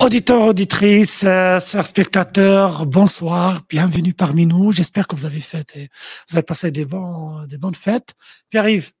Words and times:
Auditeurs, 0.00 0.46
auditrices, 0.46 1.24
euh, 1.24 1.58
spectateurs, 1.58 2.86
bonsoir, 2.86 3.60
bienvenue 3.68 4.14
parmi 4.14 4.46
nous. 4.46 4.72
J'espère 4.72 5.06
que 5.06 5.14
vous 5.14 5.26
avez 5.26 5.40
fait, 5.40 5.90
vous 6.26 6.36
avez 6.36 6.42
passé 6.42 6.70
des, 6.70 6.86
bons, 6.86 7.42
des 7.42 7.58
bonnes 7.58 7.74
fêtes. 7.74 8.14
Pierre-Yves, 8.48 8.92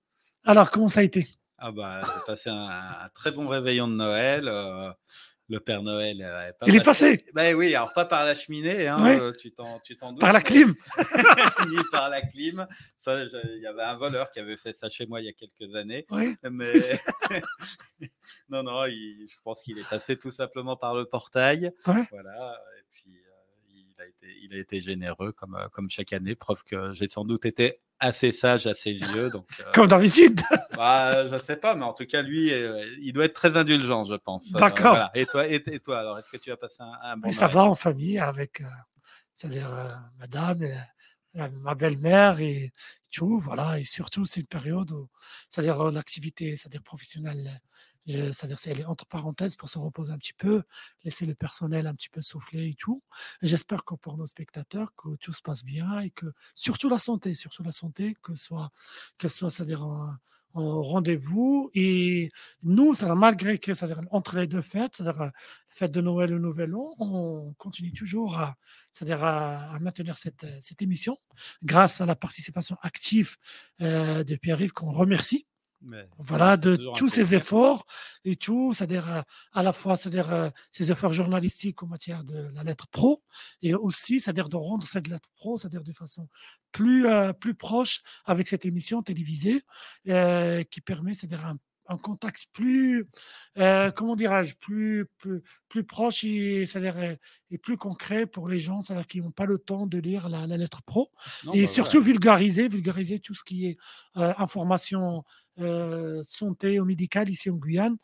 alors 0.44 0.70
comment 0.70 0.88
ça 0.88 1.00
a 1.00 1.02
été? 1.02 1.26
Ah 1.56 1.72
bah, 1.72 2.02
j'ai 2.04 2.26
passé 2.26 2.50
un, 2.50 3.08
très 3.14 3.30
bon 3.30 3.48
réveillon 3.48 3.88
de 3.88 3.94
Noël. 3.94 4.46
Euh, 4.46 4.90
le 5.50 5.58
Père 5.58 5.82
Noël. 5.82 6.22
Euh, 6.22 6.52
Il 6.66 6.76
est 6.76 6.84
passé 6.84 7.22
Ben 7.34 7.54
oui, 7.54 7.74
alors 7.74 7.92
pas 7.92 8.04
par 8.04 8.24
la 8.24 8.34
cheminée, 8.34 8.86
hein, 8.86 9.04
euh, 9.04 9.32
tu 9.32 9.52
t'en 9.52 9.80
doutes. 10.12 10.20
Par 10.20 10.32
la 10.32 10.40
clim 10.40 10.74
Ni 11.68 11.76
par 11.90 12.08
la 12.08 12.22
clim. 12.22 12.66
Il 13.06 13.60
y 13.60 13.66
avait 13.66 13.82
un 13.82 13.96
voleur 13.96 14.30
qui 14.30 14.38
avait 14.38 14.56
fait 14.56 14.72
ça 14.72 14.88
chez 14.88 15.06
moi 15.06 15.20
il 15.20 15.26
y 15.26 15.28
a 15.28 15.32
quelques 15.32 15.74
années. 15.74 16.06
Oui. 16.10 16.36
Mais 16.50 16.72
non, 18.48 18.62
non, 18.62 18.86
je 18.86 19.36
pense 19.42 19.62
qu'il 19.62 19.78
est 19.78 19.88
passé 19.88 20.16
tout 20.16 20.30
simplement 20.30 20.76
par 20.76 20.94
le 20.94 21.04
portail. 21.04 21.72
Voilà. 21.84 22.60
Euh, 24.30 24.38
il, 24.42 24.54
a 24.54 24.58
été, 24.58 24.80
généreux 24.80 25.32
comme, 25.32 25.58
comme 25.72 25.90
chaque 25.90 26.12
année, 26.12 26.34
preuve 26.34 26.64
que 26.64 26.92
j'ai 26.92 27.08
sans 27.08 27.24
doute 27.24 27.44
été 27.46 27.80
assez 28.00 28.32
sage 28.32 28.66
à 28.66 28.74
ses 28.74 28.92
yeux. 28.92 29.30
Donc, 29.30 29.46
euh, 29.60 29.70
Comme 29.72 29.86
d'habitude 29.86 30.40
bah, 30.76 31.28
Je 31.28 31.34
ne 31.34 31.40
sais 31.40 31.56
pas, 31.56 31.74
mais 31.74 31.84
en 31.84 31.92
tout 31.92 32.06
cas, 32.06 32.22
lui, 32.22 32.52
euh, 32.52 32.84
il 33.00 33.12
doit 33.12 33.26
être 33.26 33.34
très 33.34 33.56
indulgent, 33.56 34.04
je 34.04 34.14
pense. 34.14 34.54
Euh, 34.54 34.58
D'accord. 34.58 35.10
Et, 35.14 35.26
toi, 35.26 35.46
et, 35.46 35.60
toi, 35.80 36.00
alors, 36.00 36.18
est-ce 36.18 36.30
que 36.30 36.38
tu 36.38 36.50
as 36.50 36.56
passé 36.56 36.82
un, 37.02 37.16
bon 37.18 37.30
Ça 37.30 37.46
va 37.46 37.64
en 37.64 37.74
famille 37.74 38.18
avec 38.18 38.62
c'est-à-dire 39.32 39.70
madame, 40.18 40.66
ma 41.34 41.74
belle-mère 41.74 42.40
et 42.40 42.72
tout. 43.10 43.38
Voilà. 43.38 43.78
Et 43.78 43.84
surtout, 43.84 44.26
c'est 44.26 44.40
une 44.40 44.46
période 44.46 44.90
où, 44.90 45.08
c'est-à-dire 45.48 45.82
l'activité 45.84 46.56
c'est-à-dire 46.56 46.82
professionnelle 46.82 47.60
c'est-à-dire 48.06 48.58
c'est 48.58 48.84
entre 48.84 49.06
parenthèses 49.06 49.56
pour 49.56 49.68
se 49.68 49.78
reposer 49.78 50.12
un 50.12 50.18
petit 50.18 50.32
peu, 50.32 50.62
laisser 51.04 51.26
le 51.26 51.34
personnel 51.34 51.86
un 51.86 51.94
petit 51.94 52.08
peu 52.08 52.22
souffler 52.22 52.70
et 52.70 52.74
tout. 52.74 53.02
J'espère 53.42 53.84
que 53.84 53.94
pour 53.94 54.16
nos 54.16 54.26
spectateurs, 54.26 54.94
que 54.96 55.16
tout 55.16 55.32
se 55.32 55.42
passe 55.42 55.64
bien 55.64 56.00
et 56.00 56.10
que 56.10 56.26
surtout 56.54 56.88
la 56.88 56.98
santé, 56.98 57.34
surtout 57.34 57.62
la 57.62 57.70
santé, 57.70 58.16
que 58.22 58.34
soit, 58.34 58.70
que 59.18 59.28
soit, 59.28 59.50
c'est-à-dire 59.50 59.84
en, 59.86 60.16
rendez-vous. 60.54 61.70
Et 61.74 62.32
nous, 62.62 62.94
ça 62.94 63.14
malgré 63.14 63.58
que, 63.58 63.72
c'est-à-dire 63.74 64.00
entre 64.10 64.36
les 64.36 64.46
deux 64.46 64.62
fêtes, 64.62 64.96
c'est-à-dire 64.96 65.20
la 65.20 65.32
fête 65.68 65.92
de 65.92 66.00
Noël 66.00 66.32
et 66.32 66.38
Nouvel 66.38 66.74
An, 66.74 66.96
on 66.98 67.54
continue 67.58 67.92
toujours 67.92 68.38
à, 68.38 68.56
c'est-à-dire 68.92 69.24
à, 69.24 69.78
maintenir 69.80 70.16
cette, 70.16 70.46
cette 70.60 70.82
émission 70.82 71.18
grâce 71.62 72.00
à 72.00 72.06
la 72.06 72.16
participation 72.16 72.76
active 72.82 73.36
euh, 73.80 74.24
de 74.24 74.34
Pierre-Yves 74.36 74.72
qu'on 74.72 74.90
remercie 74.90 75.46
voilà, 76.18 76.56
de 76.56 76.76
tous 76.96 77.08
ces 77.08 77.34
efforts 77.34 77.86
et 78.24 78.36
tout, 78.36 78.72
c'est-à-dire 78.74 79.10
euh, 79.10 79.22
à 79.52 79.62
la 79.62 79.72
fois, 79.72 79.96
c'est-à-dire 79.96 80.30
euh, 80.32 80.50
ces 80.72 80.92
efforts 80.92 81.12
journalistiques 81.12 81.82
en 81.82 81.86
matière 81.86 82.22
de 82.22 82.50
la 82.54 82.62
lettre 82.64 82.86
pro 82.88 83.22
et 83.62 83.74
aussi, 83.74 84.20
c'est-à-dire 84.20 84.48
de 84.48 84.56
rendre 84.56 84.86
cette 84.86 85.08
lettre 85.08 85.30
pro, 85.36 85.56
c'est-à-dire 85.56 85.82
de 85.82 85.92
façon 85.92 86.28
plus, 86.70 87.06
euh, 87.06 87.32
plus 87.32 87.54
proche 87.54 88.02
avec 88.26 88.46
cette 88.46 88.66
émission 88.66 89.02
télévisée 89.02 89.62
qui 90.04 90.80
permet, 90.80 91.14
c'est-à-dire 91.14 91.46
un 91.46 91.56
un 91.90 91.98
contact 91.98 92.46
plus, 92.52 93.06
euh, 93.58 93.90
comment 93.90 94.14
dirais-je, 94.14 94.54
plus, 94.56 95.06
plus, 95.18 95.42
plus 95.68 95.84
proche 95.84 96.24
et, 96.24 96.62
-dire, 96.64 97.18
et 97.50 97.58
plus 97.58 97.76
concret 97.76 98.26
pour 98.26 98.48
les 98.48 98.60
gens 98.60 98.78
qui 99.08 99.20
n'ont 99.20 99.32
pas 99.32 99.44
le 99.44 99.58
temps 99.58 99.86
de 99.86 99.98
lire 99.98 100.28
la, 100.28 100.46
lettre 100.46 100.82
pro. 100.82 101.10
et 101.52 101.62
bah, 101.62 101.66
surtout 101.66 102.00
vulgariser, 102.00 102.68
vulgariser 102.68 103.18
tout 103.18 103.34
ce 103.34 103.42
qui 103.44 103.66
est 103.66 103.76
euh, 104.16 104.32
information 104.38 105.24
euh, 105.58 106.22
santé 106.22 106.78
ou 106.80 106.84
médicale 106.84 107.28
ici 107.28 107.50
en 107.50 107.56
Guyane 107.56 107.96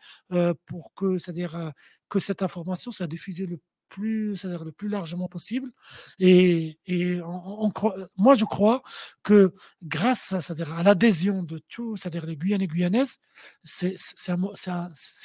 pour 0.66 0.92
que, 0.94 1.18
c'est-à-dire, 1.18 1.72
que 2.08 2.18
cette 2.18 2.42
information 2.42 2.90
soit 2.90 3.06
diffusée 3.06 3.46
le 3.46 3.60
plus, 3.88 4.36
c'est-à-dire 4.36 4.64
le 4.64 4.72
plus 4.72 4.88
largement 4.88 5.28
possible. 5.28 5.72
Et, 6.18 6.78
et 6.86 7.20
on, 7.22 7.72
moi, 8.16 8.34
je 8.34 8.44
crois 8.44 8.82
que 9.22 9.54
grâce 9.82 10.32
à, 10.32 10.40
à 10.76 10.82
l'adhésion 10.82 11.42
de 11.42 11.58
tous, 11.68 11.96
c'est-à-dire 11.96 12.26
les 12.26 12.36
Guyanais 12.36 12.64
et 12.64 12.68
Guyanaises, 12.68 13.18
c'est, 13.64 13.96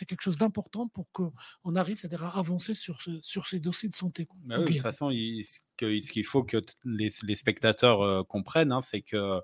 quelque 0.07 0.21
chose 0.21 0.37
d'important 0.37 0.87
pour 0.87 1.11
qu'on 1.11 1.75
arrive 1.75 1.97
c'est-à-dire 1.97 2.23
à 2.23 2.37
avancer 2.37 2.75
sur, 2.75 3.01
ce, 3.01 3.11
sur 3.21 3.45
ces 3.45 3.59
dossiers 3.59 3.89
de 3.89 3.95
santé. 3.95 4.27
Bah 4.45 4.57
de 4.57 4.65
toute 4.65 4.81
façon, 4.81 5.09
ce 5.09 6.11
qu'il 6.11 6.25
faut 6.25 6.43
que 6.43 6.57
les, 6.85 7.09
les 7.23 7.35
spectateurs 7.35 8.01
euh, 8.01 8.23
comprennent, 8.23 8.71
hein, 8.71 8.81
c'est 8.81 9.01
que 9.01 9.41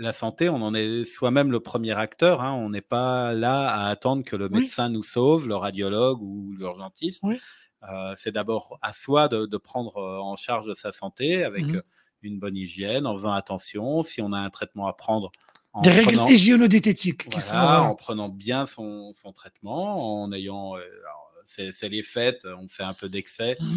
la 0.00 0.12
santé, 0.12 0.48
on 0.48 0.62
en 0.62 0.74
est 0.74 1.04
soi-même 1.04 1.52
le 1.52 1.60
premier 1.60 1.92
acteur. 1.92 2.40
Hein. 2.40 2.52
On 2.54 2.70
n'est 2.70 2.80
pas 2.80 3.34
là 3.34 3.68
à 3.68 3.88
attendre 3.88 4.24
que 4.24 4.34
le 4.34 4.48
médecin 4.48 4.88
nous 4.88 5.02
sauve, 5.02 5.46
le 5.46 5.56
radiologue 5.56 6.22
ou 6.22 6.54
l'urgentiste. 6.58 7.20
Oui. 7.22 7.38
Euh, 7.88 8.12
c'est 8.16 8.32
d'abord 8.32 8.78
à 8.82 8.92
soi 8.92 9.28
de, 9.28 9.56
prendre 9.56 9.96
euh, 9.96 10.18
en 10.18 10.36
charge 10.36 10.72
sa 10.74 10.92
santé 10.92 11.44
avec 11.44 11.64
mmh 11.64 11.76
euh, 11.76 11.82
une 12.22 12.38
bonne 12.38 12.54
hygiène, 12.54 13.06
en 13.06 13.16
faisant 13.16 13.32
attention. 13.32 14.02
Si 14.02 14.20
on 14.20 14.34
a 14.34 14.38
un 14.38 14.50
traitement 14.50 14.86
à 14.86 14.92
prendre, 14.92 15.32
en 15.72 15.80
des 15.80 15.90
règles 15.90 16.20
hygiénodiététiques 16.28 17.30
qui 17.30 17.40
sont 17.40 17.56
en 17.56 17.94
prenant 17.94 18.28
bien 18.28 18.66
son, 18.66 19.14
traitement, 19.34 20.22
en 20.22 20.30
ayant 20.30 20.74
c'est 21.44 21.88
les 21.88 22.02
fêtes, 22.02 22.44
on 22.44 22.68
fait 22.68 22.82
un 22.82 22.92
peu 22.92 23.08
d'excès. 23.08 23.56
Mmh. 23.58 23.74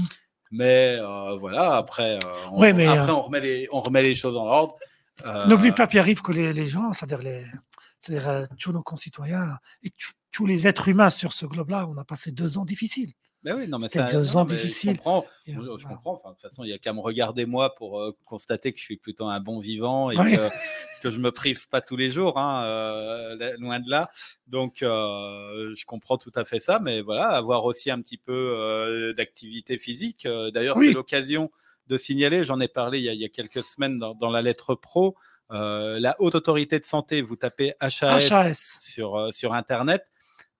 Mais 0.51 0.99
voilà, 1.39 1.77
après, 1.77 2.19
on, 2.51 2.61
après 2.61 3.09
on, 3.09 3.21
remet 3.21 3.39
les, 3.39 3.69
on 3.71 3.79
remet 3.79 4.03
les 4.03 4.13
choses 4.13 4.35
en 4.35 4.45
ordre. 4.45 4.75
N'oublie 5.47 5.71
pas, 5.71 5.87
Pierre-Yves, 5.87 6.21
que 6.21 6.33
les, 6.33 6.67
gens, 6.67 6.91
c'est-à-dire 6.91 7.19
les, 7.19 7.45
tous 8.59 8.73
nos 8.73 8.83
concitoyens 8.83 9.57
et 9.83 9.89
tous 10.33 10.45
les 10.45 10.67
êtres 10.67 10.89
humains 10.89 11.09
sur 11.09 11.31
ce 11.31 11.45
globe-là, 11.45 11.87
on 11.87 11.97
a 11.97 12.03
passé 12.03 12.33
deux 12.33 12.57
ans 12.57 12.65
difficiles. 12.65 13.13
Ben 13.43 13.57
oui, 13.57 13.67
non, 13.67 13.77
mais 13.77 13.89
C'était 13.89 14.13
deux 14.13 14.37
ans 14.37 14.45
difficiles. 14.45 14.91
Je 14.91 14.95
comprends. 14.95 15.25
je 15.45 15.85
comprends. 15.85 16.21
de 16.25 16.33
toute 16.33 16.41
façon, 16.41 16.63
il 16.63 16.67
n'y 16.67 16.73
a 16.73 16.77
qu'à 16.77 16.93
me 16.93 17.01
regarder 17.01 17.45
moi 17.45 17.75
pour 17.75 17.99
euh, 17.99 18.17
constater 18.23 18.71
que 18.71 18.79
je 18.79 18.85
suis 18.85 18.95
plutôt 18.95 19.25
un 19.25 19.41
bon 19.41 19.59
vivant 19.59 20.11
et 20.11 20.15
que, 20.15 20.49
que 21.01 21.11
je 21.11 21.19
me 21.19 21.29
prive 21.31 21.67
pas 21.67 21.81
tous 21.81 21.97
les 21.97 22.09
jours, 22.09 22.39
hein, 22.39 22.63
euh, 22.65 23.57
loin 23.59 23.81
de 23.81 23.89
là. 23.89 24.09
Donc, 24.47 24.81
euh, 24.81 25.73
je 25.75 25.85
comprends 25.85 26.17
tout 26.17 26.31
à 26.35 26.45
fait 26.45 26.61
ça. 26.61 26.79
Mais 26.79 27.01
voilà, 27.01 27.27
avoir 27.29 27.65
aussi 27.65 27.91
un 27.91 27.99
petit 27.99 28.17
peu 28.17 29.13
d'activité 29.17 29.77
physique. 29.77 30.25
D'ailleurs, 30.53 30.77
c'est 30.79 30.93
l'occasion 30.93 31.51
de 31.87 31.97
signaler, 31.97 32.45
j'en 32.45 32.61
ai 32.61 32.69
parlé 32.69 32.99
il 32.99 33.13
y 33.13 33.25
a, 33.25 33.29
quelques 33.29 33.63
semaines 33.63 33.99
dans, 33.99 34.31
la 34.31 34.41
lettre 34.41 34.73
pro, 34.73 35.17
la 35.49 36.15
haute 36.19 36.35
autorité 36.35 36.79
de 36.79 36.85
santé, 36.85 37.21
vous 37.21 37.35
tapez 37.35 37.73
HAS, 37.81 38.79
Sur, 38.81 39.33
sur 39.33 39.53
Internet, 39.53 40.05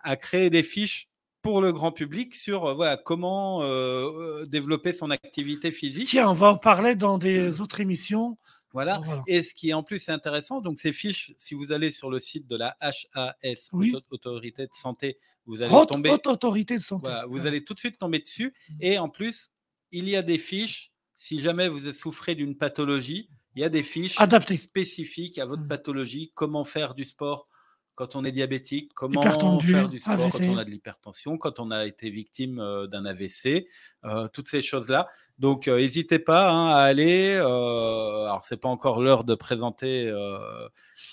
a 0.01 0.17
créé 0.17 0.49
des 0.49 0.63
fiches 0.63 1.07
pour 1.43 1.61
le 1.61 1.73
grand 1.73 1.91
public 1.91 2.33
sur 2.33 2.65
euh, 2.65 2.73
voilà, 2.73 2.97
comment 2.97 3.61
euh, 3.61 3.65
euh, 3.65 4.45
développer 4.45 4.93
son 4.93 5.11
activité 5.11 5.71
physique. 5.71 6.07
Tiens, 6.07 6.29
on 6.29 6.33
va 6.33 6.53
en 6.53 6.57
parler 6.57 6.95
dans 6.95 7.19
des 7.19 7.61
autres 7.61 7.81
émissions. 7.81 8.37
Voilà. 8.71 9.01
Et 9.27 9.43
ce 9.43 9.53
qui 9.53 9.69
est 9.69 9.73
en 9.73 9.83
plus 9.83 10.09
intéressant, 10.09 10.61
donc 10.61 10.79
ces 10.79 10.93
fiches, 10.93 11.33
si 11.37 11.53
vous 11.53 11.71
allez 11.71 11.91
sur 11.91 12.09
le 12.09 12.17
site 12.17 12.47
de 12.47 12.55
la 12.55 12.75
HAS, 12.79 13.69
Autorité 14.09 14.63
de 14.63 14.71
Santé, 14.73 15.19
vous 15.45 15.61
allez 15.61 15.75
tomber. 15.85 16.09
Haute 16.09 16.25
Autorité 16.25 16.77
de 16.77 16.81
Santé. 16.81 17.11
vous 17.27 17.45
allez 17.45 17.63
tout 17.63 17.75
de 17.75 17.79
suite 17.79 17.99
tomber 17.99 18.17
dessus. 18.17 18.55
Mmh. 18.69 18.73
Et 18.81 18.97
en 18.97 19.09
plus, 19.09 19.51
il 19.91 20.09
y 20.09 20.15
a 20.15 20.23
des 20.23 20.39
fiches, 20.39 20.91
si 21.13 21.39
jamais 21.39 21.67
vous 21.67 21.91
souffrez 21.91 22.33
d'une 22.33 22.57
pathologie, 22.57 23.29
il 23.55 23.61
y 23.61 23.65
a 23.65 23.69
des 23.69 23.83
fiches 23.83 24.19
adaptées 24.19 24.57
spécifiques 24.57 25.37
à 25.37 25.45
votre 25.45 25.63
mmh. 25.63 25.67
pathologie, 25.67 26.31
comment 26.33 26.63
faire 26.63 26.95
du 26.95 27.05
sport 27.05 27.47
quand 27.95 28.15
on 28.15 28.23
est 28.23 28.31
diabétique, 28.31 28.91
comment 28.95 29.21
faire 29.21 29.87
du 29.87 29.99
sport 29.99 30.17
quand 30.17 30.41
on 30.41 30.57
a 30.57 30.63
de 30.63 30.69
l'hypertension, 30.69 31.37
quand 31.37 31.59
on 31.59 31.69
a 31.69 31.85
été 31.85 32.09
victime 32.09 32.59
euh, 32.59 32.87
d'un 32.87 33.05
AVC, 33.05 33.67
euh, 34.05 34.27
toutes 34.33 34.47
ces 34.47 34.61
choses-là. 34.61 35.07
Donc, 35.37 35.67
euh, 35.67 35.77
n'hésitez 35.77 36.19
pas 36.19 36.51
hein, 36.51 36.71
à 36.71 36.81
aller. 36.81 37.35
alors, 37.35 38.43
c'est 38.45 38.57
pas 38.57 38.69
encore 38.69 39.01
l'heure 39.01 39.23
de 39.23 39.35
présenter 39.35 40.11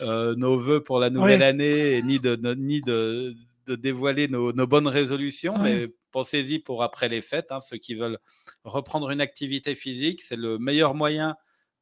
nos 0.00 0.59
voeux 0.59 0.82
pour 0.82 1.00
la 1.00 1.11
nouvelle 1.11 1.43
année, 1.43 2.00
ni 2.03 2.19
de, 2.19 2.37
ni 2.55 2.81
de, 2.81 3.35
dévoiler 3.67 4.26
nos, 4.29 4.53
bonnes 4.67 4.88
résolutions, 4.88 5.59
mais 5.59 5.88
pensez-y 6.12 6.59
pour 6.59 6.83
après 6.83 7.09
les 7.09 7.21
fêtes. 7.21 7.53
Hein, 7.53 7.61
ceux 7.61 7.76
qui 7.76 7.94
veulent 7.94 8.19
reprendre 8.65 9.11
une 9.11 9.21
activité 9.21 9.75
physique, 9.75 10.23
c'est 10.23 10.37
le 10.37 10.59
meilleur 10.59 10.94
moyen 10.94 11.37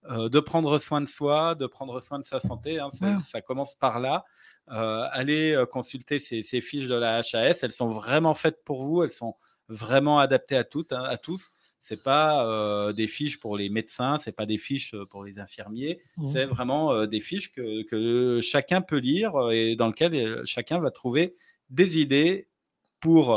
de 0.09 0.41
prendre 0.41 0.79
soin 0.79 1.01
de 1.01 1.09
soi, 1.09 1.55
de 1.55 1.67
prendre 1.67 2.01
soin 2.01 2.19
de 2.19 2.25
sa 2.25 2.41
santé. 2.41 2.79
Hein, 2.79 2.91
ça 3.25 3.41
commence 3.41 3.75
par 3.75 4.01
là. 4.01 4.25
Euh, 4.71 5.07
allez 5.13 5.53
euh, 5.53 5.67
consulter 5.67 6.19
ces, 6.19 6.43
fiches 6.61 6.89
de 6.89 6.95
la 6.95 7.19
HAS. 7.19 7.61
Elles 7.63 7.73
sont 7.73 7.89
vraiment 7.89 8.35
faites 8.35 8.63
pour 8.65 8.83
vous. 8.83 9.03
Elles 9.03 9.11
sont 9.11 9.35
vraiment 9.69 10.19
adaptées 10.19 10.57
à, 10.57 10.65
toutes, 10.65 10.93
hein, 10.93 11.05
à 11.05 11.17
tous. 11.17 11.51
C'est 11.81 12.03
pas 12.03 12.45
euh, 12.47 12.93
des 12.93 13.07
fiches 13.07 13.39
pour 13.39 13.57
les 13.57 13.69
médecins, 13.69 14.19
c'est 14.19 14.33
pas 14.33 14.47
des 14.47 14.59
fiches 14.59 14.97
pour 15.11 15.25
les 15.25 15.39
infirmiers. 15.39 16.01
Mmh. 16.17 16.27
C'est 16.27 16.45
vraiment 16.45 17.07
des 17.07 17.21
fiches 17.21 17.53
que, 17.53 18.41
chacun 18.43 18.81
peut 18.81 18.99
lire 18.99 19.33
et 19.53 19.77
dans 19.77 19.87
lesquelles 19.87 20.43
chacun 20.45 20.81
va 20.81 20.91
trouver 20.91 21.37
des 21.71 21.99
idées 21.99 22.49
pour 23.01 23.29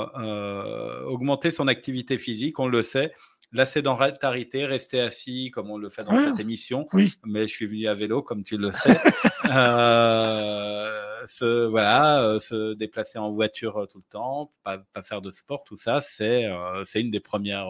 augmenter 1.05 1.51
son 1.51 1.67
activité 1.67 2.17
physique. 2.17 2.59
On 2.59 2.67
le 2.67 2.81
sait, 2.81 3.13
la 3.51 3.65
sédentarité, 3.65 4.65
rester 4.65 5.01
assis 5.01 5.51
comme 5.51 5.69
on 5.69 5.77
le 5.77 5.89
fait 5.89 6.03
dans 6.03 6.17
cette 6.17 6.39
émission. 6.39 6.87
Oui. 6.93 7.13
Mais 7.25 7.47
je 7.47 7.53
suis 7.53 7.65
venu 7.65 7.87
à 7.87 7.93
vélo, 7.93 8.21
comme 8.21 8.43
tu 8.43 8.57
le 8.57 8.71
sais. 8.71 8.97
euh, 9.51 11.25
se, 11.27 11.67
voilà, 11.67 12.37
se 12.39 12.73
déplacer 12.73 13.19
en 13.19 13.31
voiture 13.31 13.87
tout 13.91 13.99
le 13.99 14.11
temps, 14.11 14.51
pas, 14.63 14.79
pas 14.93 15.03
faire 15.03 15.21
de 15.21 15.31
sport, 15.31 15.63
tout 15.63 15.77
ça, 15.77 16.01
c'est 16.01 16.49
c'est 16.83 17.01
une 17.01 17.11
des 17.11 17.19
premières 17.19 17.69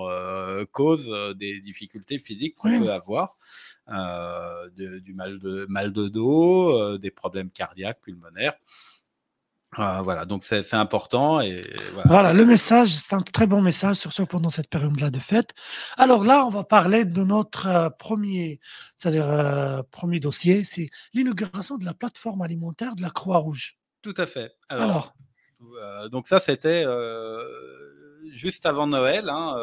causes 0.71 1.11
des 1.35 1.59
difficultés 1.59 2.19
physiques 2.19 2.55
qu'on 2.55 2.79
peut 2.79 2.91
avoir, 2.93 3.37
du 3.87 5.13
mal 5.13 5.39
de, 5.39 5.65
mal 5.67 5.91
de 5.91 6.07
dos, 6.07 6.97
des 6.97 7.11
problèmes 7.11 7.49
cardiaques, 7.49 7.99
pulmonaires. 8.01 8.55
Ah, 9.77 10.01
voilà, 10.03 10.25
donc 10.25 10.43
c'est 10.43 10.73
important. 10.73 11.39
Et 11.39 11.61
voilà. 12.05 12.33
le 12.33 12.45
message, 12.45 12.89
c'est 12.89 13.13
un 13.15 13.21
très 13.21 13.47
bon 13.47 13.61
message, 13.61 13.95
surtout 13.95 14.25
pendant 14.25 14.49
cette 14.49 14.69
période-là 14.69 15.09
de 15.09 15.19
fête. 15.19 15.53
Alors 15.97 16.25
là, 16.25 16.45
on 16.45 16.49
va 16.49 16.65
parler 16.65 17.05
de 17.05 17.23
notre 17.23 17.67
euh, 17.67 17.89
premier, 17.89 18.59
c'est-à-dire 18.97 19.29
euh, 19.29 19.81
premier 19.91 20.19
dossier, 20.19 20.65
c'est 20.65 20.89
l'inauguration 21.13 21.77
de 21.77 21.85
la 21.85 21.93
plateforme 21.93 22.41
alimentaire 22.41 22.97
de 22.97 23.01
la 23.01 23.11
Croix-Rouge. 23.11 23.77
Tout 24.01 24.13
à 24.17 24.25
fait. 24.25 24.51
Alors, 24.67 25.13
euh, 25.77 26.09
donc 26.09 26.27
ça, 26.27 26.41
c'était 26.41 26.85
juste 28.31 28.65
avant 28.65 28.87
Noël. 28.87 29.29
Hein, 29.29 29.55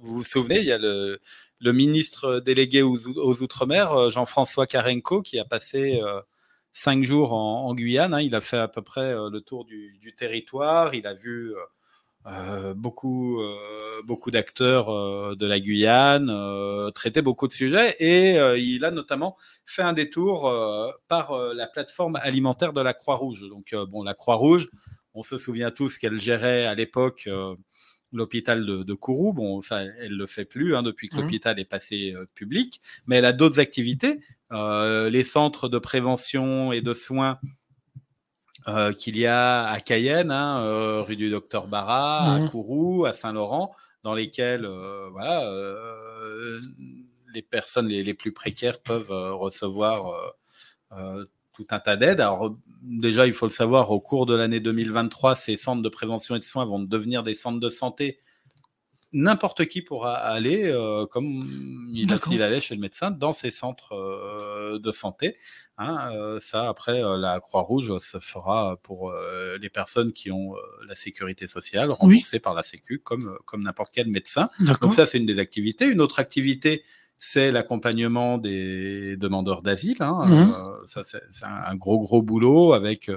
vous 0.00 0.16
vous 0.16 0.22
souvenez, 0.22 0.60
il 0.60 0.66
y 0.66 0.72
a 0.72 0.78
le, 0.78 1.20
ministre 1.60 2.40
délégué 2.40 2.80
aux, 2.80 2.96
aux 3.18 3.42
Outre-mer, 3.42 4.08
Jean-François 4.08 4.66
Karenko, 4.66 5.20
qui 5.20 5.38
a 5.38 5.44
passé 5.44 6.00
cinq 6.74 7.04
jours 7.04 7.32
en, 7.32 7.72
Guyane. 7.74 8.12
Hein. 8.12 8.20
Il 8.20 8.34
a 8.34 8.42
fait 8.42 8.58
à 8.58 8.68
peu 8.68 8.82
près 8.82 9.14
euh, 9.14 9.30
le 9.30 9.40
tour 9.40 9.64
du, 9.64 10.14
territoire. 10.18 10.94
Il 10.94 11.06
a 11.06 11.14
vu 11.14 11.54
euh, 11.54 11.60
euh, 12.26 12.74
beaucoup, 12.74 13.40
beaucoup 14.04 14.30
d'acteurs 14.30 15.36
de 15.36 15.46
la 15.46 15.60
Guyane, 15.60 16.32
traiter 16.94 17.22
beaucoup 17.22 17.46
de 17.46 17.52
sujets 17.52 17.94
et 17.98 18.36
il 18.58 18.84
a 18.84 18.90
notamment 18.90 19.36
fait 19.66 19.82
un 19.82 19.92
détour 19.92 20.52
par 21.06 21.36
la 21.54 21.66
plateforme 21.66 22.16
alimentaire 22.16 22.72
de 22.72 22.80
la 22.80 22.94
Croix-Rouge. 22.94 23.44
Donc, 23.48 23.74
bon, 23.90 24.02
la 24.02 24.14
Croix-Rouge, 24.14 24.70
on 25.12 25.22
se 25.22 25.36
souvient 25.36 25.70
tous 25.70 25.98
qu'elle 25.98 26.18
gérait 26.18 26.64
à 26.64 26.74
l'époque 26.74 27.28
l'hôpital 28.16 28.64
de, 28.64 28.94
Kourou. 28.94 29.32
Bon, 29.32 29.60
ça, 29.60 29.82
elle 29.82 30.16
le 30.16 30.26
fait 30.26 30.44
plus 30.44 30.76
hein, 30.76 30.82
depuis 30.82 31.08
que 31.08 31.16
mmh. 31.16 31.20
l'hôpital 31.20 31.60
est 31.60 31.64
passé 31.64 32.14
public, 32.34 32.80
mais 33.06 33.16
elle 33.16 33.24
a 33.24 33.32
d'autres 33.32 33.60
activités. 33.60 34.20
Euh, 34.54 35.10
les 35.10 35.24
centres 35.24 35.68
de 35.68 35.78
prévention 35.78 36.70
et 36.70 36.80
de 36.80 36.94
soins 36.94 37.40
euh, 38.68 38.92
qu'il 38.92 39.16
y 39.16 39.26
a 39.26 39.66
à 39.66 39.80
Cayenne, 39.80 40.30
hein, 40.30 40.62
euh, 40.62 41.02
rue 41.02 41.16
du 41.16 41.28
Docteur 41.28 41.66
Barra, 41.66 42.34
à 42.34 42.38
mmh. 42.38 42.50
Kourou, 42.50 43.04
à 43.04 43.12
Saint-Laurent, 43.12 43.74
dans 44.04 44.14
lesquels 44.14 44.66
voilà, 45.10 45.50
les 47.32 47.42
personnes 47.42 47.88
les, 47.88 48.14
plus 48.14 48.32
précaires 48.32 48.80
peuvent 48.80 49.10
recevoir 49.10 50.34
tout 51.54 51.66
un 51.70 51.80
tas 51.80 51.96
d'aides. 51.96 52.20
Alors 52.20 52.56
déjà, 52.82 53.26
il 53.26 53.32
faut 53.32 53.46
le 53.46 53.52
savoir, 53.52 53.90
au 53.90 54.00
cours 54.00 54.26
de 54.26 54.34
l'année 54.34 54.60
2023, 54.60 55.36
ces 55.36 55.56
centres 55.56 55.82
de 55.82 55.88
prévention 55.88 56.34
et 56.34 56.38
de 56.38 56.44
soins 56.44 56.64
vont 56.64 56.80
devenir 56.80 57.22
des 57.22 57.34
centres 57.34 57.60
de 57.60 57.68
santé 57.68 58.18
n'importe 59.14 59.66
qui 59.66 59.80
pourra 59.80 60.16
aller, 60.16 60.64
euh, 60.64 61.06
comme 61.06 61.88
il, 61.94 62.12
s'il 62.20 62.42
allait 62.42 62.60
chez 62.60 62.74
le 62.74 62.80
médecin, 62.80 63.12
dans 63.12 63.32
ces 63.32 63.50
centres 63.50 63.94
euh, 63.94 64.78
de 64.80 64.92
santé. 64.92 65.38
Hein, 65.78 66.10
euh, 66.12 66.40
ça, 66.40 66.68
après, 66.68 67.00
la 67.00 67.40
Croix-Rouge 67.40 67.98
se 67.98 68.18
fera 68.18 68.76
pour 68.82 69.12
les 69.60 69.70
personnes 69.70 70.12
qui 70.12 70.30
ont 70.30 70.54
la 70.86 70.94
sécurité 70.94 71.46
sociale, 71.46 71.90
remboursée 71.90 72.40
par 72.40 72.54
la 72.54 72.62
Sécu, 72.62 72.98
comme, 72.98 73.38
comme 73.46 73.62
n'importe 73.62 73.92
quel 73.94 74.08
médecin. 74.08 74.50
Donc 74.82 74.92
ça, 74.92 75.06
c'est 75.06 75.18
une 75.18 75.26
des 75.26 75.38
activités. 75.38 75.86
Une 75.86 76.00
autre 76.00 76.18
activité, 76.18 76.84
c'est 77.16 77.52
l'accompagnement 77.52 78.38
des 78.38 79.16
demandeurs 79.16 79.62
d'asile. 79.62 79.96
Hein. 80.00 80.26
Mmh. 80.26 80.86
ça, 80.86 81.02
c'est 81.04 81.20
un 81.44 81.74
gros, 81.74 81.98
gros 81.98 82.22
boulot 82.22 82.72
avec 82.72 83.10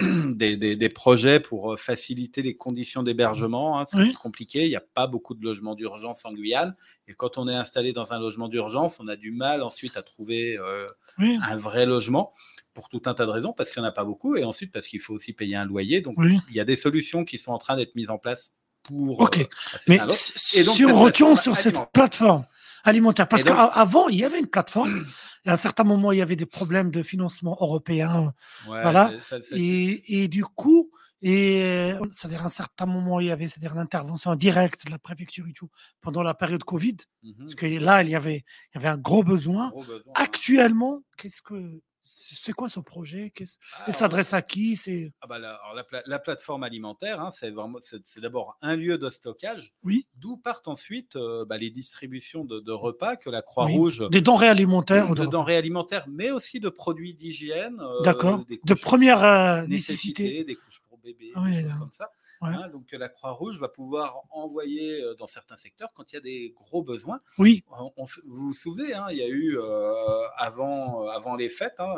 des, 0.34 0.88
projets 0.88 1.40
pour 1.40 1.72
euh, 1.72 1.76
faciliter 1.76 2.42
les 2.42 2.56
conditions 2.56 3.02
d'hébergement. 3.02 3.80
Hein, 3.80 3.84
c'est 3.86 4.12
compliqué, 4.14 4.64
il 4.64 4.70
n'y 4.70 4.76
a 4.76 4.84
pas 4.94 5.06
beaucoup 5.06 5.34
de 5.34 5.44
logements 5.44 5.74
d'urgence 5.74 6.24
en 6.24 6.32
Guyane. 6.32 6.74
Et 7.06 7.14
quand 7.14 7.38
on 7.38 7.48
est 7.48 7.54
installé 7.54 7.92
dans 7.92 8.12
un 8.12 8.18
logement 8.18 8.48
d'urgence, 8.48 9.00
on 9.00 9.08
a 9.08 9.16
du 9.16 9.30
mal 9.30 9.62
ensuite 9.62 9.96
à 9.96 10.02
trouver 10.02 10.58
euh, 10.58 10.86
un 11.18 11.56
vrai 11.56 11.86
logement 11.86 12.32
pour 12.72 12.88
tout 12.88 13.02
un 13.06 13.14
tas 13.14 13.26
de 13.26 13.30
raisons, 13.30 13.52
parce 13.52 13.72
qu'il 13.72 13.82
n'y 13.82 13.86
en 13.86 13.90
a 13.90 13.92
pas 13.92 14.04
beaucoup, 14.04 14.36
et 14.36 14.44
ensuite 14.44 14.72
parce 14.72 14.86
qu'il 14.86 15.00
faut 15.00 15.14
aussi 15.14 15.32
payer 15.32 15.56
un 15.56 15.64
loyer. 15.64 16.00
Donc 16.00 16.16
il 16.18 16.54
y 16.54 16.60
a 16.60 16.64
des 16.64 16.76
solutions 16.76 17.24
qui 17.24 17.36
sont 17.36 17.52
en 17.52 17.58
train 17.58 17.76
d'être 17.76 17.94
mises 17.94 18.10
en 18.10 18.18
place 18.18 18.52
pour... 18.82 19.20
Ok, 19.20 19.38
euh, 19.38 19.44
mais 19.88 20.00
si 20.12 20.84
on 20.84 20.94
retourne 20.94 21.36
sur 21.36 21.56
cette 21.56 21.78
plateforme 21.92 22.44
alimentaire, 22.84 23.28
parce 23.28 23.44
qu'avant, 23.44 24.08
il 24.08 24.18
y 24.18 24.24
avait 24.24 24.40
une 24.40 24.46
plateforme 24.46 24.90
à 25.46 25.52
un 25.52 25.56
certain 25.56 25.84
moment, 25.84 26.12
il 26.12 26.18
y 26.18 26.22
avait 26.22 26.36
des 26.36 26.46
problèmes 26.46 26.90
de 26.90 27.02
financement 27.02 27.56
européen. 27.60 28.32
voilà. 28.66 29.12
et, 29.52 30.28
du 30.28 30.44
coup, 30.44 30.90
et 31.22 31.92
c'est-à-dire 32.12 32.42
à 32.42 32.46
un 32.46 32.48
certain 32.48 32.86
moment, 32.86 33.20
il 33.20 33.26
y 33.26 33.30
avait 33.30 33.46
c'est-à-dire 33.48 33.74
l'intervention 33.74 34.34
directe 34.34 34.86
de 34.86 34.90
la 34.90 34.98
préfecture 34.98 35.46
et 35.48 35.52
tout 35.52 35.68
pendant 36.00 36.22
la 36.22 36.34
période 36.34 36.64
Covid, 36.64 36.96
mmh 37.22 37.32
parce 37.38 37.54
que 37.54 37.66
là, 37.66 38.02
il 38.02 38.08
y 38.08 38.14
avait, 38.14 38.44
il 38.72 38.76
y 38.76 38.78
avait 38.78 38.88
un 38.88 38.98
gros 38.98 39.22
besoin. 39.22 39.72
Actuellement, 40.14 41.02
qu'est-ce 41.16 41.42
que 41.42 41.80
c'est 42.02 42.52
quoi 42.52 42.68
ce 42.68 42.80
projet? 42.80 43.32
Il 43.38 43.46
ah, 43.86 43.92
s'adresse 43.92 44.32
à 44.32 44.42
qui? 44.42 44.76
C'est 44.76 45.12
ah 45.20 45.26
bah 45.26 45.38
la, 45.38 46.18
plateforme 46.18 46.62
alimentaire, 46.62 47.20
hein, 47.20 47.30
c'est 47.30 47.50
vraiment 47.50 47.78
c'est 47.80 48.20
d'abord 48.20 48.56
un 48.62 48.76
lieu 48.76 48.98
de 48.98 49.10
stockage. 49.10 49.74
Oui. 49.84 50.06
D'où 50.16 50.36
partent 50.36 50.68
ensuite 50.68 51.16
euh, 51.16 51.44
bah, 51.44 51.58
les 51.58 51.70
distributions 51.70 52.44
de, 52.44 52.72
repas 52.72 53.16
que 53.16 53.28
la 53.28 53.42
Croix-Rouge. 53.42 54.08
Des 54.10 54.20
denrées 54.20 54.48
alimentaires. 54.48 55.14
De 55.14 55.26
denrées 55.26 55.56
alimentaires, 55.56 56.06
mais 56.08 56.30
aussi 56.30 56.60
de 56.60 56.68
produits 56.68 57.14
d'hygiène. 57.14 57.80
Euh, 57.80 58.00
D'accord. 58.02 58.44
De 58.64 58.74
première 58.74 59.22
euh, 59.24 59.66
nécessité. 59.66 60.44
Des 60.44 60.54
couches 60.54 60.82
pour 60.88 60.98
bébés, 60.98 61.32
des 61.36 61.62
choses 61.62 61.78
comme 61.78 61.92
ça. 61.92 62.10
Hein, 62.42 62.68
donc 62.68 62.86
la 62.92 63.08
Croix-Rouge 63.08 63.58
va 63.58 63.68
pouvoir 63.68 64.22
envoyer 64.30 65.02
euh, 65.02 65.14
dans 65.14 65.26
certains 65.26 65.56
secteurs 65.56 65.92
quand 65.94 66.10
il 66.12 66.14
y 66.16 66.18
a 66.18 66.22
des 66.22 66.54
gros 66.56 66.82
besoins. 66.82 67.20
Oui. 67.38 67.64
vous 67.68 68.46
vous 68.46 68.54
souvenez, 68.54 68.94
hein, 68.94 69.06
il 69.10 69.18
y 69.18 69.22
a 69.22 69.28
eu 69.28 69.58
euh, 69.58 69.92
avant, 70.38 71.04
euh, 71.04 71.10
avant 71.10 71.36
les 71.36 71.50
fêtes 71.50 71.78
hein, 71.78 71.96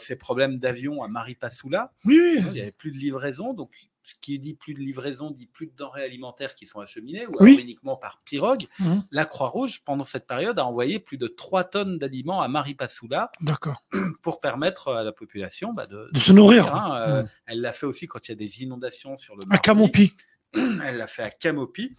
ces 0.00 0.16
problèmes 0.16 0.58
d'avion 0.58 1.02
à 1.02 1.08
Maripasoula. 1.08 1.92
Oui, 2.04 2.18
oui. 2.20 2.36
Il 2.38 2.52
n'y 2.52 2.60
avait 2.60 2.72
plus 2.72 2.92
de 2.92 2.98
livraison, 2.98 3.52
donc 3.52 3.70
ce 4.02 4.14
qui 4.20 4.38
dit 4.38 4.54
plus 4.54 4.74
de 4.74 4.80
livraison 4.80 5.30
dit 5.30 5.46
plus 5.46 5.66
de 5.66 5.72
denrées 5.76 6.04
alimentaires 6.04 6.54
qui 6.54 6.66
sont 6.66 6.80
acheminées, 6.80 7.26
ou 7.26 7.44
uniquement 7.44 7.96
par 7.96 8.22
pirogue. 8.24 8.66
Mhm. 8.80 9.04
La 9.10 9.24
Croix-Rouge, 9.24 9.82
pendant 9.84 10.04
cette 10.04 10.26
période, 10.26 10.58
a 10.58 10.66
envoyé 10.66 10.98
plus 10.98 11.18
de 11.18 11.28
3 11.28 11.64
tonnes 11.64 11.98
d'aliments 11.98 12.42
à 12.42 12.48
Maripasoula 12.48 13.30
pour 14.22 14.40
permettre 14.40 14.92
à 14.92 15.04
la 15.04 15.12
population 15.12 15.72
bah, 15.72 15.86
de, 15.86 16.10
se 16.16 16.32
nourrir. 16.32 16.74
Hein, 16.74 17.02
euh, 17.02 17.22
mhm. 17.22 17.28
Elle 17.46 17.60
l'a 17.60 17.72
fait 17.72 17.86
aussi 17.86 18.08
quand 18.08 18.28
il 18.28 18.32
y 18.32 18.34
a 18.34 18.36
des 18.36 18.62
inondations 18.62 19.16
sur 19.16 19.36
le 19.36 19.44
À 19.50 19.58
Camopi. 19.58 20.12
Elle 20.54 20.96
l'a 20.96 21.06
fait 21.06 21.22
à 21.22 21.30
Camopi. 21.30 21.94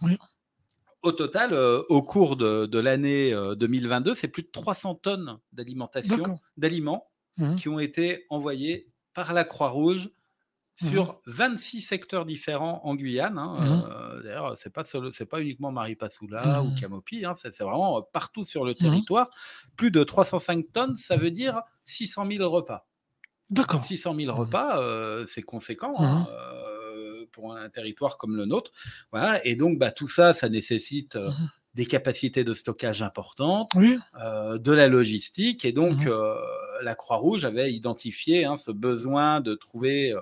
Au 1.02 1.12
total, 1.12 1.52
euh, 1.52 1.82
au 1.88 2.02
cours 2.02 2.36
de, 2.36 2.78
l'année 2.78 3.34
2022, 3.56 4.10
euh, 4.10 4.14
c'est 4.14 4.28
plus 4.28 4.42
de 4.42 4.50
300 4.52 4.96
tonnes 4.96 5.38
d'alimentation, 5.52 6.38
d'aliments 6.56 7.10
mhm. 7.38 7.56
qui 7.56 7.68
ont 7.68 7.78
été 7.78 8.26
envoyés 8.28 8.90
par 9.14 9.32
la 9.32 9.44
Croix-Rouge 9.44 10.08
Mmh 10.08 10.13
sur 10.76 11.20
26 11.26 11.80
secteurs 11.80 12.24
différents 12.24 12.80
en 12.84 12.94
Guyane. 12.94 13.38
Hein, 13.38 13.56
mmh 13.60 13.88
euh, 13.90 14.22
D'ailleurs, 14.22 14.56
c'est 14.56 14.72
pas 14.72 14.82
c'est 14.84 15.26
pas 15.26 15.40
uniquement 15.40 15.70
Maripasoula 15.70 16.62
ou 16.62 16.74
Camopi, 16.74 17.22
mmh 17.22 17.26
hein, 17.26 17.34
c'est 17.34 17.62
vraiment 17.62 17.98
euh, 17.98 18.00
partout 18.12 18.44
sur 18.44 18.64
le 18.64 18.74
territoire. 18.74 19.30
Plus 19.76 19.90
de 19.90 20.02
305 20.02 20.72
tonnes, 20.72 20.96
ça 20.96 21.16
veut 21.16 21.30
dire 21.30 21.60
600 21.84 22.26
000 22.30 22.50
repas. 22.50 22.86
D'accord. 23.50 23.84
600 23.84 24.16
000 24.16 24.34
repas, 24.34 24.80
euh, 24.80 25.24
c'est 25.26 25.42
conséquent. 25.42 25.94
Hein, 25.98 26.26
pour 27.32 27.56
un 27.56 27.68
territoire 27.68 28.16
comme 28.16 28.36
le 28.36 28.44
nôtre. 28.44 28.70
Voilà. 29.10 29.44
Et 29.44 29.56
donc, 29.56 29.76
bah, 29.76 29.90
tout 29.90 30.06
ça, 30.06 30.34
ça 30.34 30.48
nécessite 30.48 31.18
des 31.74 31.84
capacités 31.84 32.44
de 32.44 32.54
stockage 32.54 33.02
importantes, 33.02 33.72
de 33.74 34.72
la 34.72 34.86
logistique. 34.86 35.64
Et 35.64 35.72
donc, 35.72 36.06
la 36.82 36.94
Croix-Rouge 36.94 37.44
avait 37.44 37.72
identifié 37.72 38.46
ce 38.56 38.70
besoin 38.70 39.40
de 39.40 39.54
trouver 39.54 40.14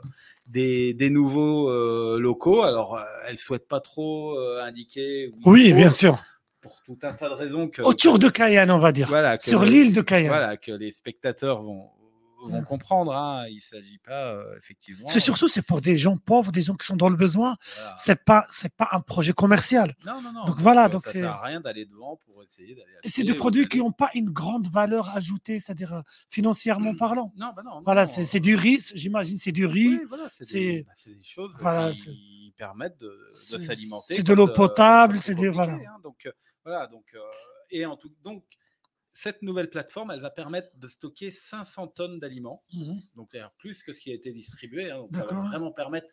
des, 0.47 1.11
nouveaux 1.11 1.71
euh, 1.71 2.19
locaux. 2.19 2.63
Alors, 2.63 2.97
euh, 2.97 3.03
elle 3.27 3.35
ne 3.35 3.39
souhaite 3.39 3.69
pas 3.69 3.81
trop 3.81 4.39
euh, 4.39 4.63
indiquer. 4.63 5.33
Oui, 5.45 5.73
bien 5.73 5.91
sûr. 5.91 6.19
Pour 6.61 6.81
tout 6.85 6.99
un 7.03 7.13
tas 7.13 7.29
de 7.29 7.35
raisons. 7.35 7.69
Que, 7.69 7.83
Autour 7.83 8.19
de 8.19 8.29
Cayenne, 8.29 8.71
on 8.71 8.79
va 8.79 8.93
dire. 8.93 9.09
Voilà, 9.09 9.39
Sur 9.41 9.65
l'île 9.65 9.93
de 9.93 10.01
Cayenne. 10.01 10.29
Voilà, 10.29 10.57
que 10.57 10.73
les 10.73 10.93
spectateurs 10.93 11.63
vont, 11.63 11.91
vont 12.49 12.63
comprendre. 12.63 13.15
Hein. 13.15 13.47
Il 13.49 13.57
ne 13.57 13.61
s'agit 13.61 13.99
pas 13.99 14.33
euh, 14.33 14.57
effectivement. 14.57 15.07
C'est 15.07 15.21
surtout 15.21 15.49
c'est 15.49 15.63
pour 15.63 15.81
des 15.81 15.97
gens 15.97 16.17
pauvres, 16.17 16.53
des 16.53 16.63
gens 16.63 16.75
qui 16.75 16.87
sont 16.87 16.97
dans 16.97 17.09
le 17.09 17.17
besoin. 17.17 17.57
Voilà. 17.77 17.95
C'est 17.99 18.25
pas 18.25 18.47
c'est 18.51 18.75
pas 18.75 18.89
un 18.93 19.01
projet 19.01 19.33
commercial. 19.33 19.95
Non 20.05 20.21
non 20.21 20.33
non. 20.33 20.45
Donc 20.45 20.59
voilà 20.59 20.89
donc, 20.89 21.05
ça 21.05 21.13
sert 21.13 21.31
à 21.31 21.43
rien 21.43 21.61
d'aller 21.61 21.87
devant 21.87 22.19
pour 22.25 22.43
essayer 22.43 22.75
d'aller. 22.75 22.93
C'est 23.05 23.25
des 23.25 23.35
produits 23.35 23.67
qui 23.67 23.79
n'ont 23.79 23.93
pas 23.93 24.11
une 24.15 24.31
grande 24.31 24.69
valeur 24.69 25.17
ajoutée, 25.17 25.61
c'est-à-dire 25.61 25.95
euh, 25.95 26.01
financièrement 26.31 26.95
parlant. 26.99 27.33
Non 27.37 27.53
bah 27.55 27.63
non. 27.65 27.83
voilà 27.85 28.07
c'est 28.07 28.41
du 28.41 28.55
riz, 28.55 28.93
j'imagine 28.95 29.39
c'est 29.39 29.53
du 29.53 29.67
riz. 29.67 29.89
Oui, 29.89 30.05
voilà, 30.09 30.29
c'est 30.33 30.53
des, 30.53 30.85
bah, 30.85 30.93
des, 31.07 31.23
choses 31.23 31.55
voilà, 31.61 31.93
qui 31.93 32.55
permettent 32.57 32.99
de, 32.99 33.33
de 33.53 33.59
s'alimenter. 33.59 34.17
C'est 34.17 34.23
de 34.23 34.33
l'eau 34.33 34.49
potable, 34.49 35.19
c'est 35.19 35.35
des 35.35 35.49
voilà. 35.49 35.75
Hein. 35.75 36.01
donc 36.03 36.27
euh, 36.27 36.33
voilà 36.65 36.87
donc 36.87 37.15
et 37.71 37.87
en 37.87 37.97
tout 37.97 38.11
donc 38.23 38.45
cette 39.13 39.43
nouvelle 39.43 39.69
plateforme, 39.69 40.11
elle 40.11 40.21
va 40.21 40.31
permettre 40.31 40.69
de 40.77 40.89
stocker 40.89 41.31
500 41.31 41.89
tonnes 41.89 42.19
d'aliments, 42.19 42.63
mmh 42.73 42.99
donc 43.15 43.31
d'ailleurs 43.33 43.53
plus 43.53 43.83
que 43.83 43.93
ce 43.93 44.01
qui 44.01 44.11
a 44.11 44.15
été 44.15 44.33
distribué. 44.33 44.91
Hein, 44.91 45.07
ça 45.13 45.25
va 45.25 45.41
vraiment 45.41 45.73
permettre 45.73 46.09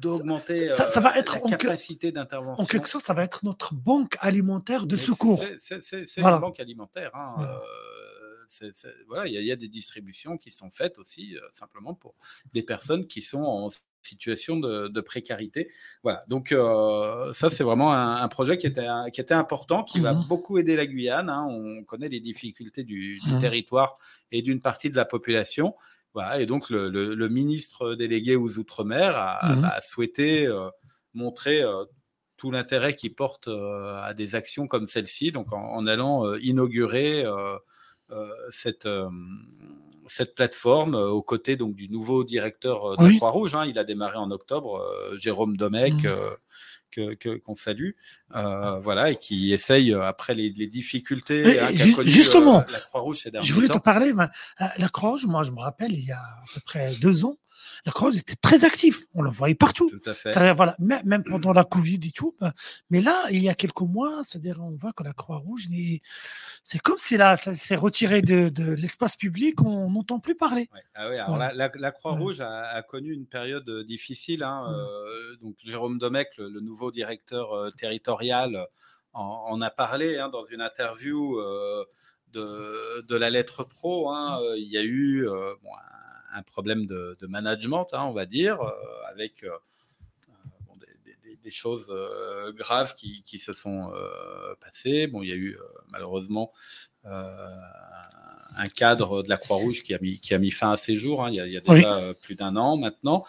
d'augmenter 0.00 0.70
ça, 0.70 0.88
ça, 0.88 1.00
va 1.00 1.16
être 1.16 1.38
la 1.48 1.56
capacité 1.56 2.10
d'intervention. 2.10 2.64
En 2.64 2.66
quelque 2.66 2.88
sorte, 2.88 3.04
ça 3.04 3.14
va 3.14 3.22
être 3.22 3.44
notre 3.44 3.74
banque 3.74 4.16
alimentaire 4.20 4.86
de 4.86 4.96
secours. 4.96 5.44
C'est 5.58 6.16
une 6.16 6.38
banque 6.40 6.58
alimentaire. 6.58 7.14
Hein, 7.14 7.60
voilà, 9.06 9.28
il 9.28 9.34
y, 9.34 9.52
a 9.52 9.56
des 9.56 9.68
distributions 9.68 10.36
qui 10.36 10.50
sont 10.50 10.70
faites 10.72 10.98
aussi 10.98 11.36
simplement 11.52 11.94
pour 11.94 12.16
des 12.52 12.64
personnes 12.64 13.06
qui 13.06 13.22
sont 13.22 13.42
en 13.42 13.68
situation 14.02 14.58
de, 14.58 15.00
précarité. 15.00 15.70
Voilà, 16.02 16.24
donc 16.28 16.52
euh, 16.52 17.32
ça 17.32 17.50
c'est 17.50 17.64
vraiment 17.64 17.92
un, 17.92 18.28
projet 18.28 18.58
qui 18.58 18.66
était, 18.66 18.86
qui 19.12 19.20
était 19.20 19.34
important, 19.34 19.82
qui 19.82 20.00
va 20.00 20.12
mmh 20.12 20.26
beaucoup 20.28 20.58
aider 20.58 20.76
la 20.76 20.86
Guyane. 20.86 21.28
Hein. 21.28 21.46
On 21.48 21.84
connaît 21.84 22.08
les 22.08 22.20
difficultés 22.20 22.84
du, 22.84 23.20
mmh 23.26 23.38
territoire 23.38 23.96
et 24.30 24.42
d'une 24.42 24.60
partie 24.60 24.90
de 24.90 24.96
la 24.96 25.04
population. 25.04 25.74
Voilà, 26.12 26.40
et 26.40 26.46
donc 26.46 26.70
le, 26.70 27.28
ministre 27.28 27.94
délégué 27.94 28.36
aux 28.36 28.58
Outre-mer 28.58 29.16
a, 29.16 29.54
mmh 29.54 29.70
souhaité 29.82 30.46
euh, 30.46 30.68
montrer 31.14 31.62
euh, 31.62 31.84
tout 32.36 32.50
l'intérêt 32.50 32.94
qu'il 32.94 33.14
porte 33.14 33.48
à 33.48 34.14
des 34.14 34.34
actions 34.34 34.66
comme 34.66 34.86
celle-ci, 34.86 35.30
donc 35.30 35.52
en 35.52 35.86
allant 35.86 36.34
inaugurer 36.36 37.22
cette 38.50 38.88
cette 40.10 40.34
plateforme 40.34 40.96
euh, 40.96 41.08
aux 41.08 41.22
côtés 41.22 41.56
donc 41.56 41.74
du 41.74 41.88
nouveau 41.88 42.24
directeur 42.24 42.84
euh, 42.84 42.96
de 42.96 43.08
la 43.08 43.16
Croix-Rouge. 43.16 43.54
Hein. 43.54 43.66
il 43.66 43.78
a 43.78 43.84
démarré 43.84 44.16
en 44.16 44.30
octobre, 44.30 44.80
euh, 44.80 45.16
Jérôme 45.16 45.56
Domecq. 45.56 46.04
Mmh. 46.04 47.14
que 47.16 47.38
qu'on 47.38 47.54
salue, 47.54 47.92
voilà, 48.30 49.12
et 49.12 49.16
qui 49.16 49.52
essaye 49.52 49.94
après 49.94 50.34
les, 50.34 50.50
difficultés 50.50 51.60
hein, 51.60 51.68
justement, 52.04 52.64
la 52.68 52.80
Croix-Rouge 52.80 53.28
Je 53.40 53.54
voulais 53.54 53.68
te 53.68 53.78
parler, 53.78 54.12
la 54.58 54.88
Croix-Rouge, 54.88 55.26
moi 55.26 55.44
je 55.44 55.52
me 55.52 55.60
rappelle, 55.60 55.92
il 55.92 56.04
y 56.04 56.10
a 56.10 56.18
à 56.18 56.42
peu 56.52 56.60
près 56.66 56.92
deux 57.00 57.24
ans, 57.24 57.36
la 57.86 57.92
Croix-Rouge 57.92 58.18
était 58.18 58.36
très 58.36 58.64
actif. 58.64 59.06
On 59.14 59.22
le 59.22 59.30
voyait 59.30 59.54
partout. 59.54 59.88
Tout 59.90 60.10
à 60.10 60.14
fait. 60.14 60.30
Voilà, 60.52 60.76
même 60.78 61.22
pendant 61.24 61.52
la 61.52 61.64
Covid 61.64 62.00
et 62.04 62.10
tout. 62.10 62.34
Ben, 62.40 62.52
mais 62.90 63.00
là, 63.00 63.24
il 63.30 63.42
y 63.42 63.48
a 63.48 63.54
quelques 63.54 63.80
mois, 63.80 64.22
c'est-à-dire, 64.24 64.60
on 64.62 64.76
voit 64.76 64.92
que 64.92 65.02
la 65.02 65.12
Croix-Rouge, 65.12 65.68
c'est 66.64 66.78
comme 66.78 66.98
si 66.98 67.16
là, 67.16 67.36
s'est 67.36 67.76
retiré 67.76 68.22
de, 68.22 68.72
l'espace 68.74 69.16
public, 69.16 69.60
on 69.62 69.90
n'entend 69.90 70.20
plus 70.20 70.34
parler. 70.34 70.68
Ah 70.94 71.08
oui, 71.08 71.16
alors 71.16 71.38
la, 71.38 71.92
Croix-Rouge 71.92 72.40
a, 72.40 72.82
connu 72.82 73.12
une 73.12 73.26
période 73.26 73.68
euh, 73.68 73.84
difficile. 73.84 74.42
Hein, 74.42 74.66
euh, 74.72 75.36
donc, 75.42 75.56
Jérôme 75.62 75.98
Domecq, 75.98 76.36
le, 76.38 76.60
nouveau 76.60 76.90
directeur 76.90 77.52
euh, 77.52 77.70
territorial, 77.70 78.66
en, 79.12 79.60
a 79.60 79.70
parlé 79.70 80.18
hein, 80.18 80.28
dans 80.28 80.44
une 80.44 80.60
interview. 80.60 81.40
de, 82.32 83.16
la 83.16 83.30
lettre 83.30 83.64
pro. 83.64 84.10
Hein, 84.10 84.40
il 84.56 84.68
y 84.68 84.78
a 84.78 84.84
eu 84.84 85.26
bon, 85.62 85.70
un 85.74 86.09
problème 86.46 86.86
de, 86.86 87.16
management, 87.26 87.88
hein, 87.92 88.04
on 88.04 88.12
va 88.12 88.26
dire, 88.26 88.60
euh, 88.60 88.72
avec 89.10 89.44
euh, 89.44 89.50
des, 91.42 91.50
choses 91.50 91.88
euh, 91.90 92.52
graves 92.52 92.94
qui, 92.94 93.38
se 93.38 93.52
sont 93.52 93.92
passées. 94.60 95.06
Bon, 95.06 95.22
il 95.22 95.28
y 95.28 95.32
a 95.32 95.36
eu 95.36 95.58
malheureusement 95.88 96.52
un 97.04 98.68
cadre 98.74 99.22
de 99.22 99.28
la 99.28 99.36
Croix-Rouge 99.36 99.82
qui, 99.82 99.94
a 99.94 99.98
mis, 100.00 100.18
qui 100.18 100.34
a 100.34 100.38
mis 100.38 100.50
fin 100.50 100.72
à 100.72 100.76
ses 100.76 100.96
jours, 100.96 101.24
hein, 101.24 101.30
il, 101.30 101.36
y 101.36 101.56
a, 101.56 101.60
déjà 101.60 102.14
plus 102.20 102.34
d'un 102.34 102.56
an 102.56 102.76
maintenant. 102.76 103.24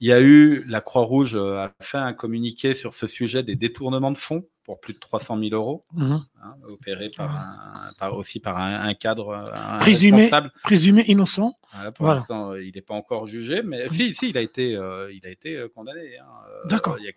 Il 0.00 0.08
y 0.08 0.12
a 0.12 0.20
eu, 0.20 0.64
la 0.66 0.80
Croix-Rouge 0.80 1.36
a 1.36 1.72
fait 1.80 1.98
un 1.98 2.12
communiqué 2.12 2.74
sur 2.74 2.92
ce 2.92 3.06
sujet 3.06 3.42
des 3.42 3.56
détournements 3.56 4.10
de 4.10 4.18
fonds 4.18 4.46
pour 4.64 4.80
plus 4.80 4.94
de 4.94 4.98
300 4.98 5.38
000 5.38 5.54
euros, 5.54 5.84
mmh 5.92 6.16
hein, 6.42 6.54
opéré 6.68 7.10
par, 7.10 8.16
aussi 8.16 8.40
par 8.40 8.58
un, 8.58 8.94
cadre 8.94 9.34
un 9.34 9.78
présumé, 9.78 10.30
présumé 10.62 11.04
innocent. 11.06 11.54
pour 11.94 12.06
l'instant, 12.06 12.54
il 12.54 12.72
n'est 12.74 12.80
pas 12.80 12.94
encore 12.94 13.26
jugé, 13.26 13.62
mais 13.62 13.88
si, 13.90 14.14
si 14.14 14.30
il 14.30 14.38
a 14.38 14.40
été, 14.40 14.74
euh, 14.74 15.12
il 15.12 15.26
a 15.26 15.30
été 15.30 15.56
euh, 15.56 15.68
condamné. 15.68 16.18
Hein, 16.18 16.24
euh, 16.48 16.68
D'accord. 16.68 16.96
Il, 16.98 17.04
il, 17.04 17.12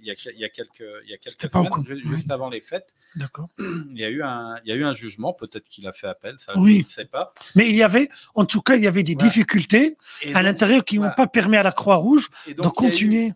il, 0.00 0.06
y 0.06 0.10
a 0.44 0.48
quelques, 0.48 0.84
il 1.04 1.10
y 1.10 1.14
a 1.14 1.18
quelques 1.18 1.50
semaines, 1.50 2.00
juste 2.06 2.30
avant 2.30 2.50
les 2.50 2.60
fêtes. 2.60 2.92
D'accord. 3.16 3.48
Il 3.58 3.98
y 3.98 4.04
a 4.04 4.10
eu 4.10 4.22
un, 4.22 4.56
il 4.64 4.68
y 4.68 4.72
a 4.72 4.76
eu 4.76 4.84
un 4.84 4.92
jugement. 4.92 5.32
Peut-être 5.32 5.68
qu'il 5.68 5.86
a 5.88 5.92
fait 5.92 6.08
appel. 6.08 6.34
Ça, 6.38 6.52
oui. 6.56 6.80
Je 6.80 6.84
ne 6.84 6.88
sais 6.88 7.04
pas. 7.06 7.32
Mais 7.54 7.68
il 7.68 7.74
y 7.74 7.82
avait, 7.82 8.08
en 8.34 8.44
tout 8.44 8.60
cas, 8.60 8.76
il 8.76 8.82
y 8.82 8.86
avait 8.86 9.02
des 9.02 9.14
difficultés 9.14 9.96
à 10.34 10.42
l'intérieur 10.42 10.84
qui 10.84 10.98
n'ont 10.98 11.12
pas 11.16 11.26
permis 11.26 11.56
à 11.56 11.62
la 11.62 11.72
Croix-Rouge 11.72 12.28
de 12.48 12.68
continuer. 12.68 13.32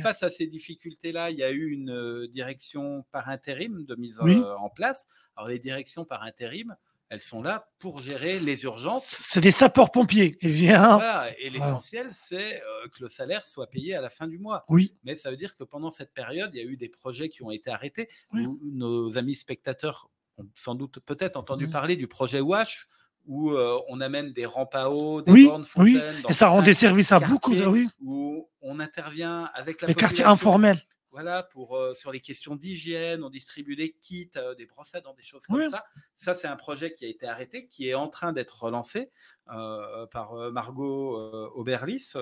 Face 0.00 0.22
à 0.22 0.30
ces 0.30 0.46
difficultés-là, 0.46 1.30
il 1.30 1.38
y 1.38 1.42
a 1.42 1.50
eu 1.50 1.70
une 1.70 1.90
euh, 1.90 2.28
direction 2.28 3.04
par 3.12 3.28
intérim 3.28 3.84
de 3.84 3.94
mise 3.94 4.18
euh, 4.20 4.54
en 4.56 4.70
place. 4.70 5.06
Alors 5.36 5.48
les 5.48 5.58
directions 5.58 6.04
par 6.04 6.22
intérim, 6.22 6.76
elles 7.08 7.20
sont 7.20 7.42
là 7.42 7.68
pour 7.78 8.00
gérer 8.00 8.40
les 8.40 8.64
urgences. 8.64 9.04
C'est 9.04 9.42
des 9.42 9.50
sapeurs-pompiers. 9.50 10.38
Et, 10.40 11.46
et 11.46 11.50
l'essentiel, 11.50 12.08
c'est 12.10 12.62
euh, 12.62 12.88
que 12.88 13.02
le 13.02 13.08
salaire 13.10 13.46
soit 13.46 13.68
payé 13.68 13.94
à 13.94 14.00
la 14.00 14.08
fin 14.08 14.26
du 14.26 14.38
mois. 14.38 14.64
Oui. 14.70 14.94
Mais 15.04 15.14
ça 15.14 15.30
veut 15.30 15.36
dire 15.36 15.54
que 15.54 15.64
pendant 15.64 15.90
cette 15.90 16.14
période, 16.14 16.52
il 16.54 16.62
y 16.62 16.66
a 16.66 16.66
eu 16.66 16.78
des 16.78 16.88
projets 16.88 17.28
qui 17.28 17.42
ont 17.42 17.50
été 17.50 17.70
arrêtés. 17.70 18.08
nos 18.32 19.18
amis 19.18 19.34
spectateurs 19.34 20.08
ont 20.38 20.48
sans 20.54 20.74
doute 20.74 21.00
peut-être 21.00 21.36
entendu 21.36 21.68
parler 21.68 21.96
du 21.96 22.08
projet 22.08 22.40
WASH, 22.40 22.88
où 23.26 23.52
on 23.88 24.00
amène 24.00 24.32
des 24.32 24.46
rampes 24.46 24.74
à 24.74 24.90
eau, 24.90 25.22
des 25.22 25.44
bornes 25.44 25.64
fontaines. 25.64 26.16
Oui. 26.16 26.24
Et 26.28 26.32
ça 26.32 26.48
rend 26.48 26.62
des 26.62 26.74
services 26.74 27.12
à 27.12 27.20
beaucoup. 27.20 27.54
Oui. 27.54 27.88
Où 28.00 28.48
on 28.60 28.80
intervient 28.80 29.50
avec 29.54 29.80
la 29.82 29.88
les 29.88 29.94
quartiers 29.94 30.24
informels. 30.24 30.80
Voilà, 31.14 31.42
pour, 31.42 31.78
sur 31.92 32.10
les 32.10 32.20
questions 32.20 32.56
d'hygiène, 32.56 33.22
on 33.22 33.28
distribue 33.28 33.76
des 33.76 33.94
kits, 34.00 34.30
des 34.56 34.64
brosses 34.64 34.94
à 34.94 35.02
dents, 35.02 35.12
des 35.12 35.22
choses 35.22 35.44
comme 35.46 35.68
ça. 35.68 35.84
Ça, 36.16 36.34
c'est 36.34 36.46
un 36.46 36.56
projet 36.56 36.94
qui 36.94 37.04
a 37.04 37.08
été 37.08 37.26
arrêté, 37.26 37.66
qui 37.66 37.86
est 37.86 37.92
en 37.94 38.08
train 38.08 38.32
d'être 38.32 38.62
relancé 38.62 39.10
par 39.46 40.34
Margot 40.52 41.18
Oberlis, 41.54 42.12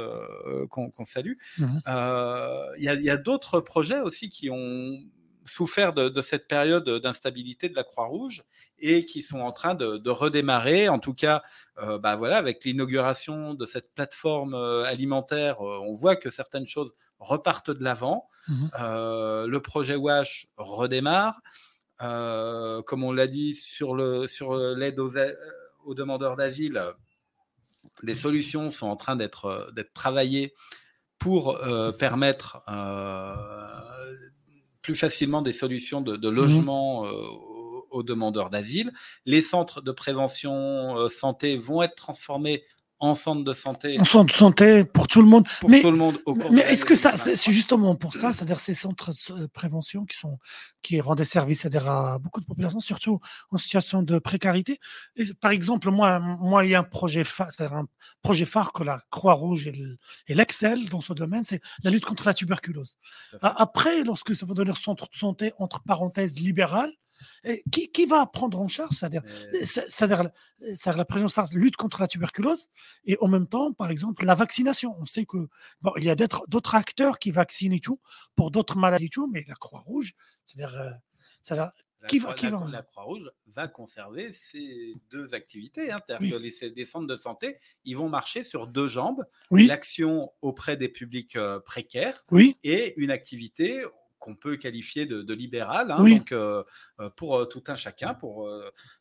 qu'on 0.70 1.04
salue. 1.04 1.34
Mmh 1.58 1.78
il 2.78 2.82
y 2.82 3.10
a 3.10 3.16
d'autres 3.16 3.60
projets 3.60 4.00
aussi 4.00 4.28
qui 4.28 4.50
ont 4.50 4.98
souffert 5.50 5.92
de, 5.92 6.20
cette 6.20 6.48
période 6.48 6.88
d'instabilité 6.88 7.68
de 7.68 7.74
la 7.74 7.84
Croix-Rouge 7.84 8.44
et 8.78 9.04
qui 9.04 9.22
sont 9.22 9.40
en 9.40 9.52
train 9.52 9.74
de, 9.74 10.10
redémarrer. 10.10 10.88
En 10.88 10.98
tout 10.98 11.14
cas, 11.14 11.42
euh, 11.78 11.98
bah 11.98 12.16
voilà, 12.16 12.36
avec 12.38 12.64
l'inauguration 12.64 13.54
de 13.54 13.66
cette 13.66 13.92
plateforme 13.94 14.54
euh, 14.54 14.84
alimentaire, 14.84 15.60
euh, 15.60 15.80
on 15.82 15.94
voit 15.94 16.16
que 16.16 16.30
certaines 16.30 16.66
choses 16.66 16.94
repartent 17.18 17.70
de 17.70 17.82
l'avant. 17.82 18.28
Mmh 18.48 18.68
le 19.46 19.58
projet 19.58 19.96
WASH 19.96 20.46
redémarre. 20.56 21.40
comme 21.98 23.04
on 23.04 23.12
l'a 23.12 23.26
dit 23.26 23.54
sur 23.54 23.96
l'aide 23.96 24.26
sur 24.28 24.50
aux, 24.50 25.16
aux, 25.84 25.94
demandeurs 25.94 26.36
d'asile, 26.36 26.82
des 28.02 28.14
solutions 28.14 28.70
sont 28.70 28.86
en 28.86 28.96
train 28.96 29.16
d'être 29.16 29.92
travaillées 29.94 30.54
pour 31.18 31.58
permettre 31.98 32.62
plus 34.90 34.98
facilement 34.98 35.40
des 35.40 35.52
solutions 35.52 36.00
de, 36.00 36.16
mmh 36.16 36.34
logement 36.34 37.06
euh, 37.06 37.12
aux, 37.90 38.02
demandeurs 38.02 38.50
d'asile. 38.50 38.92
Les 39.24 39.40
centres 39.40 39.80
de 39.80 39.92
prévention 39.92 40.98
euh, 40.98 41.08
santé 41.08 41.56
vont 41.56 41.82
être 41.82 41.94
transformés 41.94 42.64
en 43.00 43.14
centre 43.14 43.42
de 43.42 43.52
santé. 43.52 43.98
En 43.98 44.04
centre 44.04 44.26
de 44.26 44.38
santé 44.38 44.84
pour 44.84 45.08
tout 45.08 45.22
le 45.22 45.28
monde. 45.28 45.46
Pour 45.60 45.70
mais, 45.70 45.80
tout 45.80 45.90
le 45.90 45.96
monde. 45.96 46.18
mais 46.52 46.60
est-ce 46.62 46.84
que 46.84 46.94
ça, 46.94 47.16
c'est 47.16 47.50
justement 47.50 47.96
pour 47.96 48.14
ça, 48.14 48.32
c'est-à-dire 48.32 48.60
ces 48.60 48.74
centres 48.74 49.12
de 49.34 49.46
prévention 49.46 50.04
qui 50.04 50.16
sont, 50.16 50.38
qui 50.82 51.00
rendent 51.00 51.18
des 51.18 51.24
services 51.24 51.64
à 51.64 52.18
beaucoup 52.18 52.40
de 52.40 52.44
populations, 52.44 52.80
surtout 52.80 53.18
en 53.50 53.56
situation 53.56 54.02
de 54.02 54.18
précarité. 54.18 54.78
par 55.40 55.50
exemple, 55.50 55.90
moi, 55.90 56.18
moi, 56.20 56.64
il 56.64 56.72
y 56.72 56.74
a 56.74 56.80
un 56.80 56.84
projet 56.84 57.24
phare, 57.24 57.50
c'est-à-dire 57.50 57.76
un 57.76 57.86
projet 58.22 58.44
phare 58.44 58.72
que 58.72 58.84
la 58.84 59.02
Croix-Rouge 59.10 59.68
et 60.28 60.34
l'Excel 60.34 60.88
dans 60.90 61.00
ce 61.00 61.14
domaine, 61.14 61.42
c'est 61.42 61.60
la 61.82 61.90
lutte 61.90 62.04
contre 62.04 62.26
la 62.26 62.34
tuberculose. 62.34 62.98
Après, 63.40 64.04
lorsque 64.04 64.36
ça 64.36 64.44
va 64.44 64.52
devenir 64.52 64.76
centre 64.76 65.08
de 65.10 65.16
santé 65.16 65.52
entre 65.58 65.82
parenthèses 65.82 66.38
libéral, 66.38 66.92
qui, 67.70 67.90
qui, 67.90 68.06
va 68.06 68.26
prendre 68.26 68.60
en 68.60 68.68
charge, 68.68 68.94
c'est-à-dire 68.94 69.22
la, 70.22 70.92
la 70.96 71.04
prévention, 71.04 71.42
lutte 71.54 71.76
contre 71.76 72.00
la 72.00 72.06
tuberculose 72.06 72.68
et 73.04 73.16
en 73.20 73.28
même 73.28 73.46
temps, 73.46 73.72
par 73.72 73.90
exemple, 73.90 74.24
la 74.24 74.34
vaccination. 74.34 74.96
On 74.98 75.04
sait 75.04 75.26
que 75.26 75.48
bon, 75.82 75.92
il 75.96 76.04
y 76.04 76.10
a 76.10 76.16
d'autres 76.16 76.74
acteurs 76.74 77.18
qui 77.18 77.30
vaccinent 77.30 77.72
et 77.72 77.80
tout 77.80 78.00
pour 78.36 78.50
d'autres 78.50 78.76
maladies 78.76 79.06
et 79.06 79.10
tout, 79.10 79.30
mais 79.32 79.44
la 79.48 79.54
Croix-Rouge, 79.54 80.14
c'est-à-dire, 80.44 80.80
euh, 80.80 80.90
qui 82.08 82.18
va, 82.18 82.34
qui 82.34 82.46
va... 82.48 82.66
La 82.70 82.82
Croix-Rouge 82.82 83.30
va 83.46 83.68
conserver 83.68 84.32
ces 84.32 84.94
deux 85.10 85.34
activités. 85.34 85.90
Hein, 85.90 86.00
que 86.08 86.36
les, 86.36 86.52
les, 86.74 86.84
centres 86.84 87.06
de 87.06 87.16
santé, 87.16 87.58
ils 87.84 87.96
vont 87.96 88.08
marcher 88.08 88.42
sur 88.42 88.66
deux 88.66 88.88
jambes. 88.88 89.24
Oui. 89.50 89.66
L'action 89.66 90.22
auprès 90.40 90.76
des 90.76 90.88
publics 90.88 91.36
euh, 91.36 91.60
précaires 91.60 92.24
oui. 92.30 92.56
et 92.62 92.94
une 92.96 93.10
activité 93.10 93.84
qu'on 94.20 94.36
peut 94.36 94.56
qualifier 94.56 95.06
de, 95.06 95.34
libéral, 95.34 95.90
hein, 95.90 96.04
donc 96.04 96.30
euh, 96.30 96.62
euh, 97.00 97.08
pour 97.16 97.36
euh, 97.36 97.46
tout 97.46 97.64
un 97.68 97.74
chacun, 97.74 98.14
pour 98.14 98.48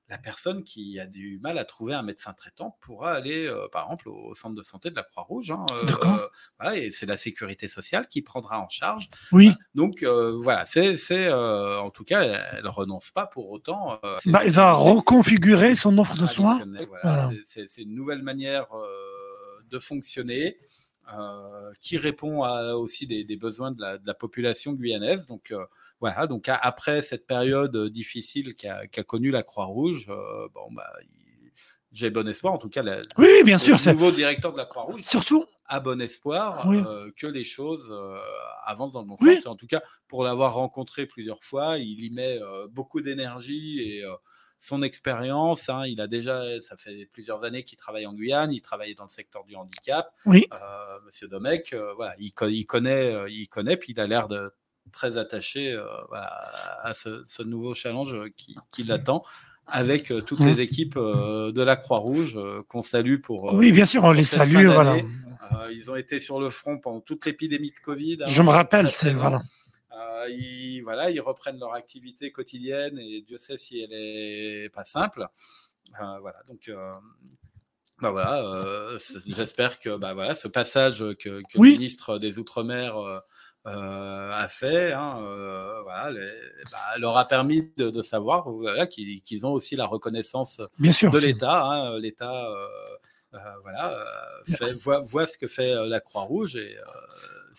la 0.07 0.17
personne 0.17 0.63
qui 0.63 0.99
a 0.99 1.05
du 1.05 1.39
mal 1.43 1.57
à 1.57 1.65
trouver 1.65 1.93
un 1.93 2.01
médecin 2.01 2.33
traitant 2.33 2.77
pourra 2.81 3.11
aller, 3.11 3.53
par 3.71 3.83
exemple, 3.83 4.09
au 4.09 4.33
centre 4.33 4.55
de 4.55 4.63
santé 4.63 4.89
de 4.89 4.95
la 4.95 5.03
Croix-Rouge. 5.03 5.51
Hein, 5.51 6.73
et 6.73 6.91
c'est 6.91 7.05
la 7.05 7.17
sécurité 7.17 7.67
sociale 7.67 8.07
qui 8.07 8.21
prendra 8.21 8.59
en 8.59 8.69
charge. 8.69 9.09
Oui. 9.31 9.51
donc 9.75 10.03
voilà, 10.03 10.65
c'est, 10.65 11.31
en 11.31 11.91
tout 11.91 12.05
cas, 12.05 12.21
elle 12.21 12.63
ne 12.63 12.69
renonce 12.69 13.11
pas 13.11 13.27
pour 13.27 13.51
autant. 13.51 13.99
Bah, 14.25 14.41
elle 14.43 14.51
va 14.51 14.73
reconfigurer 14.73 15.75
son 15.75 15.97
offre 15.97 16.17
de 16.17 16.25
soins. 16.25 16.61
C'est, 17.43 17.77
une 17.77 17.93
nouvelle 17.93 18.23
manière 18.23 18.67
de 19.69 19.79
fonctionner. 19.79 20.57
Euh, 21.17 21.71
qui 21.81 21.97
répond 21.97 22.43
à 22.43 22.75
aussi 22.75 23.07
des, 23.07 23.35
besoins 23.35 23.71
de 23.71 23.81
la, 23.81 24.13
population 24.13 24.73
guyanaise. 24.73 25.25
Donc 25.27 25.51
euh, 25.51 25.65
voilà, 25.99 26.27
donc 26.27 26.49
après 26.49 27.01
cette 27.01 27.25
période 27.25 27.75
difficile 27.87 28.53
qu'a 28.53 29.03
connu 29.03 29.31
la 29.31 29.41
Croix-Rouge, 29.41 30.07
euh, 30.09 30.47
bon 30.53 30.71
bah 30.71 30.91
j'ai 31.91 32.11
bon 32.11 32.27
espoir, 32.27 32.53
en 32.53 32.59
tout 32.59 32.69
cas, 32.69 32.83
oui, 33.17 33.27
bien 33.43 33.57
sûr, 33.57 33.75
le 33.83 33.91
nouveau 33.93 34.11
directeur 34.11 34.51
de 34.51 34.57
la 34.57 34.65
Croix-Rouge 34.65 35.01
surtout 35.01 35.45
a 35.65 35.79
bon 35.79 35.99
espoir 35.99 36.67
que 37.17 37.27
les 37.27 37.43
choses 37.43 37.91
avancent 38.65 38.91
dans 38.91 39.01
le 39.01 39.07
bon 39.07 39.17
sens. 39.17 39.47
en 39.47 39.55
tout 39.55 39.67
cas, 39.67 39.81
pour 40.07 40.23
l'avoir 40.23 40.53
rencontré 40.53 41.07
plusieurs 41.07 41.43
fois, 41.43 41.79
il 41.79 42.03
y 42.03 42.11
met 42.11 42.39
beaucoup 42.69 43.01
d'énergie 43.01 43.79
et 43.81 44.05
son 44.59 44.83
expérience. 44.83 45.69
Hein, 45.69 45.83
il 45.87 46.01
a 46.01 46.07
déjà, 46.07 46.43
ça 46.61 46.75
fait 46.77 47.09
plusieurs 47.11 47.43
années 47.43 47.63
qu'il 47.63 47.77
travaille 47.77 48.05
en 48.05 48.13
Guyane. 48.13 48.51
Il 48.51 48.61
travaillait 48.61 48.93
dans 48.93 49.05
le 49.05 49.09
secteur 49.09 49.45
du 49.45 49.55
handicap. 49.55 50.13
Oui. 50.25 50.45
Euh, 50.53 50.57
Monsieur 51.05 51.27
Domecq, 51.27 51.73
euh, 51.73 51.93
voilà, 51.95 52.13
il, 52.19 52.31
connaît, 52.65 53.13
euh, 53.13 53.29
il 53.29 53.47
connaît, 53.47 53.77
puis 53.77 53.93
il 53.93 53.99
a 53.99 54.05
l'air 54.05 54.27
de 54.27 54.51
très 54.91 55.17
attaché 55.17 55.79
à 56.11 56.93
ce, 56.95 57.43
nouveau 57.43 57.75
challenge 57.75 58.15
qui, 58.71 58.83
l'attend 58.83 59.23
avec 59.67 60.11
toutes 60.25 60.39
les 60.39 60.61
équipes 60.61 60.97
de 60.97 61.61
la 61.61 61.75
Croix-Rouge 61.75 62.39
qu'on 62.67 62.81
salue 62.81 63.17
pour. 63.21 63.53
oui, 63.53 63.71
bien 63.71 63.85
sûr, 63.85 64.03
on 64.03 64.11
les 64.11 64.23
salue. 64.23 64.65
Voilà. 64.65 64.97
ils 65.71 65.91
ont 65.91 65.95
été 65.95 66.19
sur 66.19 66.39
le 66.39 66.49
front 66.49 66.79
pendant 66.79 67.01
toute 67.01 67.27
l'épidémie 67.27 67.69
de 67.69 67.79
Covid. 67.83 68.17
Hein, 68.23 68.27
Je 68.27 68.41
me 68.41 68.49
rappelle, 68.49 68.89
c'est 68.89 69.13
voilà. 69.13 69.43
Euh, 69.91 70.29
ils, 70.29 70.81
voilà, 70.81 71.09
ils 71.09 71.19
reprennent 71.19 71.59
leur 71.59 71.73
activité 71.73 72.31
quotidienne 72.31 72.99
et 72.99 73.21
Dieu 73.21 73.37
sait 73.37 73.57
si 73.57 73.79
elle 73.79 73.93
est 73.93 74.69
pas 74.69 74.83
simple. 74.83 75.27
Euh, 75.99 76.19
voilà, 76.19 76.37
donc 76.47 76.67
euh, 76.67 76.93
bah 77.99 78.11
voilà, 78.11 78.97
j'espère 79.25 79.79
que 79.79 79.97
bah 79.97 80.13
voilà, 80.13 80.35
ce 80.35 80.47
passage 80.47 81.03
que, 81.17 81.41
le 81.55 81.59
ministre 81.59 82.19
des 82.19 82.37
Outre-mer 82.37 82.95
a 83.65 84.47
fait, 84.47 84.93
hein, 84.93 85.19
voilà, 85.83 86.11
bah, 86.71 86.97
leur 86.97 87.17
a 87.17 87.27
permis 87.27 87.71
de, 87.75 88.01
savoir 88.01 88.49
voilà, 88.49 88.85
qu'ils 88.85 89.45
ont 89.47 89.51
aussi 89.51 89.75
la 89.75 89.87
reconnaissance 89.87 90.61
de 90.79 91.19
l'État. 91.19 91.65
Hein, 91.65 91.99
L'État 91.99 92.47
voilà, 93.63 94.05
voit, 95.03 95.25
ce 95.25 95.37
que 95.37 95.47
fait 95.47 95.73
la 95.87 95.99
Croix-Rouge 95.99 96.55
et 96.55 96.77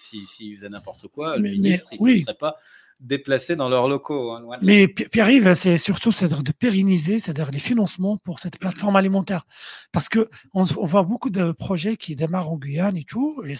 s'ils 0.00 0.26
si, 0.26 0.54
faisaient 0.54 0.68
n'importe 0.68 1.08
quoi, 1.08 1.36
le 1.36 1.50
ministre 1.50 1.90
ne 1.92 2.18
serait 2.18 2.34
pas 2.34 2.56
déplacé 3.00 3.56
dans 3.56 3.68
leurs 3.68 3.88
locaux. 3.88 4.32
Hein, 4.32 4.58
mais 4.62 4.86
Pierre-Yves, 4.86 5.54
c'est 5.54 5.78
surtout 5.78 6.10
de 6.10 6.52
pérenniser, 6.52 7.18
c'est-à-dire 7.18 7.50
les 7.50 7.58
financements 7.58 8.18
pour 8.18 8.40
cette 8.40 8.58
plateforme 8.58 8.96
alimentaire. 8.96 9.46
Parce 9.90 10.08
qu'on 10.08 10.26
on 10.54 10.64
voit 10.64 11.02
beaucoup 11.02 11.30
de 11.30 11.52
projets 11.52 11.96
qui 11.96 12.14
démarrent 12.14 12.50
en 12.50 12.58
Guyane 12.58 12.96
et 12.96 13.04
tout. 13.04 13.42
Et 13.46 13.54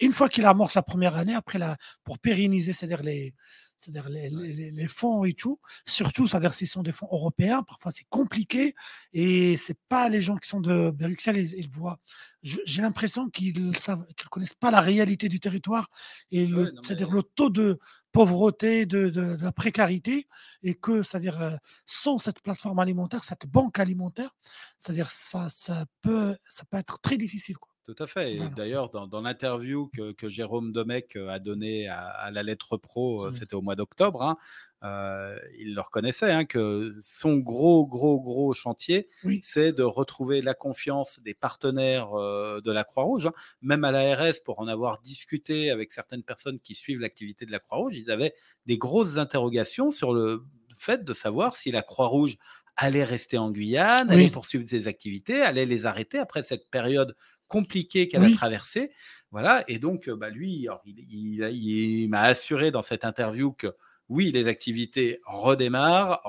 une 0.00 0.12
fois 0.12 0.28
qu'il 0.28 0.44
amorce 0.44 0.74
la 0.74 0.82
première 0.82 1.16
année, 1.16 1.34
après 1.34 1.58
la, 1.58 1.76
pour 2.04 2.18
pérenniser, 2.18 2.72
c'est-à-dire 2.72 3.02
les, 3.02 3.34
c'est-à-dire 3.78 4.08
les, 4.08 4.88
fonds 4.88 5.24
et 5.24 5.34
tout, 5.34 5.60
surtout, 5.86 6.26
c'est-à-dire 6.26 6.52
s'ils 6.52 6.68
sont 6.68 6.82
des 6.82 6.92
fonds 6.92 7.08
européens, 7.10 7.62
parfois 7.62 7.90
c'est 7.90 8.06
compliqué 8.08 8.74
et 9.12 9.56
c'est 9.56 9.78
pas 9.88 10.08
les 10.08 10.20
gens 10.20 10.36
qui 10.36 10.48
sont 10.48 10.60
de 10.60 10.90
Bruxelles, 10.90 11.36
ils, 11.36 11.68
voient. 11.68 12.00
J'ai 12.42 12.82
l'impression 12.82 13.28
qu'ils 13.30 13.76
savent, 13.76 14.04
qu'ils 14.16 14.28
connaissent 14.28 14.54
pas 14.54 14.70
la 14.70 14.80
réalité 14.80 15.28
du 15.28 15.40
territoire 15.40 15.88
et 16.30 16.48
c'est-à-dire 16.82 17.12
le 17.12 17.22
taux 17.22 17.50
de 17.50 17.78
pauvreté, 18.12 18.86
de, 18.86 19.10
de, 19.10 19.36
la 19.40 19.52
précarité 19.52 20.26
et 20.62 20.74
que, 20.74 21.02
c'est-à-dire 21.02 21.40
euh, 21.40 21.56
sans 21.86 22.18
cette 22.18 22.40
plateforme 22.40 22.78
alimentaire, 22.78 23.22
cette 23.22 23.46
banque 23.46 23.78
alimentaire, 23.78 24.34
c'est-à-dire 24.78 25.10
ça, 25.10 25.48
ça 25.48 25.84
peut, 26.00 26.36
ça 26.48 26.64
peut 26.64 26.78
être 26.78 27.00
très 27.00 27.16
difficile. 27.16 27.56
Quoi. 27.58 27.70
Tout 27.88 28.04
à 28.04 28.06
fait. 28.06 28.34
Et 28.34 28.40
d'ailleurs, 28.54 28.90
dans, 28.90 29.22
l'interview 29.22 29.90
que, 30.18 30.28
Jérôme 30.28 30.72
Domecq 30.72 31.16
euh, 31.16 31.30
a 31.30 31.38
donnée 31.38 31.88
à, 31.88 32.30
la 32.30 32.42
Lettre 32.42 32.76
Pro, 32.76 33.24
euh, 33.24 33.30
c'était 33.30 33.54
au 33.54 33.62
mois 33.62 33.76
d'octobre, 33.76 34.20
hein, 34.22 34.36
euh, 34.84 35.38
il 35.58 35.74
le 35.74 35.80
reconnaissait, 35.80 36.30
hein, 36.30 36.44
que 36.44 36.94
son 37.00 37.38
gros, 37.38 37.86
gros, 37.86 38.20
gros 38.20 38.52
chantier, 38.52 39.08
c'est 39.40 39.72
de 39.72 39.84
retrouver 39.84 40.42
la 40.42 40.52
confiance 40.52 41.18
des 41.20 41.32
partenaires 41.32 42.10
de 42.12 42.70
la 42.70 42.84
Croix-Rouge. 42.84 43.28
Hein. 43.28 43.32
Même 43.62 43.84
à 43.84 43.90
l'ARS, 43.90 44.34
pour 44.44 44.60
en 44.60 44.68
avoir 44.68 45.00
discuté 45.00 45.70
avec 45.70 45.90
certaines 45.90 46.22
personnes 46.22 46.60
qui 46.60 46.74
suivent 46.74 47.00
l'activité 47.00 47.46
de 47.46 47.52
la 47.52 47.58
Croix-Rouge, 47.58 47.96
ils 47.96 48.10
avaient 48.10 48.34
des 48.66 48.76
grosses 48.76 49.16
interrogations 49.16 49.90
sur 49.90 50.12
le 50.12 50.44
fait 50.76 51.04
de 51.04 51.12
savoir 51.14 51.56
si 51.56 51.70
la 51.70 51.80
Croix-Rouge 51.80 52.36
allait 52.76 53.04
rester 53.04 53.38
en 53.38 53.50
Guyane, 53.50 54.10
allait 54.10 54.30
poursuivre 54.30 54.64
ses 54.68 54.86
activités, 54.86 55.42
allait 55.42 55.66
les 55.66 55.84
arrêter 55.84 56.18
après 56.18 56.44
cette 56.44 56.70
période 56.70 57.16
compliqué 57.48 58.08
qu'elle 58.08 58.24
a 58.24 58.30
traversé. 58.30 58.90
Voilà, 59.30 59.64
et 59.68 59.78
donc, 59.78 60.08
bah, 60.08 60.30
lui, 60.30 60.68
il, 60.86 62.08
m'a 62.08 62.22
assuré 62.22 62.70
dans 62.70 62.82
cette 62.82 63.04
interview 63.04 63.52
que 63.52 63.74
oui, 64.08 64.32
les 64.32 64.48
activités 64.48 65.20
redémarrent 65.26 66.22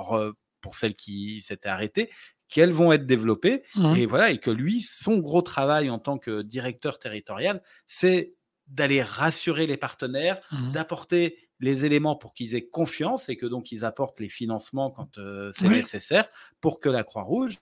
pour 0.62 0.76
celles 0.76 0.96
qui 0.96 1.42
s'étaient 1.42 1.70
arrêtées, 1.70 2.10
qu'elles 2.50 2.72
vont 2.72 2.92
être 2.92 3.06
développées, 3.06 3.64
mmh. 3.76 3.96
et 3.96 4.06
voilà, 4.06 4.32
et 4.32 4.38
que 4.40 4.50
lui, 4.50 4.82
son 4.82 5.18
gros 5.20 5.42
travail 5.42 5.90
en 5.90 6.00
tant 6.00 6.18
que 6.18 6.42
directeur 6.42 7.00
territorial, 7.00 7.62
c'est 7.88 8.34
d'aller 8.68 9.02
rassurer 9.02 9.68
les 9.68 9.78
partenaires, 9.78 10.42
mmh. 10.52 10.72
d'apporter 10.72 11.50
les 11.60 11.86
éléments 11.86 12.16
pour 12.16 12.34
qu'ils 12.34 12.56
aient 12.56 12.68
confiance 12.68 13.30
et 13.30 13.36
que 13.36 13.46
donc 13.46 13.72
ils 13.72 13.84
apportent 13.84 14.20
les 14.20 14.30
financements 14.30 14.92
quand 14.92 15.20
c'est 15.54 15.68
nécessaire 15.68 16.30
pour 16.62 16.80
que 16.80 16.90
la 16.90 17.04
Croix-Rouge, 17.04 17.58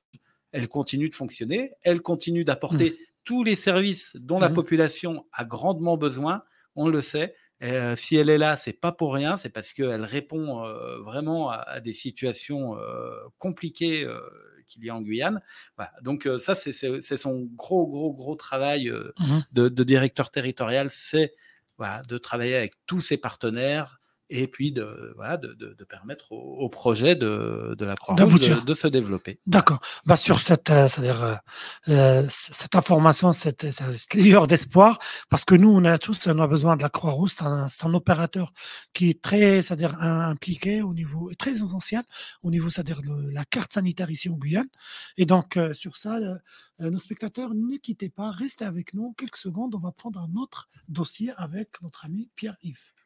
elle 0.51 0.67
continue 0.67 1.09
de 1.09 1.15
fonctionner, 1.15 1.73
elle 1.81 2.01
continue 2.01 2.45
d'apporter 2.45 2.91
mmh 2.91 2.95
tous 3.27 3.43
les 3.43 3.57
services 3.57 4.15
dont 4.15 4.39
la 4.39 4.47
mmh 4.47 4.53
population 4.53 5.25
a 5.33 5.43
grandement 5.43 5.97
besoin, 5.97 6.43
on 6.77 6.87
le 6.87 7.01
sait. 7.01 7.35
Euh, 7.61 7.93
si 7.97 8.15
elle 8.15 8.29
est 8.29 8.37
là, 8.37 8.55
c'est 8.55 8.71
pas 8.71 8.93
pour 8.93 9.13
rien, 9.13 9.35
c'est 9.35 9.49
parce 9.49 9.73
qu'elle 9.73 10.05
répond 10.05 10.63
euh, 10.63 10.99
vraiment 10.99 11.49
à, 11.49 11.81
des 11.81 11.91
situations 11.91 12.77
euh, 12.77 13.11
compliquées 13.37 14.07
qu'il 14.65 14.85
y 14.85 14.89
a 14.89 14.95
en 14.95 15.01
Guyane. 15.01 15.41
Donc 16.03 16.29
ça, 16.39 16.55
c'est 16.55 16.71
son 17.17 17.49
gros, 17.53 17.85
gros, 17.85 18.13
gros 18.13 18.35
travail 18.35 18.89
mmh 18.89 19.39
de, 19.51 19.67
de, 19.67 19.83
directeur 19.83 20.31
territorial, 20.31 20.89
c'est 20.89 21.35
voilà, 21.77 22.03
de 22.03 22.17
travailler 22.17 22.55
avec 22.55 22.75
tous 22.85 23.01
ses 23.01 23.17
partenaires 23.17 23.99
et 24.29 24.47
puis 24.47 24.71
de, 24.71 25.13
voilà, 25.15 25.37
de, 25.37 25.53
de, 25.53 25.83
permettre 25.85 26.31
au, 26.31 26.67
projet 26.69 27.15
de, 27.15 27.75
de 27.77 27.85
la 27.85 27.95
Croix-Rouge 27.95 28.63
de, 28.63 28.73
se 28.73 28.87
développer. 28.87 29.39
D'accord. 29.45 29.79
Bah, 30.05 30.17
sur 30.17 30.39
cette, 30.41 30.69
euh, 30.69 30.87
c'est-à-dire, 30.87 31.23
euh, 31.23 31.35
euh, 31.87 32.27
cette 32.29 32.75
information, 32.75 33.31
cette, 33.31 33.71
cette 33.71 34.13
lueur 34.13 34.47
d'espoir, 34.47 34.99
parce 35.29 35.45
que 35.45 35.55
nous, 35.55 35.69
on 35.69 35.85
a 35.85 35.97
tous 35.97 36.27
on 36.27 36.39
a 36.39 36.47
besoin 36.47 36.75
de 36.75 36.83
la 36.83 36.89
Croix-Rouge, 36.89 37.35
c'est 37.37 37.43
un, 37.43 37.67
un, 37.67 37.93
opérateur 37.93 38.51
qui 38.93 39.09
est 39.09 39.21
très, 39.21 39.61
c'est-à-dire 39.61 39.95
impliqué 40.01 40.81
au 40.81 40.93
niveau, 40.93 41.31
très 41.37 41.55
essentiel 41.55 42.03
au 42.43 42.51
niveau, 42.51 42.69
c'est-à-dire 42.69 43.01
de 43.01 43.29
la 43.31 43.45
carte 43.45 43.73
sanitaire 43.73 44.09
ici 44.09 44.29
en 44.29 44.33
Guyane. 44.33 44.67
Et 45.15 45.25
donc, 45.25 45.57
sur 45.73 45.95
ça, 45.95 46.19
nos 46.79 46.99
spectateurs, 46.99 47.53
ne 47.53 47.77
quittez 47.77 48.09
pas, 48.09 48.31
restez 48.31 48.65
avec 48.65 48.93
nous 48.93 49.13
quelques 49.13 49.37
secondes, 49.37 49.73
on 49.73 49.79
va 49.79 49.91
prendre 49.91 50.19
un 50.19 50.35
autre 50.35 50.67
dossier 50.89 51.31
avec 51.37 51.81
notre 51.81 52.05
ami 52.05 52.29
Pierre-Yves. 52.35 52.96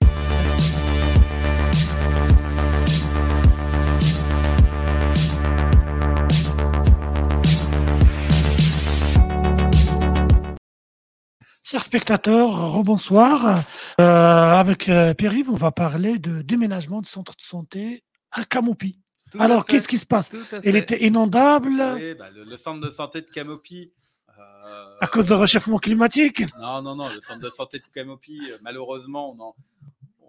Chers 11.71 11.85
spectateurs, 11.85 12.73
rebonsoir. 12.73 13.63
Euh, 14.01 14.03
avec 14.03 14.89
euh, 14.89 15.13
Pierre-Yves, 15.13 15.49
on 15.49 15.55
va 15.55 15.71
parler 15.71 16.19
de 16.19 16.41
déménagement 16.41 16.99
de 16.99 17.05
centre 17.05 17.33
de 17.37 17.41
santé 17.41 18.03
à 18.31 18.43
Camopi. 18.43 18.99
Alors, 19.39 19.65
qu'est-ce 19.65 19.87
qui 19.87 19.97
se 19.97 20.05
passe? 20.05 20.31
Il 20.65 20.75
était 20.75 21.01
inondable 21.05 21.81
Oui, 21.95 22.13
bah, 22.15 22.25
le, 22.35 22.57
centre 22.57 22.81
de 22.85 22.89
santé 22.89 23.21
de 23.21 23.27
Camopi. 23.27 23.93
Euh, 24.37 24.97
à 24.99 25.07
cause 25.07 25.27
de 25.27 25.33
réchauffement 25.33 25.77
climatique? 25.77 26.43
Non, 26.59 26.81
non, 26.81 26.97
non. 26.97 27.07
Le 27.07 27.21
centre 27.21 27.39
de 27.39 27.49
santé 27.49 27.79
de 27.79 27.87
Camopi, 27.93 28.41
malheureusement, 28.61 29.31
on 29.31 29.39
en, 29.39 29.55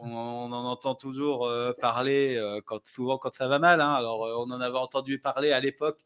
on, 0.03 0.53
en 0.53 0.65
entend 0.65 0.95
toujours 0.95 1.47
euh, 1.47 1.73
parler, 1.73 2.37
euh, 2.37 2.61
quand, 2.65 2.85
souvent 2.87 3.19
quand 3.19 3.35
ça 3.35 3.49
va 3.49 3.59
mal. 3.59 3.81
Hein. 3.81 3.93
Alors, 3.93 4.25
euh, 4.25 4.35
on 4.39 4.51
en 4.51 4.61
avait 4.61 4.79
entendu 4.79 5.19
parler 5.19 5.53
à 5.53 5.61
l'époque 5.61 6.01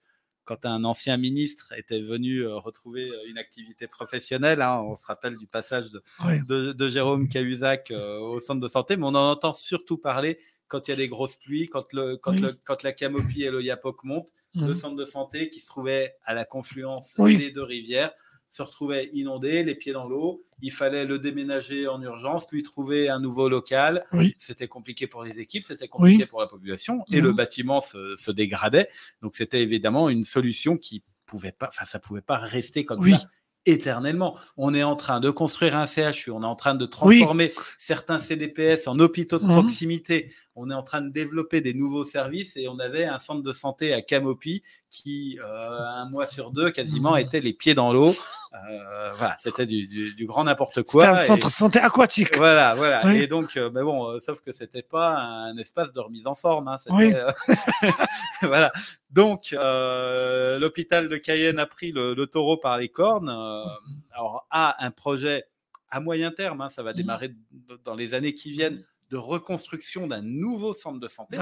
quand 0.45 0.65
un 0.65 0.85
ancien 0.85 1.17
ministre 1.17 1.73
était 1.77 2.01
venu 2.01 2.47
retrouver 2.47 3.11
une 3.27 3.37
activité 3.37 3.89
professionnelle. 3.89 4.63
Hein. 4.63 4.81
on 4.81 4.95
se 4.95 5.05
rappelle 5.05 5.37
du 5.37 5.49
passage 5.49 5.87
de, 5.91 6.89
Jérôme 6.89 7.27
Cahuzac 7.27 7.93
au 8.21 8.39
centre 8.39 8.61
de 8.61 8.69
santé, 8.69 8.97
mais 8.97 9.03
on 9.03 9.17
en 9.17 9.33
entend 9.33 9.53
surtout 9.55 9.99
parler 9.99 10.39
quand 10.69 10.87
il 10.87 10.93
y 10.93 10.95
a 10.95 10.97
des 10.97 11.09
grosses 11.09 11.35
pluies, 11.35 11.67
quand, 11.67 11.93
le, 11.93 12.17
quand, 12.17 12.41
le, 12.41 12.53
quand 12.65 12.85
la 12.85 12.93
Camopie 12.93 13.43
et 13.43 13.51
le 13.51 13.61
Yapok 13.61 14.05
montent. 14.05 14.33
Le 14.55 14.69
mmh. 14.69 14.75
centre 14.75 14.95
de 14.95 15.05
santé 15.05 15.51
qui 15.51 15.59
se 15.59 15.67
trouvait 15.67 16.15
à 16.25 16.33
la 16.33 16.45
confluence 16.45 17.17
des 17.17 17.51
deux 17.51 17.65
rivières 17.65 18.13
se 18.51 18.63
retrouvait 18.63 19.11
inondé, 19.13 19.65
les 19.65 19.75
pieds 19.75 19.93
dans 19.93 20.07
l'eau. 20.07 20.45
Il 20.63 20.73
fallait 20.73 21.05
le 21.05 21.19
déménager 21.19 21.89
en 21.89 22.01
urgence, 22.01 22.51
lui 22.51 22.63
trouver 22.63 23.09
un 23.09 23.21
nouveau 23.21 23.49
local. 23.49 24.05
C'était 24.39 24.69
compliqué 24.69 25.07
pour 25.07 25.23
les 25.23 25.41
équipes, 25.41 25.65
c'était 25.65 25.89
compliqué 25.89 26.27
pour 26.27 26.41
la 26.41 26.47
population. 26.47 27.05
Et 27.11 27.21
le 27.21 27.31
mhm. 27.31 27.37
bâtiment 27.37 27.81
se, 27.81 28.31
dégradait. 28.31 28.89
Donc 29.23 29.35
c'était 29.35 29.63
évidemment 29.63 30.09
une 30.09 30.25
solution 30.25 30.77
qui 30.77 31.03
pouvait 31.27 31.53
pas, 31.53 31.69
enfin 31.69 31.85
ça 31.85 31.99
pouvait 31.99 32.21
pas 32.23 32.37
rester 32.37 32.85
comme 32.85 33.07
ça 33.09 33.19
éternellement. 33.67 34.39
On 34.57 34.75
est 34.75 34.85
en 34.85 34.97
train 34.97 35.21
de 35.21 35.29
construire 35.31 35.77
un 35.77 35.87
CHU, 35.87 36.31
on 36.31 36.43
est 36.43 36.47
en 36.47 36.55
train 36.55 36.75
de 36.75 36.87
transformer 36.87 37.53
certains 37.77 38.19
CDPS 38.19 38.87
en 38.87 38.99
hôpitaux 39.01 39.39
de 39.39 39.45
mhm. 39.45 39.53
proximité, 39.53 40.33
on 40.57 40.71
est 40.71 40.75
en 40.75 40.83
train 40.83 41.03
de 41.03 41.11
développer 41.11 41.61
des 41.61 41.75
nouveaux 41.75 42.07
services 42.07 42.57
et 42.57 42.67
on 42.67 42.79
avait 42.79 43.05
un 43.05 43.19
centre 43.19 43.43
de 43.43 43.53
santé 43.53 43.93
à 43.93 44.01
Camopi 44.01 44.63
qui, 44.89 45.39
euh, 45.45 45.79
un 45.81 46.09
mois 46.09 46.27
sur 46.27 46.51
deux, 46.51 46.71
quasiment, 46.71 47.15
mmh. 47.15 47.19
était 47.19 47.41
les 47.41 47.53
pieds 47.53 47.75
dans 47.75 47.93
l'eau. 47.93 48.17
Euh, 48.55 49.13
voilà, 49.19 49.37
c'était 49.39 49.67
du, 49.67 50.27
grand 50.27 50.45
n'importe 50.45 50.83
quoi. 50.83 51.03
C'était 51.03 51.19
un 51.19 51.25
centre 51.27 51.49
de 51.49 51.53
santé 51.53 51.79
aquatique. 51.79 52.37
Voilà, 52.39 52.75
voilà. 52.75 53.15
Et 53.15 53.27
donc, 53.27 53.59
euh, 53.59 53.71
mais 53.71 53.83
bon, 53.83 54.19
sauf 54.21 54.41
que 54.41 54.51
c'était 54.51 54.83
pas 54.83 55.19
un 55.19 55.59
espace 55.59 55.93
de 55.93 56.01
remise 56.01 56.27
en 56.27 56.35
forme. 56.35 56.69
Hein, 56.69 56.79
oui. 56.89 57.13
voilà. 58.43 58.73
Donc, 59.11 59.51
l'hôpital 59.53 61.11
de 61.11 61.17
Cayenne 61.19 61.59
a 61.59 61.67
pris 61.67 61.93
le, 61.93 62.15
taureau 62.25 62.57
par 62.57 62.79
les 62.79 62.89
cornes. 62.89 63.29
alors, 64.11 64.47
a 64.51 64.83
un 64.83 64.91
projet 64.91 65.45
à 65.91 66.01
moyen 66.01 66.31
terme, 66.31 66.63
hein, 66.63 66.71
ça 66.71 66.83
va 66.83 66.93
mmh. 66.93 66.97
démarrer 66.97 67.35
dans 67.85 67.95
les 67.95 68.15
années 68.15 68.33
qui 68.33 68.53
viennent 68.53 68.83
de 69.11 69.17
reconstruction 69.17 70.07
d'un 70.07 70.23
nouveau 70.23 70.73
centre 70.73 71.01
de 71.01 71.09
santé. 71.09 71.39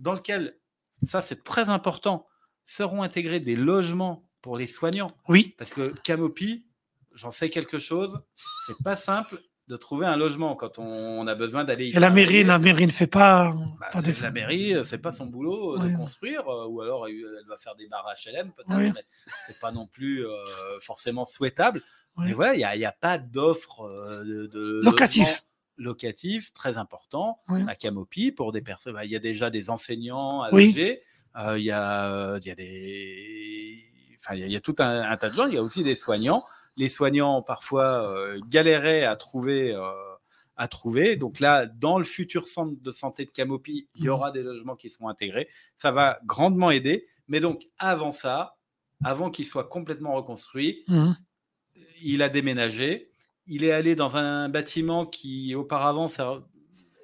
Dans 0.00 0.14
lequel, 0.14 0.56
ça 1.04 1.22
c'est 1.22 1.44
très 1.44 1.68
important, 1.68 2.26
seront 2.66 3.02
intégrés 3.02 3.40
des 3.40 3.56
logements 3.56 4.28
pour 4.40 4.56
les 4.56 4.66
soignants. 4.66 5.12
Oui. 5.28 5.54
Parce 5.58 5.74
que 5.74 5.94
Camopi, 6.02 6.66
j'en 7.14 7.30
sais 7.30 7.50
quelque 7.50 7.78
chose, 7.78 8.20
c'est 8.66 8.82
pas 8.82 8.96
simple 8.96 9.40
de 9.68 9.76
trouver 9.76 10.04
un 10.04 10.16
logement 10.16 10.56
quand 10.56 10.78
on, 10.78 11.26
a 11.26 11.34
besoin 11.34 11.64
d'aller. 11.64 11.86
Et 11.86 11.98
la 11.98 12.10
mairie, 12.10 12.44
la 12.44 12.58
mairie 12.58 12.86
ne 12.86 12.92
fait 12.92 13.06
pas. 13.06 13.50
Bah, 13.80 13.88
La 14.20 14.30
mairie, 14.30 14.74
c'est 14.84 14.98
pas 14.98 15.12
son 15.12 15.26
boulot 15.26 15.78
de 15.78 15.96
construire, 15.96 16.46
euh, 16.48 16.66
ou 16.66 16.82
alors 16.82 17.08
elle 17.08 17.46
va 17.48 17.56
faire 17.56 17.74
des 17.74 17.88
barres 17.88 18.06
HLM 18.26 18.52
peut-être, 18.52 18.94
mais 18.94 19.04
c'est 19.46 19.58
pas 19.60 19.72
non 19.72 19.86
plus 19.86 20.26
euh, 20.26 20.34
forcément 20.80 21.24
souhaitable. 21.24 21.80
Mais 22.18 22.32
voilà, 22.32 22.74
il 22.74 22.78
n'y 22.78 22.84
a, 22.84 22.92
pas 22.92 23.16
d'offre 23.16 23.80
euh, 23.90 24.22
de, 24.22 24.46
de 24.46 24.80
locatif 24.84 25.44
locatif 25.76 26.52
très 26.52 26.76
important 26.76 27.40
à 27.48 27.74
Camopi 27.74 28.32
pour 28.32 28.52
des 28.52 28.62
personnes. 28.62 28.94
Bah, 28.94 29.04
il 29.04 29.10
y 29.10 29.16
a 29.16 29.20
déjà 29.20 29.50
des 29.50 29.70
enseignants 29.70 30.42
à 30.42 30.50
loger. 30.50 31.02
Euh, 31.36 31.58
il, 31.58 31.64
y 31.64 31.70
a, 31.70 32.38
il 32.38 32.46
y 32.46 32.50
a 32.50 32.54
des. 32.54 33.84
Enfin, 34.18 34.36
il 34.36 34.50
y 34.50 34.56
a, 34.56 34.60
tout 34.60 34.76
un, 34.78 35.16
tas 35.16 35.28
de 35.28 35.34
gens. 35.34 35.46
Il 35.46 35.54
y 35.54 35.58
a 35.58 35.62
aussi 35.62 35.82
des 35.82 35.94
soignants. 35.94 36.44
Les 36.76 36.88
soignants, 36.88 37.42
parfois, 37.42 38.08
euh, 38.08 38.40
galéraient 38.48 39.04
à 39.04 39.16
trouver. 39.16 39.72
Euh, 39.74 39.90
à 40.56 40.68
trouver. 40.68 41.16
Donc 41.16 41.40
là, 41.40 41.66
dans 41.66 41.98
le 41.98 42.04
futur 42.04 42.46
centre 42.46 42.80
de 42.80 42.90
santé 42.92 43.24
de 43.24 43.30
Camopi, 43.30 43.88
il 43.96 44.04
y 44.04 44.06
mmh. 44.06 44.10
aura 44.10 44.30
des 44.30 44.44
logements 44.44 44.76
qui 44.76 44.88
seront 44.88 45.08
intégrés. 45.08 45.48
Ça 45.76 45.90
va 45.90 46.20
grandement 46.26 46.70
aider. 46.70 47.08
Mais 47.26 47.40
donc, 47.40 47.66
avant 47.76 48.12
ça, 48.12 48.56
avant 49.02 49.30
qu'il 49.30 49.46
soit 49.46 49.68
complètement 49.68 50.14
reconstruit, 50.14 50.84
mmh. 50.86 51.12
il 52.02 52.22
a 52.22 52.28
déménagé 52.28 53.10
il 53.46 53.64
est 53.64 53.72
allé 53.72 53.94
dans 53.94 54.16
un 54.16 54.48
bâtiment 54.48 55.06
qui 55.06 55.54
auparavant 55.54 56.08
ça 56.08 56.40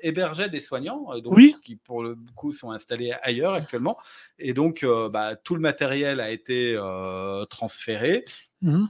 hébergeait 0.02 0.48
des 0.48 0.60
soignants, 0.60 1.06
euh, 1.12 1.20
donc, 1.20 1.38
qui 1.62 1.76
pour 1.76 2.02
le 2.02 2.16
coup 2.34 2.52
sont 2.52 2.70
installés 2.70 3.12
ailleurs 3.22 3.54
actuellement. 3.54 3.98
Et 4.38 4.52
donc, 4.52 4.82
euh, 4.82 5.08
bah, 5.08 5.36
tout 5.36 5.54
le 5.54 5.60
matériel 5.60 6.20
a 6.20 6.30
été 6.30 6.74
euh, 6.76 7.44
transféré. 7.46 8.24
Mmh. 8.62 8.86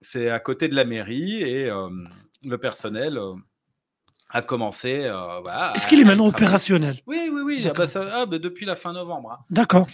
C'est 0.00 0.30
à 0.30 0.38
côté 0.38 0.68
de 0.68 0.74
la 0.74 0.84
mairie 0.84 1.42
et 1.42 1.68
le 2.44 2.58
personnel 2.58 3.18
a 4.30 4.42
commencé. 4.42 5.10
Est-ce 5.74 5.88
qu'il 5.88 6.00
est 6.00 6.04
maintenant 6.04 6.28
opérationnel? 6.28 7.00
Oui, 7.08 7.28
oui, 7.32 7.40
oui. 7.44 7.66
Ah, 7.68 7.72
bah, 7.72 7.86
ah, 8.12 8.24
bah, 8.24 8.38
depuis 8.38 8.64
la 8.64 8.76
fin 8.76 8.92
novembre. 8.92 9.32
Hein. 9.32 9.44
D'accord. 9.50 9.88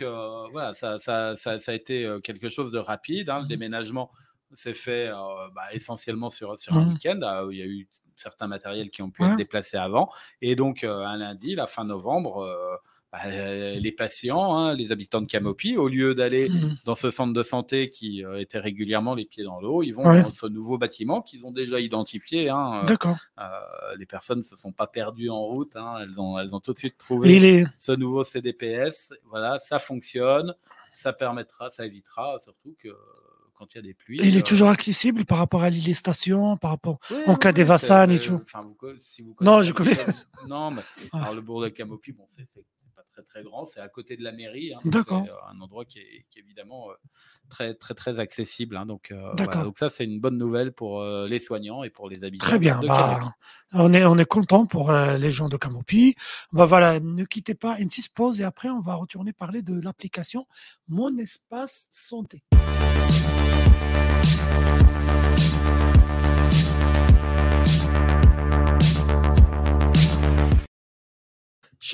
voilà, 0.52 0.74
ça, 0.74 0.98
ça, 0.98 1.36
ça, 1.36 1.58
a 1.66 1.72
été 1.72 2.06
quelque 2.22 2.50
chose 2.50 2.70
de 2.70 2.78
rapide. 2.78 3.30
Hein, 3.30 3.38
le 3.38 3.44
mmh. 3.46 3.48
déménagement 3.48 4.10
c'est 4.54 4.74
fait 4.74 5.08
euh, 5.08 5.14
bah, 5.54 5.62
essentiellement 5.72 6.30
sur, 6.30 6.58
sur 6.58 6.74
un 6.74 6.84
mmh. 6.84 6.92
week-end 6.92 7.20
euh, 7.22 7.46
où 7.46 7.52
il 7.52 7.58
y 7.58 7.62
a 7.62 7.66
eu 7.66 7.88
certains 8.16 8.46
matériels 8.46 8.90
qui 8.90 9.02
ont 9.02 9.10
pu 9.10 9.24
être 9.24 9.36
déplacés 9.36 9.76
avant. 9.76 10.10
Et 10.40 10.54
donc, 10.56 10.84
euh, 10.84 11.04
un 11.04 11.16
lundi, 11.16 11.54
la 11.54 11.66
fin 11.66 11.84
novembre, 11.84 12.80
bah, 13.12 13.28
les 13.28 13.92
patients, 13.92 14.56
hein, 14.56 14.74
les 14.74 14.92
habitants 14.92 15.20
de 15.20 15.26
Camopi, 15.26 15.76
au 15.76 15.88
lieu 15.88 16.14
d'aller 16.14 16.48
mmh. 16.48 16.76
dans 16.84 16.94
ce 16.94 17.10
centre 17.10 17.32
de 17.32 17.42
santé 17.42 17.90
qui 17.90 18.22
était 18.36 18.58
régulièrement 18.58 19.14
les 19.14 19.24
pieds 19.24 19.44
dans 19.44 19.60
l'eau, 19.60 19.82
ils 19.82 19.92
vont 19.92 20.04
dans 20.04 20.32
ce 20.32 20.46
nouveau 20.46 20.78
bâtiment 20.78 21.22
qu'ils 21.22 21.44
ont 21.44 21.50
déjà 21.50 21.80
identifié. 21.80 22.50
Hein, 22.50 22.84
D'accord. 22.86 23.16
les 23.98 24.06
personnes 24.06 24.38
ne 24.38 24.44
se 24.44 24.56
sont 24.56 24.72
pas 24.72 24.86
perdues 24.86 25.30
en 25.30 25.42
route. 25.42 25.74
Hein, 25.76 25.96
elles, 26.02 26.20
ont, 26.20 26.38
elles 26.38 26.54
ont 26.54 26.60
tout 26.60 26.72
de 26.72 26.78
suite 26.78 26.98
trouvé 26.98 27.64
ce 27.78 27.92
nouveau 27.92 28.22
CDPS. 28.22 29.12
Voilà, 29.24 29.58
ça 29.58 29.78
fonctionne. 29.78 30.54
Ça 30.92 31.12
permettra, 31.12 31.70
ça 31.70 31.84
évitera 31.84 32.38
surtout 32.40 32.76
que 32.78 32.96
quand 33.54 33.74
il 33.74 33.76
y 33.76 33.78
a 33.78 33.82
des 33.82 33.94
pluies. 33.94 34.20
il 34.22 34.36
est 34.36 34.40
euh, 34.40 34.42
toujours 34.42 34.68
accessible 34.68 35.24
par 35.24 35.38
rapport 35.38 35.62
à 35.62 35.70
l'île 35.70 35.94
station, 35.94 36.56
par 36.56 36.70
rapport 36.70 36.98
en 37.26 37.36
cas 37.36 37.52
des 37.52 37.64
Vassan 37.64 38.10
et 38.10 38.18
tout. 38.18 38.40
non, 39.40 39.62
je 39.62 39.72
connais. 39.72 39.96
non, 40.48 40.70
mais 40.70 40.82
alors, 41.12 41.34
le 41.34 41.40
bourg 41.40 41.62
de 41.62 41.68
Camopi, 41.68 42.12
bon, 42.12 42.24
c'est 42.28 42.46
pas 42.96 43.02
très 43.12 43.22
très 43.22 43.42
grand, 43.44 43.64
c'est 43.64 43.80
à 43.80 43.88
côté 43.88 44.16
de 44.16 44.24
la 44.24 44.32
mairie. 44.32 44.74
Hein, 44.74 44.80
D'accord. 44.84 45.24
Euh, 45.28 45.52
un 45.52 45.60
endroit 45.60 45.84
qui 45.84 46.00
est, 46.00 46.26
évidemment 46.36 46.90
euh, 46.90 46.94
très 47.48 47.74
très 47.74 47.94
très 47.94 48.18
accessible. 48.18 48.76
Hein, 48.76 48.86
donc, 48.86 49.12
donc 49.36 49.78
ça, 49.78 49.88
c'est 49.88 50.04
une 50.04 50.20
bonne 50.20 50.36
nouvelle 50.36 50.72
pour 50.72 51.04
les 51.04 51.38
soignants 51.38 51.84
et 51.84 51.90
pour 51.90 52.08
les 52.08 52.24
habitants. 52.24 52.44
Très 52.44 52.58
bien. 52.58 52.80
Bah, 52.82 53.34
on 53.72 53.92
est 53.92 54.04
on 54.04 54.18
est 54.18 54.28
content 54.28 54.66
pour 54.66 54.92
les 54.92 55.30
gens 55.30 55.48
de 55.48 55.56
Camopi. 55.56 56.16
Bah, 56.52 56.64
voilà, 56.64 56.98
ne 57.00 57.24
quittez 57.24 57.54
pas 57.54 57.78
une 57.78 57.88
petite 57.88 58.12
pause 58.12 58.40
et 58.40 58.44
après 58.44 58.68
on 58.68 58.80
va 58.80 58.94
retourner 58.94 59.32
parler 59.32 59.62
de 59.62 59.80
l'application 59.80 60.46
Mon 60.88 61.16
Espace 61.18 61.88
Santé. 61.90 62.42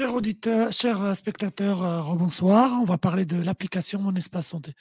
Chers 0.00 0.14
auditeurs, 0.14 0.72
chers 0.72 1.16
spectateurs, 1.16 1.84
euh, 1.84 2.14
bonsoir. 2.14 2.80
On 2.80 2.84
va 2.84 2.96
parler 2.96 3.24
de 3.24 3.42
l'application 3.42 4.00
Mon 4.00 4.14
Espace 4.14 4.46
Santé. 4.46 4.72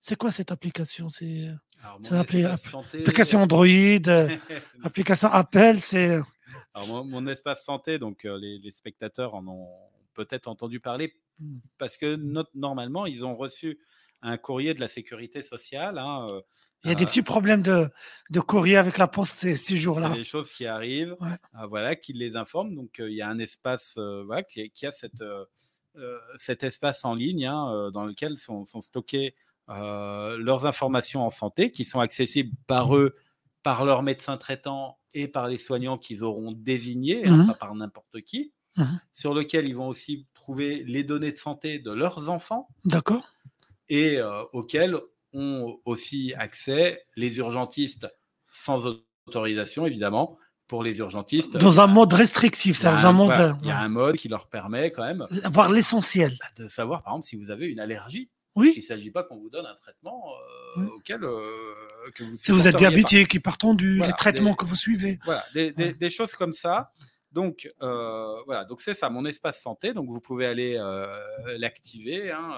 C'est 0.00 0.16
quoi 0.16 0.30
cette 0.30 0.50
application? 0.50 1.08
C'est 1.08 1.48
application 2.10 3.42
Android, 3.42 3.66
euh, 3.66 4.28
application 4.84 5.28
Apple. 5.30 5.78
C'est 5.78 6.20
mon, 6.86 7.04
mon, 7.04 7.26
espace 7.26 7.64
santé. 7.64 7.98
Donc 7.98 8.24
euh, 8.24 8.38
les, 8.38 8.70
spectateurs 8.70 9.34
en 9.34 9.46
ont 9.46 9.68
peut-être 10.14 10.46
entendu 10.46 10.80
parler 10.80 11.12
hmm. 11.38 11.58
parce 11.76 11.96
que 11.96 12.16
normalement 12.54 13.04
ils 13.04 13.26
ont 13.26 13.34
reçu 13.34 13.78
un 14.22 14.36
courrier 14.36 14.74
de 14.74 14.80
la 14.80 14.88
sécurité 14.88 15.42
sociale. 15.42 15.98
Hein, 15.98 16.26
il 16.84 16.88
y 16.88 16.92
a 16.92 16.96
des 16.96 17.04
petits 17.04 17.22
problèmes 17.22 17.62
de, 17.62 17.88
de 18.30 18.40
courrier 18.40 18.76
avec 18.76 18.98
la 18.98 19.06
poste 19.06 19.38
ces, 19.38 19.76
jours-là. 19.76 20.10
des 20.10 20.24
choses 20.24 20.52
qui 20.52 20.66
arrivent, 20.66 21.16
euh, 21.22 21.66
voilà, 21.68 21.94
qui 21.94 22.12
les 22.12 22.36
informent. 22.36 22.74
Donc, 22.74 22.98
euh, 22.98 23.08
il 23.08 23.16
y 23.16 23.22
a 23.22 23.28
un 23.28 23.38
espace 23.38 23.94
euh, 23.98 24.24
voilà, 24.26 24.42
qui, 24.42 24.68
qui, 24.70 24.86
a 24.86 24.92
cette, 24.92 25.22
cet 26.38 26.64
espace 26.64 27.04
en 27.04 27.14
ligne 27.14 27.46
hein, 27.46 27.90
dans 27.92 28.04
lequel 28.04 28.38
sont, 28.38 28.64
sont 28.64 28.80
stockées 28.80 29.34
leurs 29.68 30.66
informations 30.66 31.24
en 31.24 31.30
santé, 31.30 31.70
qui 31.70 31.84
sont 31.84 32.00
accessibles 32.00 32.52
par 32.66 32.96
eux, 32.96 33.14
par 33.62 33.84
leurs 33.84 34.02
médecins 34.02 34.36
traitants 34.36 34.98
et 35.14 35.28
par 35.28 35.46
les 35.46 35.58
soignants 35.58 35.98
qu'ils 35.98 36.24
auront 36.24 36.50
désignés, 36.54 37.26
hein, 37.26 37.44
mmh 37.44 37.46
pas 37.46 37.54
par 37.54 37.74
n'importe 37.74 38.22
qui, 38.22 38.52
mmh 38.76 38.84
sur 39.12 39.34
lequel 39.34 39.68
ils 39.68 39.76
vont 39.76 39.88
aussi 39.88 40.26
trouver 40.34 40.82
les 40.84 41.04
données 41.04 41.32
de 41.32 41.38
santé 41.38 41.78
de 41.78 41.92
leurs 41.92 42.28
enfants. 42.28 42.68
D'accord. 42.84 43.22
Et 43.94 44.20
auxquels 44.52 44.96
ont 45.34 45.78
aussi 45.84 46.34
accès, 46.36 47.02
les 47.16 47.38
urgentistes 47.38 48.06
sans 48.50 48.86
autorisation 49.26 49.86
évidemment, 49.86 50.38
pour 50.68 50.82
les 50.82 50.98
urgentistes. 51.00 51.58
Dans 51.58 51.80
un 51.80 51.86
mode 51.86 52.14
restrictif, 52.14 52.78
c'est 52.78 52.86
un, 52.86 53.12
mode. 53.12 53.56
Il 53.62 53.68
y 53.68 53.70
a 53.70 53.78
un 53.78 53.90
mode 53.90 54.16
qui 54.16 54.28
leur 54.28 54.48
permet 54.48 54.90
quand 54.90 55.04
même. 55.04 55.26
Avoir 55.44 55.70
l'essentiel. 55.70 56.36
Bah, 56.40 56.46
de 56.64 56.68
savoir 56.68 57.02
par 57.02 57.12
exemple 57.12 57.26
si 57.26 57.36
vous 57.36 57.50
avez 57.50 57.66
une 57.66 57.78
allergie. 57.78 58.30
Oui. 58.54 58.72
Il 58.76 58.80
ne 58.80 58.84
s'agit 58.84 59.10
pas 59.10 59.22
qu'on 59.22 59.36
vous 59.36 59.50
donne 59.50 59.66
un 59.66 59.74
traitement 59.74 60.24
euh, 60.78 60.86
auquel 60.96 61.24
euh, 61.24 61.74
que 62.14 62.24
vous. 62.24 62.36
Si 62.36 62.52
vous 62.52 62.68
êtes 62.68 62.76
diabétique, 62.76 63.28
qui 63.28 63.40
partons 63.40 63.74
du 63.74 64.00
les 64.00 64.12
traitements 64.12 64.54
que 64.54 64.64
vous 64.64 64.76
suivez. 64.76 65.18
Voilà, 65.24 65.44
des, 65.54 65.72
des, 65.72 66.10
choses 66.10 66.34
comme 66.34 66.52
ça. 66.52 66.92
Donc, 67.32 67.72
voilà, 67.80 68.64
donc 68.64 68.80
c'est 68.80 68.94
ça, 68.94 69.10
mon 69.10 69.24
espace 69.24 69.60
santé. 69.60 69.94
Donc, 69.94 70.08
vous 70.10 70.20
pouvez 70.20 70.46
aller 70.46 70.74
l'activer. 71.56 72.30
Hein, 72.30 72.50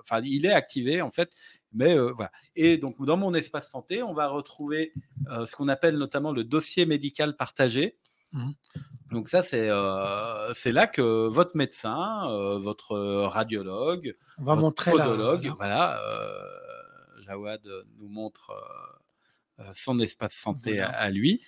enfin, 0.00 0.20
il 0.22 0.46
est 0.46 0.52
activé, 0.52 1.02
en 1.02 1.10
fait. 1.10 1.32
Mais 1.72 1.96
voilà. 1.96 2.30
Et 2.54 2.76
donc, 2.76 3.02
dans 3.04 3.16
mon 3.16 3.34
espace 3.34 3.70
santé, 3.70 4.02
on 4.02 4.14
va 4.14 4.28
retrouver 4.28 4.92
ce 5.28 5.56
qu'on 5.56 5.68
appelle 5.68 5.96
notamment 5.96 6.32
le 6.32 6.44
dossier 6.44 6.86
médical 6.86 7.36
partagé. 7.36 7.98
Mmh. 8.32 8.50
Donc 9.12 9.28
ça, 9.28 9.40
c'est 9.42 9.68
c'est 10.52 10.72
là 10.72 10.86
que 10.86 11.28
votre 11.28 11.56
médecin, 11.56 12.28
votre 12.58 12.98
radiologue, 13.26 14.16
votre 14.38 14.90
podologue, 14.90 15.52
voilà, 15.56 16.00
Jawad 17.20 17.62
nous 17.98 18.08
montre 18.08 18.52
son 19.74 19.98
espace 20.00 20.34
santé 20.34 20.80
à, 20.80 21.10
lui, 21.10 21.42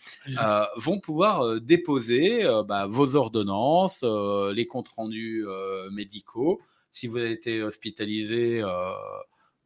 vont 0.76 0.98
pouvoir 0.98 1.60
déposer 1.60 2.44
bah, 2.66 2.86
vos 2.86 3.16
ordonnances, 3.16 4.02
les 4.02 4.66
comptes 4.66 4.88
rendus 4.88 5.44
médicaux. 5.90 6.60
Si 6.90 7.06
vous 7.06 7.18
avez 7.18 7.32
été 7.32 7.62
hospitalisé, 7.62 8.62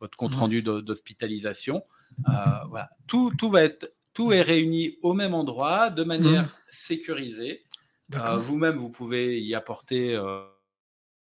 votre 0.01 0.17
compte 0.17 0.35
rendu 0.35 0.63
d'hospitalisation. 0.63 1.85
voilà. 2.69 2.91
tout, 3.07 3.33
tout 3.39 3.51
va 3.51 3.63
être 3.63 3.95
tout 4.15 4.33
est 4.33 4.43
réuni 4.43 4.99
au 5.03 5.15
même 5.15 5.35
endroit, 5.35 5.91
de 5.91 6.05
manière 6.05 6.45
mmh. 6.45 6.53
sécurisée. 6.69 7.65
Euh, 8.15 8.37
vous-même, 8.37 8.77
vous 8.77 8.91
pouvez 8.91 9.41
y 9.41 9.55
apporter 9.55 10.15
euh, 10.15 10.43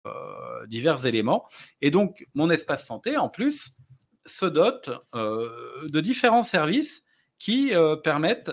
euh, 0.08 0.66
divers 0.68 1.06
éléments. 1.06 1.48
Et 1.82 1.92
donc, 1.92 2.28
mon 2.34 2.50
espace 2.50 2.86
santé, 2.86 3.18
en 3.18 3.30
plus, 3.30 3.76
se 4.26 4.46
dote 4.46 4.90
de 5.14 6.02
différents 6.02 6.44
services 6.44 7.04
qui 7.40 7.72
permettent, 8.04 8.52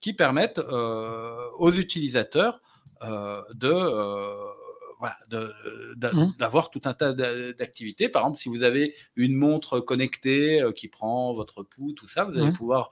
qui 0.00 0.14
permettent 0.14 0.60
aux 0.60 1.70
utilisateurs 1.72 2.62
de 3.02 4.56
Mmh. 5.00 6.32
d'avoir 6.38 6.70
tout 6.70 6.80
un 6.84 6.94
tas 6.94 7.12
d'activités. 7.12 8.08
Par 8.08 8.22
exemple, 8.22 8.38
si 8.38 8.48
vous 8.48 8.62
avez 8.62 8.94
une 9.14 9.34
montre 9.34 9.80
connectée 9.80 10.62
euh, 10.62 10.72
qui 10.72 10.88
prend 10.88 11.32
votre 11.32 11.62
pouls, 11.62 11.92
tout 11.92 12.06
ça, 12.06 12.24
vous 12.24 12.38
allez 12.38 12.50
mmh. 12.50 12.56
pouvoir 12.56 12.90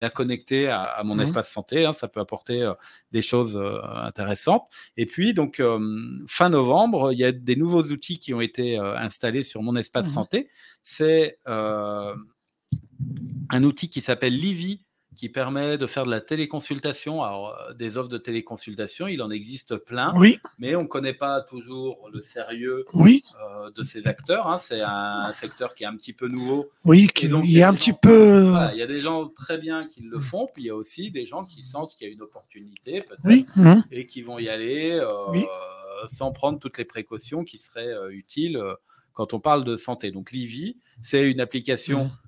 la 0.00 0.10
connecter 0.10 0.68
à, 0.68 1.02
mon 1.04 1.16
mmh. 1.16 1.20
espace 1.20 1.50
santé. 1.50 1.84
Hein, 1.84 1.92
ça 1.92 2.08
peut 2.08 2.20
apporter 2.20 2.62
euh, 2.62 2.72
des 3.12 3.20
choses 3.20 3.56
euh, 3.56 3.80
intéressantes. 3.96 4.66
Et 4.96 5.06
puis, 5.06 5.34
donc, 5.34 5.62
fin 6.26 6.48
novembre, 6.48 7.12
il 7.12 7.18
y 7.18 7.24
a 7.24 7.32
des 7.32 7.56
nouveaux 7.56 7.82
outils 7.82 8.18
qui 8.18 8.32
ont 8.32 8.40
été 8.40 8.78
installés 8.78 9.42
sur 9.42 9.62
mon 9.62 9.76
espace 9.76 10.10
santé. 10.10 10.48
C'est 10.84 11.38
un 13.50 13.64
outil 13.64 13.88
qui 13.88 14.00
s'appelle 14.00 14.34
Livy 14.34 14.80
qui 15.18 15.28
permet 15.28 15.76
de 15.78 15.86
faire 15.88 16.04
de 16.04 16.10
la 16.10 16.20
téléconsultation. 16.20 17.24
Alors, 17.24 17.58
euh, 17.58 17.74
des 17.74 17.98
offres 17.98 18.08
de 18.08 18.18
téléconsultation, 18.18 19.08
il 19.08 19.20
en 19.20 19.30
existe 19.30 19.76
plein, 19.76 20.12
oui. 20.14 20.38
mais 20.58 20.76
on 20.76 20.82
ne 20.82 20.86
connaît 20.86 21.12
pas 21.12 21.40
toujours 21.40 22.08
le 22.12 22.20
sérieux 22.20 22.84
oui. 22.94 23.24
Euh, 23.42 23.70
de 23.72 23.82
ces 23.82 24.06
acteurs. 24.06 24.46
Hein. 24.46 24.58
C'est 24.60 24.80
un 24.80 25.32
secteur 25.32 25.74
qui 25.74 25.82
est 25.82 25.86
un 25.86 25.96
petit 25.96 26.12
peu 26.12 26.28
nouveau. 26.28 26.70
Oui, 26.84 27.08
donc, 27.24 27.44
il 27.44 27.50
y 27.50 27.62
a 27.62 27.68
un 27.68 27.74
petit 27.74 27.92
peu. 27.92 28.54
il 28.72 28.78
y 28.78 28.82
a 28.82 28.86
des 28.86 29.00
gens 29.00 29.26
très 29.26 29.58
bien 29.58 29.88
qui 29.88 30.02
le 30.02 30.20
font, 30.20 30.48
puis 30.54 30.62
il 30.62 30.66
y 30.66 30.70
a 30.70 30.76
aussi 30.76 31.10
des 31.10 31.24
gens 31.24 31.44
qui 31.44 31.64
sentent 31.64 31.96
qu'il 31.96 32.06
y 32.06 32.10
a 32.10 32.12
une 32.12 32.22
opportunité, 32.22 33.02
peut-être, 33.02 33.24
oui. 33.24 33.44
Mmh. 33.56 33.80
et 33.90 34.06
qui 34.06 34.22
vont 34.22 34.38
y 34.38 34.48
aller 34.48 34.92
euh, 34.92 35.42
sans 36.06 36.30
prendre 36.30 36.60
toutes 36.60 36.78
les 36.78 36.84
précautions 36.84 37.42
qui 37.42 37.58
seraient 37.58 37.92
utiles 38.10 38.62
quand 39.14 39.34
on 39.34 39.40
parle 39.40 39.64
de 39.64 39.74
santé. 39.74 40.12
Donc, 40.12 40.30
Livy, 40.30 40.78
c'est 41.02 41.28
une 41.28 41.40
application. 41.40 42.04
Mmh. 42.04 42.27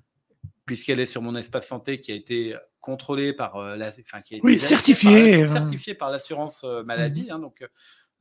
Puisqu'elle 0.71 1.01
est 1.01 1.05
sur 1.05 1.21
mon 1.21 1.35
espace 1.35 1.67
santé 1.67 1.99
qui 1.99 2.13
a 2.13 2.15
été 2.15 2.55
contrôlé 2.79 3.33
par 3.33 3.57
euh, 3.57 3.75
la, 3.75 3.89
enfin, 3.89 4.21
qui 4.21 4.39
oui, 4.41 4.57
certifié, 4.57 5.43
par, 5.43 5.51
certifié 5.51 5.95
par 5.95 6.09
l'assurance 6.09 6.63
euh, 6.63 6.81
maladie, 6.83 7.23
mmh. 7.23 7.31
hein, 7.31 7.39
donc 7.39 7.61
euh, 7.61 7.67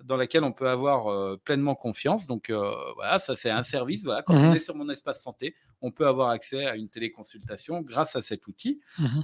dans 0.02 0.16
laquelle 0.16 0.42
on 0.42 0.50
peut 0.50 0.68
avoir 0.68 1.38
pleinement 1.44 1.76
confiance. 1.76 2.26
Donc 2.26 2.50
voilà, 2.96 3.20
ça 3.20 3.36
c'est 3.36 3.50
un 3.50 3.62
service. 3.62 4.02
Voilà, 4.02 4.22
quand 4.22 4.34
on 4.34 4.50
mmh. 4.50 4.56
est 4.56 4.64
sur 4.64 4.74
mon 4.74 4.88
espace 4.88 5.22
santé, 5.22 5.54
on 5.80 5.92
peut 5.92 6.08
avoir 6.08 6.30
accès 6.30 6.64
à 6.64 6.74
une 6.74 6.88
téléconsultation 6.88 7.82
grâce 7.82 8.16
à 8.16 8.22
cet 8.22 8.48
outil. 8.48 8.80
Mmh. 8.98 9.20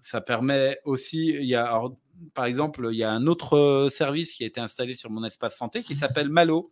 ça 0.00 0.20
permet 0.22 0.80
aussi, 0.84 1.28
il 1.28 1.44
y 1.44 1.54
a, 1.54 1.80
par 2.34 2.44
exemple, 2.44 2.88
il 2.92 2.96
y 2.96 3.04
a 3.04 3.10
un 3.10 3.26
autre 3.26 3.88
service 3.90 4.32
qui 4.32 4.44
a 4.44 4.46
été 4.46 4.60
installé 4.60 4.94
sur 4.94 5.10
mon 5.10 5.24
espace 5.24 5.56
santé 5.56 5.82
qui 5.82 5.94
s'appelle 5.94 6.28
Malo. 6.28 6.70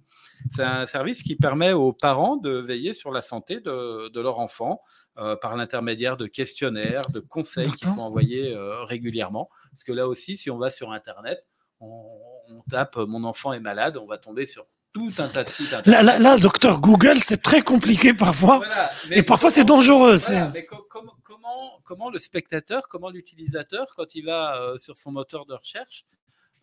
C'est 0.50 0.64
un 0.64 0.86
service 0.86 1.22
qui 1.22 1.36
permet 1.36 1.72
aux 1.72 1.92
parents 1.92 2.36
de 2.36 2.50
veiller 2.50 2.92
sur 2.92 3.10
la 3.10 3.20
santé 3.20 3.60
de, 3.60 4.08
de 4.08 4.20
leur 4.20 4.38
enfant 4.38 4.82
euh, 5.18 5.36
par 5.36 5.56
l'intermédiaire 5.56 6.16
de 6.16 6.26
questionnaires, 6.26 7.06
de 7.10 7.20
conseils 7.20 7.70
qui 7.72 7.86
sont 7.86 8.00
envoyés 8.00 8.54
euh, 8.54 8.82
régulièrement. 8.84 9.50
Parce 9.70 9.84
que 9.84 9.92
là 9.92 10.08
aussi, 10.08 10.38
si 10.38 10.50
on 10.50 10.56
va 10.56 10.70
sur 10.70 10.90
Internet, 10.90 11.44
on, 11.80 12.62
tape 12.70 12.96
euh, 12.96 13.04
mon 13.04 13.24
enfant 13.24 13.52
est 13.52 13.60
malade, 13.60 13.98
on 13.98 14.06
va 14.06 14.16
tomber 14.16 14.46
sur 14.46 14.66
tout 14.92 15.12
un 15.18 15.28
tas 15.28 15.44
de 15.44 15.50
sites. 15.50 15.86
Là, 15.86 16.02
là, 16.02 16.36
docteur 16.36 16.80
Google, 16.80 17.18
c'est 17.20 17.42
très 17.42 17.62
compliqué 17.62 18.14
parfois. 18.14 18.62
et 19.10 19.22
parfois, 19.22 19.50
c'est 19.50 19.64
dangereux. 19.64 20.16
mais 20.52 20.66
comment, 20.66 21.80
comment 21.84 22.10
le 22.10 22.18
spectateur, 22.18 22.88
comment 22.88 23.10
l'utilisateur, 23.10 23.94
quand 23.96 24.14
il 24.14 24.26
va 24.26 24.74
sur 24.78 24.96
son 24.96 25.12
moteur 25.12 25.46
de 25.46 25.54
recherche, 25.54 26.04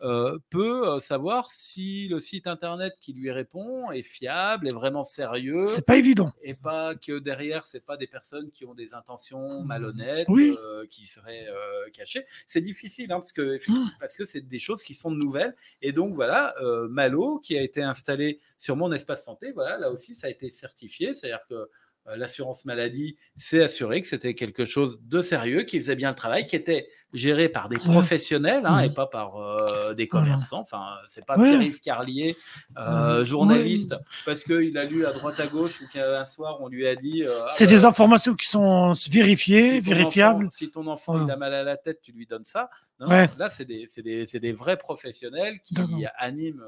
euh, 0.02 0.38
peut 0.48 0.88
euh, 0.88 1.00
savoir 1.00 1.50
si 1.50 2.08
le 2.08 2.20
site 2.20 2.46
internet 2.46 2.94
qui 3.00 3.12
lui 3.12 3.30
répond 3.30 3.90
est 3.90 4.02
fiable, 4.02 4.68
est 4.68 4.74
vraiment 4.74 5.02
sérieux. 5.02 5.66
C'est 5.66 5.84
pas 5.84 5.96
évident. 5.96 6.32
Et 6.42 6.54
pas 6.54 6.94
que 6.94 7.18
derrière, 7.18 7.64
c'est 7.66 7.84
pas 7.84 7.98
des 7.98 8.06
personnes 8.06 8.50
qui 8.50 8.64
ont 8.64 8.74
des 8.74 8.94
intentions 8.94 9.62
mmh. 9.62 9.66
malhonnêtes, 9.66 10.28
euh, 10.30 10.86
qui 10.88 11.06
seraient 11.06 11.46
cachées. 11.92 12.24
C'est 12.46 12.62
difficile, 12.62 13.12
hein, 13.12 13.16
parce 13.16 13.32
que 13.32 13.56
mmh. 13.56 13.90
parce 13.98 14.16
que 14.16 14.24
c'est 14.24 14.40
des 14.40 14.58
choses 14.58 14.82
qui 14.82 14.94
sont 14.94 15.10
nouvelles. 15.10 15.54
Et 15.82 15.92
donc 15.92 16.14
voilà, 16.14 16.54
Malo, 16.88 17.38
qui 17.40 17.58
a 17.58 17.62
été 17.62 17.82
installé 17.82 18.40
sur 18.58 18.76
mon 18.76 18.92
espace 18.92 19.24
santé, 19.24 19.52
voilà, 19.52 19.76
là 19.78 19.90
aussi, 19.90 20.14
ça 20.14 20.28
a 20.28 20.30
été 20.30 20.50
certifié, 20.50 21.12
c'est-à-dire 21.12 21.44
que 21.48 21.68
l'assurance 22.16 22.64
maladie 22.64 23.16
s'est 23.36 23.62
assuré 23.62 24.00
que 24.00 24.06
c'était 24.06 24.34
quelque 24.34 24.64
chose 24.64 25.00
de 25.02 25.20
sérieux, 25.20 25.62
qui 25.62 25.78
faisait 25.78 25.96
bien 25.96 26.08
le 26.08 26.14
travail, 26.14 26.46
qui 26.46 26.56
était 26.56 26.88
géré 27.12 27.48
par 27.48 27.68
des 27.68 27.78
professionnels 27.78 28.64
hein, 28.64 28.80
et 28.80 28.90
pas 28.90 29.06
par 29.06 29.36
euh, 29.36 29.94
des 29.94 30.08
commerçants. 30.08 30.60
Enfin, 30.60 30.84
c'est 31.06 31.24
pas 31.26 31.36
Pierre-Yves 31.36 31.80
Carlier, 31.80 32.36
euh, 32.78 33.24
journaliste, 33.24 33.96
parce 34.24 34.44
qu'il 34.44 34.76
a 34.78 34.84
lu 34.84 35.06
à 35.06 35.12
droite 35.12 35.40
à 35.40 35.46
gauche 35.46 35.80
ou 35.80 35.88
qu'un 35.92 36.24
soir 36.24 36.58
on 36.60 36.68
lui 36.68 36.86
a 36.86 36.94
dit. 36.94 37.24
Euh, 37.24 37.44
ah 37.44 37.48
c'est 37.50 37.66
des 37.66 37.82
bah, 37.82 37.88
informations 37.88 38.34
qui 38.34 38.46
sont 38.46 38.92
vérifiées, 39.08 39.80
vérifiables. 39.80 40.48
si 40.50 40.70
ton 40.70 40.86
enfant 40.86 41.24
il 41.24 41.30
a 41.30 41.36
mal 41.36 41.54
à 41.54 41.64
la 41.64 41.76
tête, 41.76 42.00
tu 42.02 42.12
lui 42.12 42.26
donnes 42.26 42.44
ça. 42.44 42.70
là, 42.98 43.50
c'est 43.50 43.64
des, 43.64 43.86
des, 44.02 44.26
des, 44.26 44.52
vrais 44.52 44.76
professionnels 44.76 45.58
qui 45.64 45.74
animent 46.16 46.64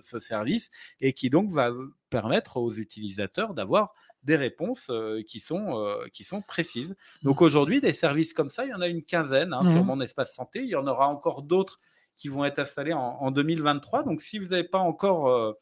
ce 0.00 0.18
service 0.18 0.70
et 1.00 1.12
qui 1.12 1.30
donc 1.30 1.50
va 1.50 1.70
permettre 2.10 2.56
aux 2.56 2.72
utilisateurs 2.72 3.54
d'avoir 3.54 3.94
des 4.22 4.36
réponses 4.36 4.90
qui, 5.26 5.40
sont, 5.40 5.98
qui 6.12 6.24
sont 6.24 6.42
précises. 6.42 6.92
Mmh. 6.92 7.24
Donc 7.24 7.42
aujourd'hui, 7.42 7.80
des 7.80 7.92
services 7.92 8.32
comme 8.32 8.50
ça, 8.50 8.64
il 8.64 8.70
y 8.70 8.74
en 8.74 8.80
a 8.80 8.88
une 8.88 9.02
quinzaine 9.02 9.52
hein, 9.52 9.64
sur 9.64 9.84
mmh. 9.84 9.86
mon 9.86 10.00
espace 10.00 10.34
santé. 10.34 10.60
Il 10.60 10.68
y 10.68 10.74
en 10.74 10.86
aura 10.86 11.08
encore 11.08 11.42
d'autres 11.42 11.80
qui 12.16 12.28
vont 12.28 12.44
être 12.44 12.58
installés 12.58 12.92
en, 12.92 13.30
2023. 13.30 14.02
Donc 14.02 14.20
si 14.20 14.38
vous 14.38 14.48
n'avez 14.48 14.64
pas 14.64 14.78
encore... 14.78 15.54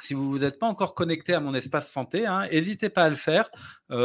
si 0.00 0.14
vous 0.14 0.30
vous 0.30 0.44
êtes 0.44 0.58
pas 0.58 0.66
encore 0.66 0.94
connecté 0.94 1.34
à 1.34 1.40
mon 1.40 1.54
espace 1.54 1.90
santé, 1.90 2.26
hein, 2.26 2.46
n'hésitez 2.52 2.90
pas 2.90 3.04
à 3.04 3.10
le 3.10 3.16
faire. 3.16 3.50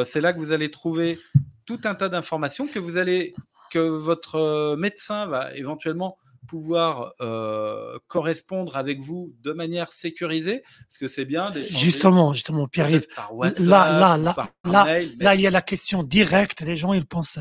c'est 0.05 0.21
là 0.21 0.33
que 0.33 0.39
vous 0.39 0.51
allez 0.51 0.71
trouver 0.71 1.19
tout 1.65 1.81
un 1.83 1.93
tas 1.93 2.09
d'informations 2.09 2.67
que 2.67 2.79
vous 2.79 2.97
allez 2.97 3.35
que 3.71 3.79
votre 3.79 4.75
médecin 4.77 5.27
va 5.27 5.53
éventuellement 5.55 6.17
pouvoir 6.47 7.13
euh, 7.21 7.97
correspondre 8.07 8.75
avec 8.75 8.99
vous 8.99 9.33
de 9.41 9.51
manière 9.51 9.91
sécurisée 9.91 10.63
Parce 10.87 10.97
que 10.97 11.07
c'est 11.07 11.25
bien 11.25 11.53
Justement, 11.63 12.33
justement, 12.33 12.67
Pierre-Yves. 12.67 13.07
Là, 13.41 13.53
là, 13.59 14.17
là, 14.17 14.35
là, 14.65 14.97
là, 15.19 15.35
il 15.35 15.41
y 15.41 15.47
a 15.47 15.51
la 15.51 15.61
question 15.61 16.03
directe. 16.03 16.61
Les 16.61 16.77
gens, 16.77 16.93
ils 16.93 17.05
pensent 17.05 17.39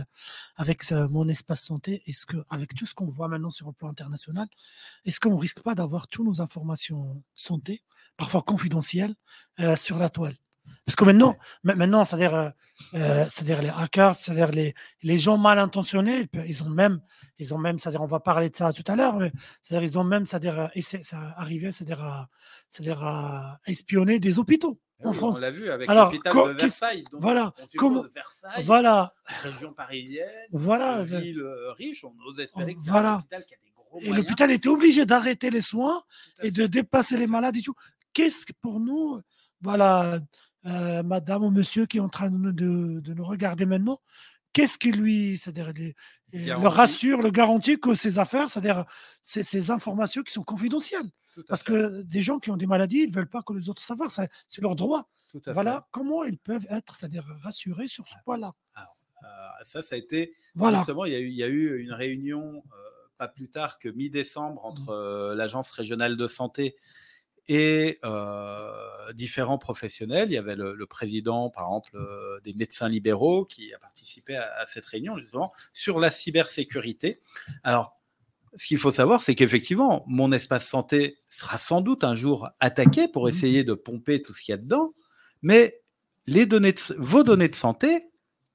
avec 0.57 0.91
mon 0.91 1.29
espace 1.29 1.63
santé, 1.63 2.03
est-ce 2.07 2.27
que, 2.27 2.39
avec 2.49 2.75
tout 2.75 2.87
ce 2.87 2.95
qu'on 2.95 3.09
voit 3.09 3.29
maintenant 3.29 3.51
sur 3.51 3.67
le 3.67 3.73
plan 3.73 3.89
international, 3.89 4.49
est-ce 5.05 5.21
qu'on 5.21 5.37
risque 5.37 5.63
pas 5.63 5.75
d'avoir 5.75 6.09
toutes 6.09 6.27
nos 6.27 6.41
informations 6.41 7.23
santé, 7.35 7.83
parfois 8.17 8.43
confidentielles, 8.43 9.15
euh, 9.61 9.77
sur 9.77 9.99
la 9.99 10.09
toile? 10.09 10.35
Parce 10.85 10.97
que 10.97 11.05
maintenant, 11.05 11.37
maintenant 11.65 12.05
c'est-à-dire, 12.05 12.35
euh, 12.35 12.49
euh, 12.95 13.25
c'est-à-dire 13.29 13.63
les 13.63 13.69
hackers, 13.69 14.15
c'est-à-dire 14.15 14.51
les, 14.51 14.75
les 15.03 15.19
gens 15.19 15.37
mal 15.37 15.59
intentionnés, 15.59 16.29
ils 16.47 16.63
ont 16.63 16.69
même, 16.69 17.01
ils 17.39 17.53
ont 17.53 17.59
même, 17.59 17.79
c'est-à-dire, 17.79 18.03
on 18.03 18.07
va 18.07 18.21
parler 18.21 18.51
de 18.51 18.57
ça 18.57 18.73
tout 18.73 18.85
à 18.87 18.95
l'heure, 18.95 19.19
mais 19.19 19.33
c'est-à-dire, 19.63 19.89
ils 19.89 19.99
ont 19.99 20.05
même, 20.05 20.27
c'est-à-dire, 20.27 20.61
euh, 20.61 21.01
ça 21.03 21.35
arrivé, 21.37 21.73
c'est-à-dire, 21.73 22.05
à, 22.05 22.29
c'est-à-dire 22.71 23.03
à 23.03 23.59
espionner 23.67 24.21
des 24.21 24.39
hôpitaux. 24.39 24.79
Eh 25.03 25.07
en 25.07 25.13
France. 25.13 25.39
On 25.39 25.41
l'a 25.41 25.51
vu 25.51 25.69
avec 25.69 25.91
l'hôpital 25.91 26.33
de 26.33 26.53
Versailles. 26.53 27.05
Donc 27.13 27.21
voilà. 27.21 27.53
Comment, 27.77 28.05
Versailles, 28.15 28.65
voilà. 28.65 29.13
Région 29.43 29.75
parisienne, 29.75 30.49
voilà. 30.53 31.03
ville 31.03 31.43
riche, 31.77 32.05
on 32.05 32.15
ose 32.27 32.41
espérer 32.41 32.75
que 32.75 32.81
voilà. 32.81 33.15
un 33.15 33.19
hôpital 33.19 33.45
qui 33.45 33.55
a 33.55 33.59
des 33.63 33.73
gros 33.77 34.01
Et 34.01 34.13
l'hôpital 34.13 34.51
était 34.53 34.69
obligé 34.69 35.05
d'arrêter 35.05 35.51
les 35.51 35.61
soins 35.61 36.03
et 36.43 36.51
de 36.51 36.67
dépasser 36.67 37.19
les 37.19 37.27
malades 37.27 37.57
et 37.57 37.63
tout. 37.63 37.75
Qu'est-ce 38.15 38.47
que 38.47 38.53
pour 38.63 38.81
nous, 38.81 39.21
voilà, 39.61 40.21
euh, 40.67 41.03
madame 41.03 41.45
ou 41.45 41.51
monsieur 41.51 41.87
qui 41.87 41.99
est 41.99 42.01
en 42.01 42.09
train 42.09 42.31
de, 42.31 43.03
nous 43.15 43.25
regarder 43.25 43.67
maintenant, 43.67 44.01
qu'est-ce 44.53 44.79
qui 44.79 44.93
lui, 44.93 45.39
c'est-à-dire, 45.39 45.73
le 46.33 46.67
rassure, 46.67 47.23
le 47.23 47.31
garantit 47.31 47.79
que 47.79 47.95
ces 47.95 48.19
affaires, 48.19 48.51
c'est-à-dire 48.51 48.85
ces 49.23 49.71
informations 49.71 50.23
qui 50.23 50.33
sont 50.33 50.43
confidentielles? 50.43 51.11
Parce 51.49 51.63
que 51.63 52.03
des 52.03 52.23
gens 52.23 52.39
qui 52.39 52.51
ont 52.51 52.57
des 52.57 52.67
maladies, 52.67 53.03
ils 53.03 53.11
ne 53.11 53.15
veulent 53.15 53.29
pas 53.29 53.43
que 53.43 53.53
les 53.53 53.69
autres 53.69 53.83
sachent, 53.83 54.29
c'est 54.49 54.63
leur 54.63 54.77
droit. 54.77 55.09
voilà 55.47 55.87
comment 55.91 56.25
ils 56.25 56.39
peuvent 56.39 56.67
être, 56.71 56.95
c'est-à-dire 56.95 57.27
rassurés 57.43 57.89
sur 57.89 58.07
ce 58.09 58.15
point-là. 58.25 58.55
Euh, 58.79 59.27
ça, 59.63 59.83
ça 59.83 59.95
a 59.95 59.99
été. 59.99 60.35
Voilà. 60.55 60.79
Justement, 60.79 61.05
il 61.05 61.13
y, 61.13 61.17
a 61.17 61.21
eu, 61.21 61.29
il 61.29 61.35
y 61.35 61.43
a 61.43 61.49
eu 61.49 61.79
une 61.79 61.93
réunion 61.93 62.63
euh, 62.73 62.79
pas 63.19 63.29
plus 63.29 63.49
tard 63.49 63.79
que 63.79 63.89
mi-décembre 63.89 64.65
entre 64.65 64.91
mmh. 64.91 64.91
euh, 64.91 65.35
l'Agence 65.35 65.71
régionale 65.71 66.17
de 66.17 66.27
santé 66.27 66.77
et 67.49 67.99
différents 69.15 69.59
professionnels. 69.59 70.29
Il 70.31 70.35
y 70.35 70.39
avait 70.39 70.57
le, 70.57 70.87
président, 70.87 71.51
par 71.51 71.65
exemple, 71.65 71.99
des 72.45 72.55
médecins 72.55 72.89
libéraux 72.89 73.45
qui 73.45 73.73
a 73.73 73.79
participé 73.79 74.37
à, 74.37 74.51
à, 74.61 74.67
cette 74.67 74.87
réunion, 74.87 75.17
justement, 75.17 75.53
sur 75.73 76.01
la 76.01 76.11
cybersécurité. 76.11 77.21
Alors, 77.63 77.97
ce 78.57 78.67
qu'il 78.67 78.79
faut 78.79 78.91
savoir, 78.91 79.23
c'est 79.23 79.35
qu'effectivement, 79.35 80.05
mon 80.07 80.33
espace 80.33 80.67
santé 80.67 81.19
sera 81.29 81.59
sans 81.59 81.81
doute 81.81 82.05
un 82.05 82.17
jour 82.17 82.49
attaqué 82.59 83.07
pour 83.07 83.27
mmh. 83.27 83.29
essayer 83.29 83.65
de 83.65 83.75
pomper 83.75 84.23
tout 84.23 84.33
ce 84.33 84.43
qu'il 84.43 84.53
y 84.53 84.55
a 84.55 84.59
dedans, 84.59 84.95
mais 85.43 85.83
les 86.27 86.47
données 86.47 86.75
vos 86.99 87.23
données 87.23 87.49
de 87.49 87.55
santé, 87.55 88.11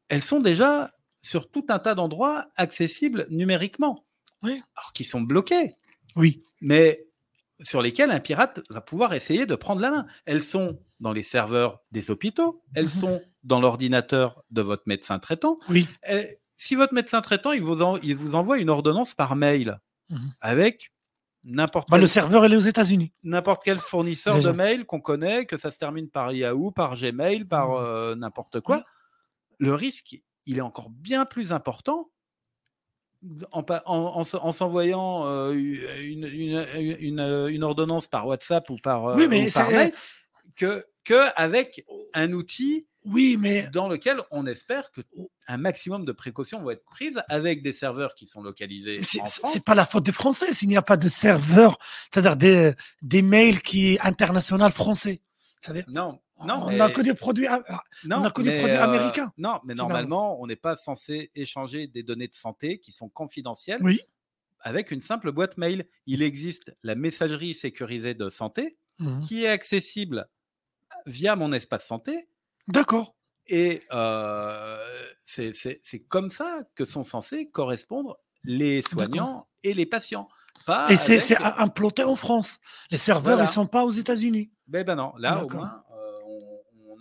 elles 0.09 0.23
sont 0.23 0.39
déjà 0.39 0.93
sur 1.21 1.49
tout 1.49 1.65
un 1.69 1.79
tas 1.79 1.95
d'endroits 1.95 2.47
accessibles 2.55 3.27
numériquement. 3.29 4.05
Oui. 4.43 4.61
Alors 4.75 4.91
qu'ils 4.93 5.05
sont 5.05 5.21
bloqués. 5.21 5.75
Oui. 6.15 6.43
Mais 6.61 7.05
sur 7.61 7.81
lesquels 7.81 8.11
un 8.11 8.19
pirate 8.19 8.61
va 8.69 8.81
pouvoir 8.81 9.13
essayer 9.13 9.45
de 9.45 9.55
prendre 9.55 9.81
la 9.81 9.91
main. 9.91 10.05
Elles 10.25 10.41
sont 10.41 10.79
dans 10.99 11.13
les 11.13 11.23
serveurs 11.23 11.79
des 11.91 12.11
hôpitaux, 12.11 12.63
elles 12.75 12.85
mhm. 12.85 12.89
sont 12.89 13.21
dans 13.43 13.59
l'ordinateur 13.59 14.43
de 14.51 14.61
votre 14.61 14.83
médecin 14.85 15.19
traitant. 15.19 15.57
Oui. 15.69 15.87
si 16.51 16.75
votre 16.75 16.93
médecin 16.93 17.21
traitant, 17.21 17.51
il 17.51 17.63
vous, 17.63 17.81
il 18.03 18.15
vous 18.15 18.35
envoie 18.35 18.59
une 18.59 18.69
ordonnance 18.69 19.15
par 19.15 19.35
mail 19.35 19.79
mhm. 20.09 20.31
avec 20.41 20.91
n'importe 21.43 21.89
bah, 21.89 21.97
Le 21.97 22.07
serveur 22.07 22.45
est 22.45 22.55
aux 22.55 22.59
États-Unis. 22.59 23.13
N'importe 23.23 23.63
quel 23.65 23.79
fournisseur 23.79 24.39
de 24.39 24.51
mail 24.51 24.85
qu'on 24.85 25.01
connaît, 25.01 25.45
que 25.45 25.57
ça 25.57 25.71
se 25.71 25.79
termine 25.79 26.09
par 26.09 26.31
Yahoo, 26.31 26.71
par 26.71 26.95
Gmail, 26.95 27.45
par 27.45 27.69
mhm. 27.69 27.75
euh, 27.79 28.15
n'importe 28.15 28.59
quoi 28.59 28.83
le 29.61 29.75
risque, 29.75 30.17
il 30.45 30.57
est 30.57 30.61
encore 30.61 30.89
bien 30.89 31.25
plus 31.25 31.53
important 31.53 32.09
en, 33.51 34.51
s'envoyant 34.51 35.25
euh, 35.25 35.53
une, 35.53 37.63
ordonnance 37.63 38.07
par 38.07 38.27
WhatsApp 38.27 38.69
ou 38.69 38.77
par, 38.77 39.07
euh, 39.07 39.27
mail 39.27 39.51
que, 40.55 40.83
que 41.03 41.27
avec 41.35 41.85
un 42.13 42.33
outil 42.33 42.87
oui, 43.03 43.35
mais 43.39 43.67
dans 43.73 43.87
lequel 43.87 44.21
on 44.29 44.45
espère 44.45 44.91
que 44.91 45.01
un 45.47 45.57
maximum 45.57 46.05
de 46.05 46.11
précautions 46.11 46.61
vont 46.61 46.69
être 46.69 46.85
prises 46.85 47.19
avec 47.29 47.63
des 47.63 47.71
serveurs 47.71 48.13
qui 48.13 48.27
sont 48.27 48.43
localisés. 48.43 49.01
C'est 49.03 49.65
pas 49.65 49.73
la 49.73 49.85
faute 49.85 50.05
des 50.05 50.11
Français 50.11 50.53
s'il 50.53 50.69
n'y 50.69 50.77
a 50.77 50.83
pas 50.83 50.97
de 50.97 51.09
serveurs, 51.09 51.79
c'est-à-dire 52.11 52.37
des, 52.37 52.73
des 53.01 53.23
mails 53.23 53.61
qui 53.61 53.97
international 54.01 54.71
français. 54.71 55.21
Non, 55.87 56.19
non, 56.45 56.65
on 56.65 56.71
n'a 56.71 56.89
que 56.89 57.01
des 57.01 57.13
produits, 57.13 57.47
non, 58.05 58.29
que 58.31 58.41
des 58.41 58.59
produits 58.59 58.77
américains. 58.77 59.31
non, 59.37 59.59
mais 59.63 59.73
normalement, 59.73 60.41
on 60.41 60.47
n'est 60.47 60.55
pas 60.55 60.75
censé 60.75 61.31
échanger 61.35 61.87
des 61.87 62.03
données 62.03 62.27
de 62.27 62.35
santé 62.35 62.79
qui 62.79 62.91
sont 62.91 63.09
confidentielles 63.09 63.81
oui. 63.81 64.01
avec 64.59 64.91
une 64.91 65.01
simple 65.01 65.31
boîte 65.31 65.57
mail. 65.57 65.85
Il 66.05 66.21
existe 66.21 66.73
la 66.83 66.95
messagerie 66.95 67.53
sécurisée 67.53 68.13
de 68.13 68.29
santé 68.29 68.77
mmh 68.99 69.21
qui 69.21 69.45
est 69.45 69.49
accessible 69.49 70.27
via 71.07 71.35
mon 71.35 71.51
espace 71.53 71.87
santé. 71.87 72.27
D'accord. 72.67 73.15
Et 73.47 73.83
c'est 75.25 75.99
comme 76.07 76.29
ça 76.29 76.61
que 76.75 76.85
sont 76.85 77.03
censés 77.03 77.49
correspondre 77.49 78.17
les 78.43 78.81
soignants 78.81 79.47
et 79.63 79.73
les 79.73 79.85
patients. 79.85 80.27
et 80.89 80.95
c'est 80.95 81.35
implanté 81.37 82.03
en 82.03 82.15
France. 82.15 82.59
Les 82.91 82.97
serveurs, 82.97 83.39
ils 83.39 83.43
ne 83.43 83.47
sont 83.47 83.67
pas 83.67 83.83
aux 83.83 83.91
États-Unis. 83.91 84.51
Ben, 84.67 84.85
ben 84.85 84.95
non, 84.95 85.13
là 85.17 85.43
au 85.43 85.49
moins, 85.49 85.83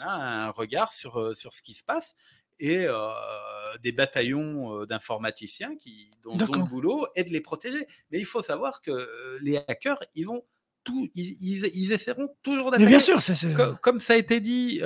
a 0.01 0.11
un 0.11 0.51
regard 0.51 0.93
sur, 0.93 1.21
euh, 1.21 1.35
sur 1.35 1.53
ce 1.53 1.63
qui 1.63 1.75
se 1.75 1.85
passe 1.85 2.15
et 2.59 2.85
euh, 2.87 3.11
des 3.83 3.93
bataillons 3.93 4.81
euh, 4.81 4.87
d'informaticiens 4.87 5.77
qui, 5.77 6.11
dont, 6.23 6.37
dont, 6.37 6.53
le 6.53 6.69
boulot 6.69 7.07
est 7.15 7.25
de 7.25 7.31
les 7.31 7.41
protéger. 7.41 7.87
Mais 8.11 8.19
il 8.19 8.27
faut 8.27 8.43
savoir 8.43 8.83
que 8.83 9.39
les 9.41 9.57
hackers, 9.57 10.03
ils 10.15 10.27
vont 10.27 10.43
tout, 10.83 11.11
ils, 11.15 11.37
ils, 11.75 11.93
essaieront 11.93 12.29
toujours 12.43 12.71
d'attaquer. 12.71 12.89
bien 12.89 12.99
sûr, 12.99 13.21
c'est, 13.21 13.37
Comme, 13.83 14.01
ça 14.01 14.15
a 14.15 14.17
été 14.17 14.41
dit 14.41 14.81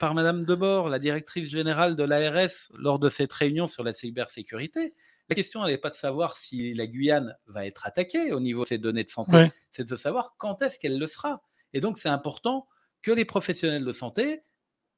par 0.00 0.14
Madame 0.14 0.44
Debord, 0.44 0.88
la 0.88 0.98
directrice 0.98 1.48
générale 1.48 1.94
de 1.94 2.02
l'ARS, 2.02 2.70
lors 2.74 2.98
de 2.98 3.08
cette 3.08 3.32
réunion 3.32 3.68
sur 3.68 3.84
la 3.84 3.92
cybersécurité. 3.92 4.94
La 5.28 5.34
question 5.34 5.64
n'est 5.66 5.78
pas 5.78 5.90
de 5.90 5.94
savoir 5.94 6.36
si 6.36 6.74
la 6.74 6.86
Guyane 6.86 7.36
va 7.46 7.66
être 7.66 7.86
attaquée 7.86 8.32
au 8.32 8.40
niveau 8.40 8.62
de 8.62 8.68
ses 8.68 8.78
données 8.78 9.04
de 9.04 9.10
santé, 9.10 9.50
c'est 9.70 9.86
de 9.86 9.96
savoir 9.96 10.34
quand 10.38 10.62
est-ce 10.62 10.78
qu'elle 10.78 10.98
le 10.98 11.06
sera. 11.06 11.42
Et 11.72 11.80
donc, 11.80 11.98
c'est 11.98 12.08
important 12.08 12.66
que 13.02 13.10
les 13.10 13.24
professionnels 13.24 13.84
de 13.84 13.92
santé 13.92 14.42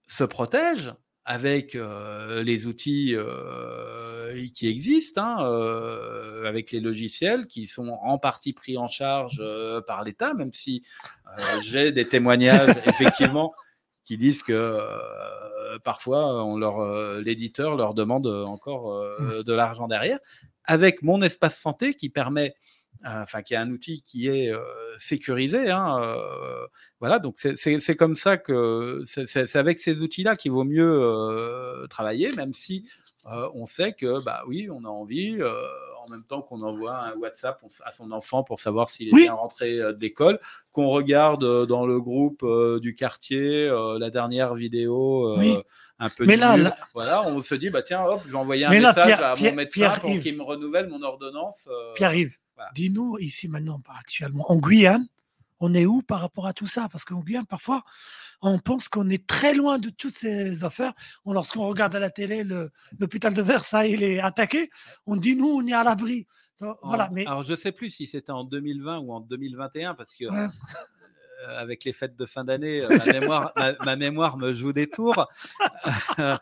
se 0.06 0.24
protège 0.24 0.92
avec 1.24 1.76
euh, 1.76 2.42
les 2.42 2.66
outils 2.66 3.14
euh, 3.14 4.46
qui 4.52 4.68
existent, 4.68 5.22
hein, 5.22 5.44
euh, 5.44 6.44
avec 6.44 6.72
les 6.72 6.80
logiciels 6.80 7.46
qui 7.46 7.66
sont 7.66 7.88
en 8.02 8.18
partie 8.18 8.52
pris 8.52 8.76
en 8.76 8.88
charge 8.88 9.42
par 9.86 10.02
l'État, 10.02 10.34
même 10.34 10.52
si 10.52 10.82
j'ai 11.62 11.92
des 11.92 12.06
témoignages 12.06 12.76
effectivement 12.86 13.52
qui 14.04 14.16
disent 14.16 14.42
que 14.42 14.80
parfois 15.84 16.44
on 16.44 16.56
leur, 16.56 17.20
l'éditeur 17.20 17.76
leur 17.76 17.94
demande 17.94 18.26
encore 18.26 18.92
mmh. 19.20 19.44
de 19.44 19.52
l'argent 19.52 19.86
derrière. 19.86 20.18
Avec 20.64 21.02
mon 21.02 21.22
espace 21.22 21.60
santé 21.60 21.94
qui 21.94 22.08
permet 22.08 22.54
enfin 23.04 23.42
qui 23.42 23.54
est 23.54 23.58
un 23.58 23.70
outil 23.70 24.02
qui 24.02 24.28
est 24.28 24.52
sécurisé. 24.98 25.70
Hein, 25.70 25.98
voilà, 27.00 27.18
donc 27.18 27.34
c'est 27.36 27.96
comme 27.96 28.14
ça 28.14 28.36
que 28.36 29.02
c'est 29.04 29.56
avec 29.56 29.78
ces 29.78 30.00
outils-là 30.00 30.36
qu'il 30.36 30.52
vaut 30.52 30.64
mieux 30.64 31.86
travailler, 31.88 32.32
même 32.32 32.52
si 32.52 32.86
on 33.26 33.66
sait 33.66 33.92
que 33.92 34.22
bah 34.24 34.42
oui, 34.46 34.68
on 34.70 34.84
a 34.84 34.88
envie. 34.88 35.40
en 36.02 36.08
même 36.08 36.24
temps 36.24 36.42
qu'on 36.42 36.62
envoie 36.62 36.96
un 36.96 37.14
WhatsApp 37.16 37.62
à 37.84 37.92
son 37.92 38.10
enfant 38.10 38.42
pour 38.42 38.58
savoir 38.58 38.88
s'il 38.88 39.08
est 39.08 39.14
bien 39.14 39.34
rentré 39.34 39.80
d'école, 39.94 40.40
qu'on 40.72 40.88
regarde 40.88 41.66
dans 41.66 41.86
le 41.86 42.00
groupe 42.00 42.44
du 42.80 42.94
quartier 42.94 43.70
la 43.98 44.10
dernière 44.10 44.54
vidéo 44.54 45.36
un 46.02 46.08
peu 46.08 46.24
mais 46.24 46.36
là, 46.36 46.74
voilà, 46.94 47.26
on 47.26 47.40
se 47.40 47.54
dit 47.54 47.68
bah 47.68 47.82
tiens 47.82 48.02
hop, 48.04 48.22
je 48.24 48.30
vais 48.30 48.38
envoyer 48.38 48.64
un 48.64 48.70
message 48.70 49.20
à 49.20 49.34
mon 49.36 49.52
médecin 49.52 49.90
pour 50.00 50.18
qu'il 50.18 50.36
me 50.36 50.42
renouvelle 50.42 50.88
mon 50.88 51.02
ordonnance. 51.02 51.68
Dis-nous 52.74 53.18
ici 53.18 53.48
maintenant, 53.48 53.80
pas 53.80 53.94
actuellement, 53.98 54.50
en 54.50 54.56
Guyane, 54.56 55.06
on 55.60 55.74
est 55.74 55.86
où 55.86 56.02
par 56.02 56.20
rapport 56.20 56.46
à 56.46 56.52
tout 56.52 56.66
ça? 56.66 56.88
Parce 56.90 57.04
qu'en 57.04 57.20
Guyane, 57.20 57.46
parfois, 57.46 57.84
on 58.42 58.58
pense 58.58 58.88
qu'on 58.88 59.08
est 59.10 59.26
très 59.26 59.54
loin 59.54 59.78
de 59.78 59.90
toutes 59.90 60.16
ces 60.16 60.64
affaires. 60.64 60.94
Lorsqu'on 61.26 61.66
regarde 61.66 61.94
à 61.94 61.98
la 61.98 62.10
télé 62.10 62.44
l'hôpital 62.98 63.34
de 63.34 63.42
Versailles, 63.42 63.92
il 63.92 64.02
est 64.02 64.20
attaqué, 64.20 64.70
on 65.06 65.16
dit 65.16 65.36
nous, 65.36 65.48
on 65.48 65.66
est 65.66 65.72
à 65.72 65.84
l'abri. 65.84 66.26
Voilà, 66.82 67.08
mais... 67.12 67.26
Alors, 67.26 67.44
je 67.44 67.52
ne 67.52 67.56
sais 67.56 67.72
plus 67.72 67.90
si 67.90 68.06
c'était 68.06 68.32
en 68.32 68.44
2020 68.44 68.98
ou 68.98 69.12
en 69.12 69.20
2021, 69.20 69.94
parce 69.94 70.16
que 70.16 70.24
euh, 70.26 70.48
avec 71.58 71.84
les 71.84 71.92
fêtes 71.92 72.16
de 72.16 72.26
fin 72.26 72.44
d'année, 72.44 72.82
euh, 72.82 72.88
ma, 73.06 73.20
mémoire, 73.20 73.52
ma, 73.84 73.96
mémoire 73.96 74.36
me 74.36 74.52
joue 74.52 74.72
des 74.72 74.88
tours. 74.88 75.26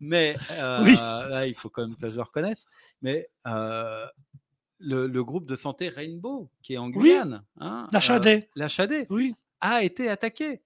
mais 0.00 0.36
euh, 0.50 0.84
là, 1.28 1.46
il 1.46 1.54
faut 1.54 1.70
quand 1.70 1.86
même 1.86 1.96
que 1.96 2.10
je 2.10 2.16
le 2.16 2.22
reconnaisse. 2.22 2.66
Mais 3.00 3.28
le, 4.80 5.22
groupe 5.22 5.46
de 5.46 5.56
santé 5.56 5.88
Rainbow, 5.88 6.50
qui 6.62 6.74
est 6.74 6.78
en 6.78 6.88
Guyane, 6.88 7.44
hein, 7.58 7.88
la 7.92 8.00
Chadé, 8.00 8.48
la 8.54 8.68
Chadé, 8.68 9.06
oui. 9.10 9.34
a 9.60 9.82
été 9.82 10.08
attaqué. 10.08 10.62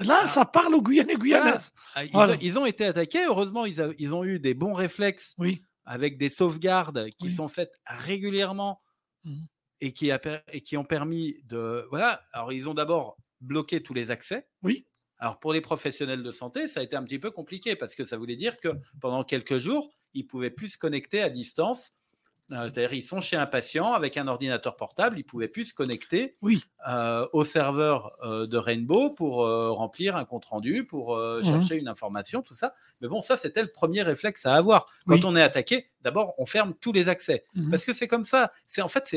Là, 0.00 0.22
ah. 0.24 0.28
ça 0.28 0.44
parle 0.44 0.74
aux 0.74 0.82
Guyanais 0.82 1.14
Guyanais. 1.14 1.58
Ah, 1.94 2.04
ils, 2.40 2.58
ont 2.58 2.66
été 2.66 2.84
attaqués. 2.84 3.24
Heureusement, 3.26 3.64
ils, 3.64 4.14
ont 4.14 4.24
eu 4.24 4.40
des 4.40 4.54
bons 4.54 4.74
réflexes 4.74 5.34
oui. 5.38 5.62
avec 5.84 6.18
des 6.18 6.28
sauvegardes 6.28 7.10
qui 7.18 7.30
sont 7.30 7.46
faites 7.46 7.74
régulièrement 7.86 8.82
mmh. 9.22 9.36
et, 9.80 9.92
qui 9.92 10.10
et 10.10 10.60
qui 10.62 10.76
ont 10.76 10.84
permis 10.84 11.36
de. 11.44 11.86
Voilà. 11.90 12.22
Alors, 12.32 12.52
ils 12.52 12.68
ont 12.68 12.74
d'abord 12.74 13.16
bloqué 13.40 13.82
tous 13.82 13.94
les 13.94 14.10
accès. 14.10 14.48
Oui. 14.62 14.86
Alors, 15.18 15.38
pour 15.38 15.52
les 15.52 15.60
professionnels 15.60 16.24
de 16.24 16.30
santé, 16.32 16.66
ça 16.66 16.80
a 16.80 16.82
été 16.82 16.96
un 16.96 17.04
petit 17.04 17.20
peu 17.20 17.30
compliqué 17.30 17.76
parce 17.76 17.94
que 17.94 18.04
ça 18.04 18.16
voulait 18.16 18.36
dire 18.36 18.58
que 18.58 18.70
pendant 19.00 19.22
quelques 19.22 19.58
jours, 19.58 19.90
ils 20.12 20.26
pouvaient 20.26 20.50
plus 20.50 20.68
se 20.68 20.78
connecter 20.78 21.22
à 21.22 21.30
distance 21.30 21.92
euh, 21.92 22.03
c'est-à-dire, 22.48 22.92
ils 22.92 23.02
sont 23.02 23.20
chez 23.20 23.36
un 23.36 23.46
patient 23.46 23.92
avec 23.94 24.16
un 24.16 24.28
ordinateur 24.28 24.76
portable, 24.76 25.16
ils 25.16 25.22
ne 25.22 25.28
pouvaient 25.28 25.48
plus 25.48 25.66
se 25.66 25.74
connecter 25.74 26.36
oui. 26.42 26.62
Euh, 26.88 27.26
au 27.32 27.44
serveur 27.44 28.12
euh, 28.22 28.46
de 28.46 28.56
Rainbow 28.58 29.10
pour 29.10 29.36
remplir 29.36 30.16
un 30.16 30.24
compte-rendu, 30.24 30.84
pour 30.84 31.16
mmh. 31.16 31.44
chercher 31.44 31.76
une 31.76 31.88
information, 31.88 32.42
tout 32.42 32.54
ça. 32.54 32.74
Mais 33.00 33.08
bon, 33.08 33.20
ça, 33.20 33.36
c'était 33.36 33.62
le 33.62 33.72
premier 33.72 34.02
réflexe 34.02 34.46
à 34.46 34.54
avoir. 34.54 34.86
Quand 35.06 35.24
on 35.24 35.36
est 35.36 35.42
attaqué, 35.42 35.90
d'abord, 36.02 36.34
on 36.38 36.46
ferme 36.46 36.74
tous 36.80 36.92
les 36.92 37.08
accès. 37.08 37.44
Mmh. 37.54 37.70
Parce 37.70 37.84
que 37.84 37.92
c'est 37.92 38.08
comme 38.08 38.24
ça. 38.24 38.52
C'est 38.66 38.82
En 38.82 38.88
fait, 38.88 39.14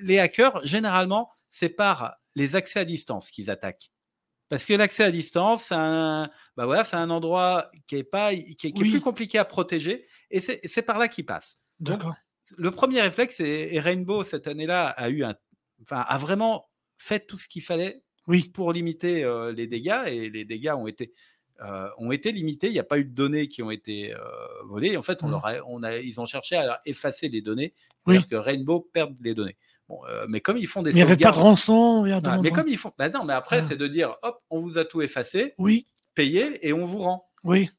les 0.00 0.18
hackers, 0.18 0.64
généralement, 0.64 1.30
c'est 1.50 1.68
par 1.68 2.16
les 2.34 2.56
accès 2.56 2.80
à 2.80 2.84
distance 2.84 3.30
qu'ils 3.30 3.50
attaquent. 3.50 3.90
Parce 4.48 4.64
que 4.64 4.74
l'accès 4.74 5.02
à 5.02 5.10
distance, 5.10 5.64
c'est 5.64 5.74
un, 5.74 6.30
bah 6.56 6.66
voilà, 6.66 6.84
c'est 6.84 6.96
un 6.96 7.10
endroit 7.10 7.68
qui 7.88 7.96
est, 7.96 8.04
pas, 8.04 8.32
qui 8.34 8.68
est, 8.68 8.76
plus 8.76 9.00
compliqué 9.00 9.38
à 9.38 9.44
protéger 9.44 10.06
et 10.30 10.40
c'est 10.40 10.82
par 10.82 10.98
là 10.98 11.08
qu'il 11.08 11.26
passe. 11.26 11.56
D'accord. 11.80 12.14
Le 12.56 12.70
premier 12.70 13.00
réflexe, 13.00 13.40
et, 13.40 13.80
Rainbow 13.80 14.24
cette 14.24 14.46
année-là 14.46 14.88
a 14.88 15.08
eu 15.08 15.24
un, 15.24 15.34
enfin, 15.82 16.04
a 16.06 16.18
vraiment 16.18 16.66
fait 16.98 17.26
tout 17.26 17.38
ce 17.38 17.48
qu'il 17.48 17.62
fallait 17.62 18.02
oui. 18.26 18.48
pour 18.48 18.72
limiter 18.72 19.24
euh, 19.24 19.52
les 19.52 19.66
dégâts 19.66 20.04
et 20.06 20.30
les 20.30 20.44
dégâts 20.44 20.74
ont 20.76 20.86
été 20.86 21.12
euh, 21.62 21.88
ont 21.96 22.12
été 22.12 22.32
limités. 22.32 22.66
Il 22.66 22.74
n'y 22.74 22.78
a 22.78 22.84
pas 22.84 22.98
eu 22.98 23.06
de 23.06 23.14
données 23.14 23.48
qui 23.48 23.62
ont 23.62 23.70
été 23.70 24.12
euh, 24.12 24.18
volées. 24.66 24.98
En 24.98 25.02
fait, 25.02 25.22
on, 25.22 25.28
mmh. 25.28 25.40
on 25.66 25.82
a, 25.82 25.96
ils 25.96 26.20
ont 26.20 26.26
cherché 26.26 26.56
à 26.56 26.80
effacer 26.84 27.30
les 27.30 27.40
données, 27.40 27.72
oui. 28.06 28.22
que 28.26 28.36
Rainbow 28.36 28.86
perde 28.92 29.16
les 29.22 29.34
données. 29.34 29.56
Bon, 29.88 30.00
euh, 30.06 30.26
mais 30.28 30.40
comme 30.40 30.58
ils 30.58 30.66
font 30.66 30.82
des 30.82 30.90
il 30.90 30.96
n'y 30.96 31.02
avait 31.02 31.16
pas 31.16 31.30
de 31.30 31.36
rançon. 31.36 32.02
mais 32.42 32.50
comme 32.50 32.68
ils 32.68 32.76
font, 32.76 32.92
bah 32.98 33.08
non, 33.08 33.24
mais 33.24 33.32
après 33.32 33.60
ah. 33.60 33.62
c'est 33.66 33.76
de 33.76 33.86
dire, 33.86 34.16
hop, 34.22 34.42
on 34.50 34.60
vous 34.60 34.76
a 34.76 34.84
tout 34.84 35.00
effacé, 35.00 35.54
oui, 35.56 35.86
payez 36.14 36.66
et 36.66 36.74
on 36.74 36.84
vous 36.84 36.98
rend. 36.98 37.30
Oui. 37.44 37.70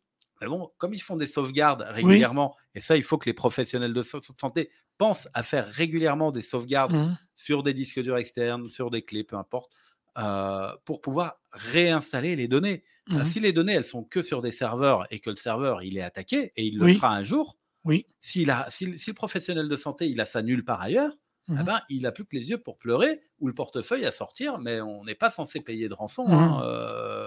Mais 0.41 0.47
bon, 0.47 0.71
comme 0.77 0.93
ils 0.93 1.01
font 1.01 1.15
des 1.15 1.27
sauvegardes 1.27 1.85
régulièrement, 1.87 2.55
et 2.75 2.81
ça, 2.81 2.95
il 2.97 3.03
faut 3.03 3.17
que 3.17 3.27
les 3.27 3.33
professionnels 3.33 3.93
de 3.93 4.01
santé 4.01 4.69
pensent 4.97 5.27
à 5.33 5.43
faire 5.43 5.67
régulièrement 5.67 6.31
des 6.31 6.41
sauvegardes 6.41 6.93
mmh. 6.93 7.17
sur 7.35 7.63
des 7.63 7.73
disques 7.73 8.01
durs 8.01 8.17
externes, 8.17 8.69
sur 8.69 8.89
des 8.89 9.03
clés, 9.03 9.23
peu 9.23 9.35
importe, 9.35 9.71
euh, 10.17 10.71
pour 10.85 11.01
pouvoir 11.01 11.39
réinstaller 11.51 12.35
les 12.35 12.47
données. 12.47 12.83
Mmh. 13.07 13.23
si 13.23 13.39
les 13.39 13.53
données, 13.53 13.73
elles 13.73 13.85
sont 13.85 14.03
que 14.03 14.21
sur 14.21 14.41
des 14.41 14.51
serveurs 14.51 15.05
et 15.11 15.19
que 15.19 15.29
le 15.29 15.35
serveur, 15.35 15.81
il 15.83 15.97
est 15.97 16.01
attaqué, 16.01 16.51
et 16.55 16.65
il 16.65 16.77
le 16.77 16.93
fera 16.93 17.15
un 17.15 17.23
jour, 17.23 17.57
oui. 17.85 18.05
si, 18.19 18.49
a, 18.49 18.65
si, 18.69 18.85
le 18.85 19.13
professionnel 19.13 19.69
de 19.69 19.75
santé, 19.75 20.07
il 20.07 20.19
a 20.19 20.25
ça 20.25 20.41
nulle 20.41 20.65
part 20.65 20.81
ailleurs, 20.81 21.13
eh 21.49 21.53
mmh 21.53 21.63
ben, 21.63 21.79
il 21.89 22.01
n'a 22.01 22.11
plus 22.11 22.25
que 22.25 22.35
les 22.35 22.49
yeux 22.49 22.57
pour 22.57 22.77
pleurer 22.77 23.21
ou 23.39 23.47
le 23.47 23.53
portefeuille 23.53 24.05
à 24.05 24.11
sortir, 24.11 24.59
mais 24.59 24.81
on 24.81 25.05
n'est 25.05 25.15
pas 25.15 25.29
censé 25.29 25.61
payer 25.61 25.87
de 25.87 25.93
rançon. 25.93 26.27
Hein, 26.27 26.61
euh, 26.63 27.26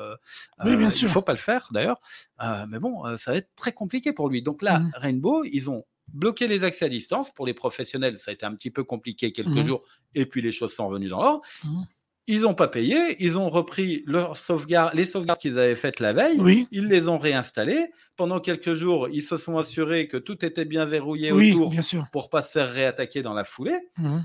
oui, 0.64 0.76
bien 0.76 0.90
sûr. 0.90 1.06
Il 1.06 1.10
ne 1.10 1.14
faut 1.14 1.22
pas 1.22 1.32
le 1.32 1.38
faire 1.38 1.68
d'ailleurs. 1.72 2.00
Euh, 2.42 2.66
mais 2.68 2.78
bon, 2.78 3.04
ça 3.18 3.32
va 3.32 3.38
être 3.38 3.50
très 3.56 3.72
compliqué 3.72 4.12
pour 4.12 4.28
lui. 4.28 4.42
Donc 4.42 4.62
là, 4.62 4.82
Rainbow, 4.94 5.44
ils 5.44 5.70
ont 5.70 5.84
bloqué 6.12 6.48
les 6.48 6.64
accès 6.64 6.86
à 6.86 6.88
distance. 6.88 7.32
Pour 7.32 7.46
les 7.46 7.54
professionnels, 7.54 8.18
ça 8.18 8.30
a 8.30 8.34
été 8.34 8.46
un 8.46 8.54
petit 8.54 8.70
peu 8.70 8.84
compliqué 8.84 9.32
quelques 9.32 9.62
jours, 9.62 9.84
et 10.14 10.26
puis 10.26 10.42
les 10.42 10.52
choses 10.52 10.72
sont 10.72 10.88
revenues 10.88 11.08
dans 11.08 11.22
l'ordre. 11.22 11.42
Ils 12.26 12.42
n'ont 12.42 12.54
pas 12.54 12.68
payé, 12.68 13.16
ils 13.18 13.38
ont 13.38 13.48
repris 13.48 14.04
leur 14.06 14.36
sauvegarde, 14.36 14.94
les 14.94 15.04
sauvegardes 15.04 15.40
qu'ils 15.40 15.58
avaient 15.58 15.74
faites 15.74 15.98
la 15.98 16.12
veille, 16.12 16.68
ils 16.70 16.86
les 16.86 17.08
ont 17.08 17.18
réinstallées. 17.18 17.90
Pendant 18.16 18.38
quelques 18.38 18.74
jours, 18.74 19.08
ils 19.08 19.22
se 19.22 19.36
sont 19.36 19.58
assurés 19.58 20.06
que 20.06 20.16
tout 20.16 20.44
était 20.44 20.64
bien 20.64 20.84
verrouillé 20.84 21.32
autour 21.32 21.74
pour 22.12 22.24
ne 22.24 22.28
pas 22.28 22.42
se 22.42 22.52
faire 22.52 22.70
réattaquer 22.70 23.22
dans 23.22 23.34
la 23.34 23.44
foulée. 23.44 23.78
Mmh. 23.96 24.18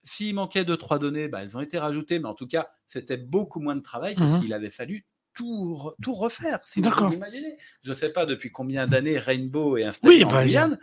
S'il 0.00 0.36
manquait 0.36 0.64
deux, 0.64 0.76
trois 0.76 0.98
données, 0.98 1.28
bah, 1.28 1.42
elles 1.42 1.56
ont 1.56 1.60
été 1.60 1.78
rajoutées, 1.78 2.20
mais 2.20 2.28
en 2.28 2.34
tout 2.34 2.46
cas, 2.46 2.68
c'était 2.86 3.16
beaucoup 3.16 3.60
moins 3.60 3.74
de 3.74 3.82
travail 3.82 4.14
que 4.14 4.22
s'il 4.40 4.52
avait 4.54 4.70
fallu 4.70 5.04
tout, 5.38 5.90
tout 6.02 6.14
refaire. 6.14 6.58
Si 6.66 6.80
vous 6.80 6.90
imaginez. 7.12 7.56
Je 7.84 7.90
ne 7.90 7.94
sais 7.94 8.12
pas 8.12 8.26
depuis 8.26 8.50
combien 8.50 8.86
d'années 8.86 9.18
Rainbow 9.18 9.76
est 9.76 9.84
installé 9.84 10.24
en 10.24 10.28
bah, 10.28 10.44
Guyane. 10.44 10.78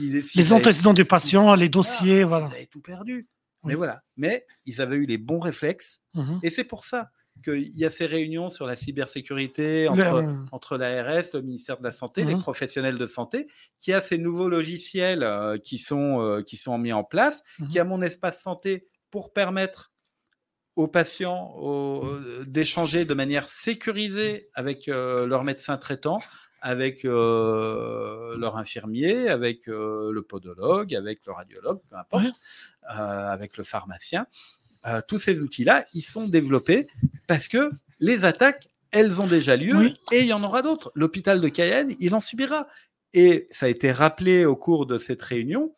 les 0.00 0.52
antécédents 0.52 0.94
des 0.94 1.04
patients, 1.04 1.54
les 1.54 1.68
dossiers, 1.68 2.24
voilà. 2.24 2.46
Vous 2.46 2.54
avez 2.54 2.66
tout 2.66 2.80
perdu. 2.80 3.28
Mais 3.64 3.74
voilà. 3.74 4.02
Mais 4.16 4.46
ils 4.64 4.80
avaient 4.80 4.96
eu 4.96 5.04
les 5.04 5.18
bons 5.18 5.40
réflexes. 5.40 6.00
Mmh 6.14 6.38
et 6.42 6.50
c'est 6.50 6.64
pour 6.64 6.84
ça 6.84 7.10
qu'il 7.44 7.76
y 7.76 7.84
a 7.84 7.90
ces 7.90 8.06
réunions 8.06 8.50
sur 8.50 8.66
la 8.66 8.76
cybersécurité 8.76 9.88
entre, 9.88 10.76
l'ARS, 10.76 11.24
le 11.34 11.42
ministère 11.42 11.78
de 11.78 11.84
la 11.84 11.90
Santé, 11.90 12.24
les 12.24 12.34
mmh 12.34 12.40
professionnels 12.40 12.98
de 12.98 13.06
santé, 13.06 13.46
qui 13.78 13.92
a 13.92 14.00
ces 14.00 14.18
nouveaux 14.18 14.48
logiciels 14.48 15.22
euh, 15.22 15.58
qui, 15.58 15.78
sont, 15.78 16.20
euh, 16.20 16.42
qui 16.42 16.56
sont 16.56 16.78
mis 16.78 16.92
en 16.92 17.04
place, 17.04 17.44
mmh 17.58 17.68
qui 17.68 17.78
a 17.78 17.84
mon 17.84 18.00
espace 18.00 18.40
santé 18.40 18.86
pour 19.10 19.32
permettre 19.32 19.92
aux 20.78 20.88
patients 20.88 21.54
d'échanger 22.46 23.04
de 23.04 23.14
manière 23.14 23.48
sécurisée 23.48 24.48
avec 24.54 24.88
euh, 24.88 25.26
leur 25.26 25.44
médecin 25.44 25.76
traitant, 25.76 26.20
avec 26.60 27.04
leur 27.04 28.56
infirmier, 28.56 29.28
avec 29.28 29.66
le 29.66 30.20
podologue, 30.22 30.94
avec 30.94 31.20
le 31.26 31.32
radiologue, 31.32 31.80
peu 31.88 31.96
importe. 31.96 32.26
Euh, 32.90 32.94
avec 32.94 33.58
le 33.58 33.64
pharmacien. 33.64 34.26
Euh, 34.86 35.02
tous 35.06 35.18
ces 35.18 35.42
outils-là, 35.42 35.84
ils 35.92 36.00
sont 36.00 36.26
développés 36.26 36.88
parce 37.26 37.46
que 37.46 37.70
les 38.00 38.24
attaques, 38.24 38.68
elles 38.92 39.20
ont 39.20 39.26
déjà 39.26 39.56
lieu 39.56 39.90
et 40.10 40.20
il 40.20 40.26
y 40.26 40.32
en 40.32 40.42
aura 40.42 40.62
d'autres. 40.62 40.90
L'hôpital 40.94 41.42
de 41.42 41.48
Cayenne, 41.48 41.92
il 42.00 42.14
en 42.14 42.20
subira. 42.20 42.66
Et 43.12 43.46
ça 43.50 43.66
a 43.66 43.68
été 43.68 43.92
rappelé 43.92 44.46
au 44.46 44.56
cours 44.56 44.86
de 44.86 44.98
cette 44.98 45.20
réunion 45.20 45.74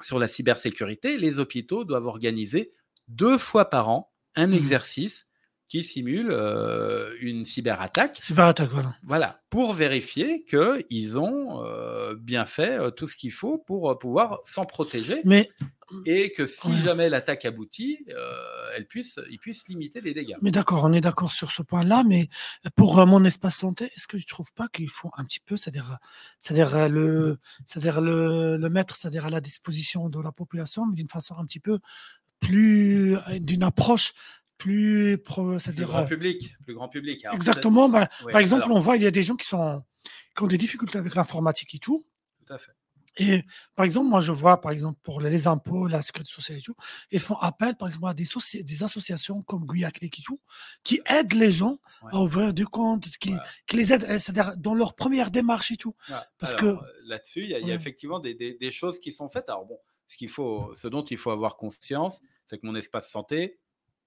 sur 0.00 0.18
la 0.18 0.28
cybersécurité, 0.28 1.18
les 1.18 1.38
hôpitaux 1.38 1.84
doivent 1.84 2.06
organiser 2.06 2.72
deux 3.08 3.36
fois 3.36 3.68
par 3.68 3.90
an 3.90 4.09
un 4.36 4.48
mmh. 4.48 4.54
exercice 4.54 5.26
qui 5.70 5.84
simule 5.84 6.30
euh, 6.32 7.14
une 7.20 7.44
cyberattaque. 7.44 8.18
Cyberattaque, 8.20 8.70
voilà. 8.72 8.96
Voilà, 9.04 9.40
pour 9.50 9.72
vérifier 9.72 10.44
qu'ils 10.44 11.16
ont 11.16 11.64
euh, 11.64 12.16
bien 12.16 12.44
fait 12.44 12.72
euh, 12.72 12.90
tout 12.90 13.06
ce 13.06 13.16
qu'il 13.16 13.30
faut 13.30 13.56
pour 13.56 13.96
pouvoir 14.00 14.40
s'en 14.42 14.64
protéger. 14.64 15.20
Mais, 15.24 15.48
et 16.06 16.32
que 16.32 16.44
si 16.44 16.76
jamais 16.80 17.08
l'attaque 17.08 17.44
aboutit, 17.44 18.04
elle 18.76 18.86
puisse, 18.86 19.18
ils 19.30 19.38
puissent 19.38 19.68
limiter 19.68 20.00
les 20.00 20.12
dégâts. 20.12 20.36
Mais 20.40 20.50
d'accord, 20.50 20.84
on 20.84 20.92
est 20.92 21.00
d'accord 21.00 21.32
sur 21.32 21.50
ce 21.50 21.62
point-là, 21.62 22.04
mais 22.06 22.28
pour 22.76 23.04
mon 23.06 23.24
espace 23.24 23.56
santé, 23.56 23.86
est-ce 23.96 24.06
que 24.06 24.16
tu 24.16 24.24
ne 24.24 24.28
trouves 24.28 24.52
pas 24.52 24.68
qu'il 24.68 24.88
faut 24.88 25.10
un 25.16 25.24
petit 25.24 25.40
peu, 25.40 25.56
c'est-à-dire, 25.56 25.98
c'est-à-dire 26.38 26.88
le, 26.88 27.38
c'est-à-dire 27.66 28.00
le, 28.00 28.56
le 28.56 28.70
mettre, 28.70 28.96
c'est-à-dire 28.96 29.26
à 29.26 29.30
la 29.30 29.40
disposition 29.40 30.08
de 30.08 30.20
la 30.20 30.30
population, 30.30 30.86
mais 30.86 30.94
d'une 30.94 31.08
façon 31.08 31.36
un 31.38 31.44
petit 31.44 31.60
peu 31.60 31.80
plus 32.40 33.16
d'une 33.40 33.62
approche 33.62 34.14
plus, 34.58 35.16
plus 35.16 35.84
grand 35.84 36.04
public, 36.04 36.54
plus 36.64 36.74
grand 36.74 36.88
public. 36.88 37.24
exactement. 37.32 37.88
Bah, 37.88 38.08
par 38.30 38.40
exemple, 38.40 38.66
on 38.70 38.78
voit 38.78 38.96
il 38.96 39.02
y 39.02 39.06
a 39.06 39.10
des 39.10 39.22
gens 39.22 39.36
qui 39.36 39.46
sont 39.46 39.82
qui 40.36 40.42
ont 40.42 40.46
des 40.46 40.58
difficultés 40.58 40.98
avec 40.98 41.14
l'informatique 41.14 41.74
et 41.74 41.78
tout. 41.78 42.04
Tout 42.46 42.52
à 42.52 42.58
fait. 42.58 42.72
Et 43.16 43.42
par 43.74 43.84
exemple, 43.84 44.08
moi, 44.08 44.20
je 44.20 44.30
vois, 44.30 44.60
par 44.60 44.70
exemple, 44.70 44.98
pour 45.02 45.20
les 45.20 45.46
impôts, 45.46 45.88
la 45.88 46.00
sécurité 46.00 46.30
sociale 46.30 46.58
et 46.58 46.62
tout, 46.62 46.74
ils 47.10 47.20
font 47.20 47.36
appel, 47.36 47.74
par 47.74 47.88
exemple, 47.88 48.06
à 48.06 48.14
des, 48.14 48.24
des 48.62 48.82
associations 48.82 49.42
comme 49.42 49.66
Guyaclé 49.66 50.06
et 50.06 50.22
tout, 50.22 50.40
qui 50.84 51.00
aident 51.06 51.34
les 51.34 51.50
gens 51.50 51.78
à 52.12 52.20
ouvrir 52.20 52.54
du 52.54 52.66
compte, 52.66 53.08
qui, 53.18 53.34
qui 53.66 53.76
les 53.76 53.92
aident, 53.92 54.06
c'est-à-dire 54.18 54.56
dans 54.56 54.74
leur 54.74 54.94
première 54.94 55.30
démarche 55.30 55.72
et 55.72 55.76
tout. 55.76 55.94
Parce 56.38 56.54
que 56.54 56.76
là-dessus, 57.04 57.42
il 57.42 57.50
y, 57.50 57.54
a 57.54 57.74
effectivement 57.74 58.20
des, 58.20 58.34
des, 58.34 58.54
des, 58.54 58.70
choses 58.70 59.00
qui 59.00 59.12
sont 59.12 59.28
faites. 59.28 59.48
Alors 59.48 59.66
bon, 59.66 59.78
ce 60.10 60.16
qu'il 60.16 60.28
faut, 60.28 60.72
ce 60.74 60.88
dont 60.88 61.04
il 61.04 61.16
faut 61.16 61.30
avoir 61.30 61.56
conscience, 61.56 62.20
c'est 62.46 62.58
que 62.58 62.66
mon 62.66 62.74
espace 62.74 63.10
santé, 63.10 63.60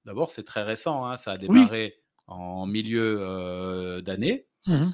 D'abord, 0.06 0.32
c'est 0.32 0.44
très 0.44 0.64
récent, 0.64 1.06
hein, 1.06 1.18
ça 1.18 1.32
a 1.32 1.38
démarré 1.38 2.00
en 2.28 2.66
milieu 2.66 3.18
euh, 3.20 4.02
d'année. 4.02 4.48
Mmh 4.68 4.92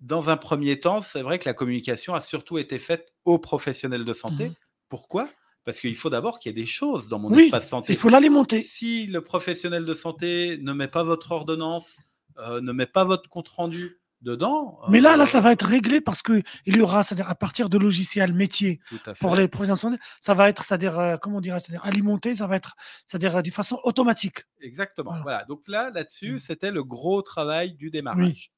Dans 0.00 0.30
un 0.30 0.36
premier 0.36 0.80
temps, 0.80 1.00
c'est 1.02 1.22
vrai 1.22 1.38
que 1.38 1.48
la 1.48 1.54
communication 1.54 2.14
a 2.14 2.20
surtout 2.20 2.58
été 2.58 2.78
faite 2.78 3.12
aux 3.24 3.38
professionnels 3.38 4.04
de 4.04 4.12
santé. 4.12 4.48
Mmh 4.48 4.54
Pourquoi? 4.88 5.28
Parce 5.64 5.80
qu'il 5.80 5.94
faut 5.94 6.10
d'abord 6.10 6.40
qu'il 6.40 6.50
y 6.50 6.52
ait 6.58 6.60
des 6.60 6.66
choses 6.66 7.08
dans 7.08 7.20
mon 7.20 7.32
espace 7.38 7.68
santé. 7.68 7.92
Il 7.92 7.98
faut 7.98 8.08
l'alimenter. 8.08 8.62
Si 8.62 9.06
le 9.06 9.20
professionnel 9.20 9.84
de 9.84 9.94
santé 9.94 10.58
ne 10.60 10.72
met 10.72 10.88
pas 10.88 11.04
votre 11.04 11.30
ordonnance, 11.30 12.00
euh, 12.38 12.60
ne 12.60 12.72
met 12.72 12.86
pas 12.86 13.04
votre 13.04 13.28
compte 13.28 13.48
rendu, 13.48 14.00
dedans. 14.22 14.80
Mais 14.88 15.00
là, 15.00 15.16
là, 15.16 15.24
euh, 15.24 15.26
ça 15.26 15.40
va 15.40 15.52
être 15.52 15.66
réglé 15.66 16.00
parce 16.00 16.22
que 16.22 16.42
il 16.64 16.76
y 16.76 16.80
aura, 16.80 17.02
c'est-à-dire 17.02 17.28
à 17.28 17.34
partir 17.34 17.68
de 17.68 17.78
logiciels 17.78 18.32
métiers 18.32 18.80
pour 19.20 19.36
les 19.36 19.48
professionnels, 19.48 19.98
ça 20.20 20.34
va 20.34 20.48
être, 20.48 20.62
c'est-à-dire, 20.62 20.98
euh, 20.98 21.16
comment 21.16 21.38
on 21.38 21.40
dirait, 21.40 21.60
c'est-à-dire 21.60 21.84
alimenté, 21.84 22.36
ça 22.36 22.46
va 22.46 22.56
être, 22.56 22.74
c'est-à-dire 23.06 23.36
euh, 23.36 23.42
de 23.42 23.50
façon 23.50 23.80
automatique. 23.84 24.44
Exactement. 24.60 25.20
Voilà. 25.22 25.44
Donc 25.44 25.66
là, 25.68 25.90
là-dessus, 25.90 26.34
mmh. 26.34 26.38
c'était 26.38 26.70
le 26.70 26.84
gros 26.84 27.22
travail 27.22 27.74
du 27.74 27.90
démarrage. 27.90 28.52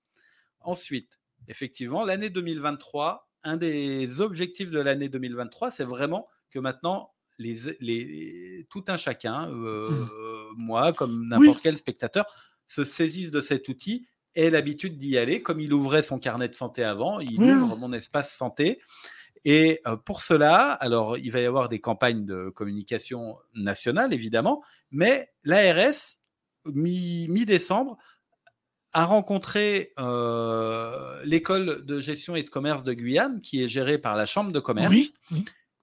Ensuite, 0.60 1.18
effectivement, 1.48 2.04
l'année 2.04 2.30
2023, 2.30 3.28
un 3.42 3.56
des 3.56 4.20
objectifs 4.20 4.70
de 4.70 4.80
l'année 4.80 5.08
2023, 5.08 5.70
c'est 5.70 5.84
vraiment 5.84 6.28
que 6.50 6.58
maintenant, 6.58 7.10
les, 7.38 7.56
les, 7.80 8.66
tout 8.70 8.84
un 8.88 8.96
chacun, 8.96 9.48
mmh. 9.48 10.08
moi 10.56 10.92
comme 10.92 11.28
n'importe 11.28 11.60
quel 11.62 11.76
spectateur, 11.76 12.26
se 12.66 12.84
saisisse 12.84 13.30
de 13.30 13.40
cet 13.40 13.68
outil 13.68 14.06
ait 14.34 14.50
l'habitude 14.50 14.98
d'y 14.98 15.18
aller. 15.18 15.42
Comme 15.42 15.60
il 15.60 15.72
ouvrait 15.72 16.02
son 16.02 16.18
carnet 16.18 16.48
de 16.48 16.54
santé 16.54 16.84
avant, 16.84 17.20
il 17.20 17.40
ouvre 17.40 17.76
mon 17.76 17.92
espace 17.92 18.34
santé. 18.34 18.80
Et 19.44 19.80
euh, 19.86 19.96
pour 19.96 20.22
cela, 20.22 20.72
alors 20.72 21.18
il 21.18 21.30
va 21.30 21.40
y 21.40 21.44
avoir 21.44 21.68
des 21.68 21.80
campagnes 21.80 22.24
de 22.24 22.48
communication 22.48 23.36
nationale, 23.54 24.14
évidemment, 24.14 24.62
mais 24.90 25.30
l'ARS, 25.44 26.16
mi-décembre, 26.66 27.98
a 28.94 29.04
rencontré 29.04 29.92
euh, 29.98 31.20
l'école 31.24 31.84
de 31.84 32.00
gestion 32.00 32.36
et 32.36 32.42
de 32.42 32.48
commerce 32.48 32.84
de 32.84 32.92
Guyane, 32.92 33.40
qui 33.40 33.62
est 33.62 33.68
gérée 33.68 33.98
par 33.98 34.16
la 34.16 34.24
Chambre 34.24 34.52
de 34.52 34.60
commerce. 34.60 34.94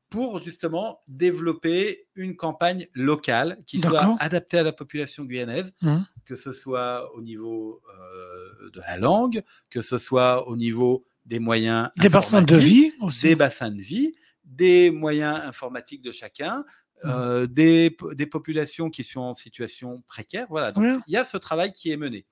pour 0.09 0.41
justement 0.41 0.99
développer 1.07 2.05
une 2.15 2.35
campagne 2.35 2.87
locale 2.93 3.59
qui 3.65 3.79
soit 3.79 4.17
adaptée 4.19 4.57
à 4.57 4.63
la 4.63 4.73
population 4.73 5.23
guyanaise, 5.23 5.73
mmh. 5.81 5.99
Que 6.31 6.37
ce 6.37 6.53
soit 6.53 7.13
au 7.13 7.21
niveau 7.21 7.81
euh, 7.89 8.69
de 8.69 8.79
la 8.79 8.97
langue, 8.97 9.43
que 9.69 9.81
ce 9.81 9.97
soit 9.97 10.47
au 10.47 10.55
niveau 10.55 11.03
des 11.25 11.39
moyens 11.39 11.89
des 11.97 12.07
bassins 12.07 12.41
de 12.41 12.55
vie 12.55 12.93
aussi. 13.01 13.27
des 13.27 13.35
bassins 13.35 13.69
de 13.69 13.81
vie, 13.81 14.15
des 14.45 14.91
moyens 14.91 15.41
informatiques 15.43 16.01
de 16.01 16.11
chacun, 16.13 16.59
mmh. 16.59 17.09
euh, 17.09 17.47
des, 17.47 17.97
des, 18.13 18.25
populations 18.27 18.89
qui 18.89 19.03
sont 19.03 19.19
en 19.19 19.35
situation 19.35 20.01
précaire. 20.07 20.47
Voilà, 20.49 20.71
donc 20.71 21.01
il 21.05 21.13
y 21.13 21.17
a 21.17 21.25
ce 21.25 21.35
travail 21.35 21.73
qui 21.73 21.91
est 21.91 21.97
mené. 21.97 22.25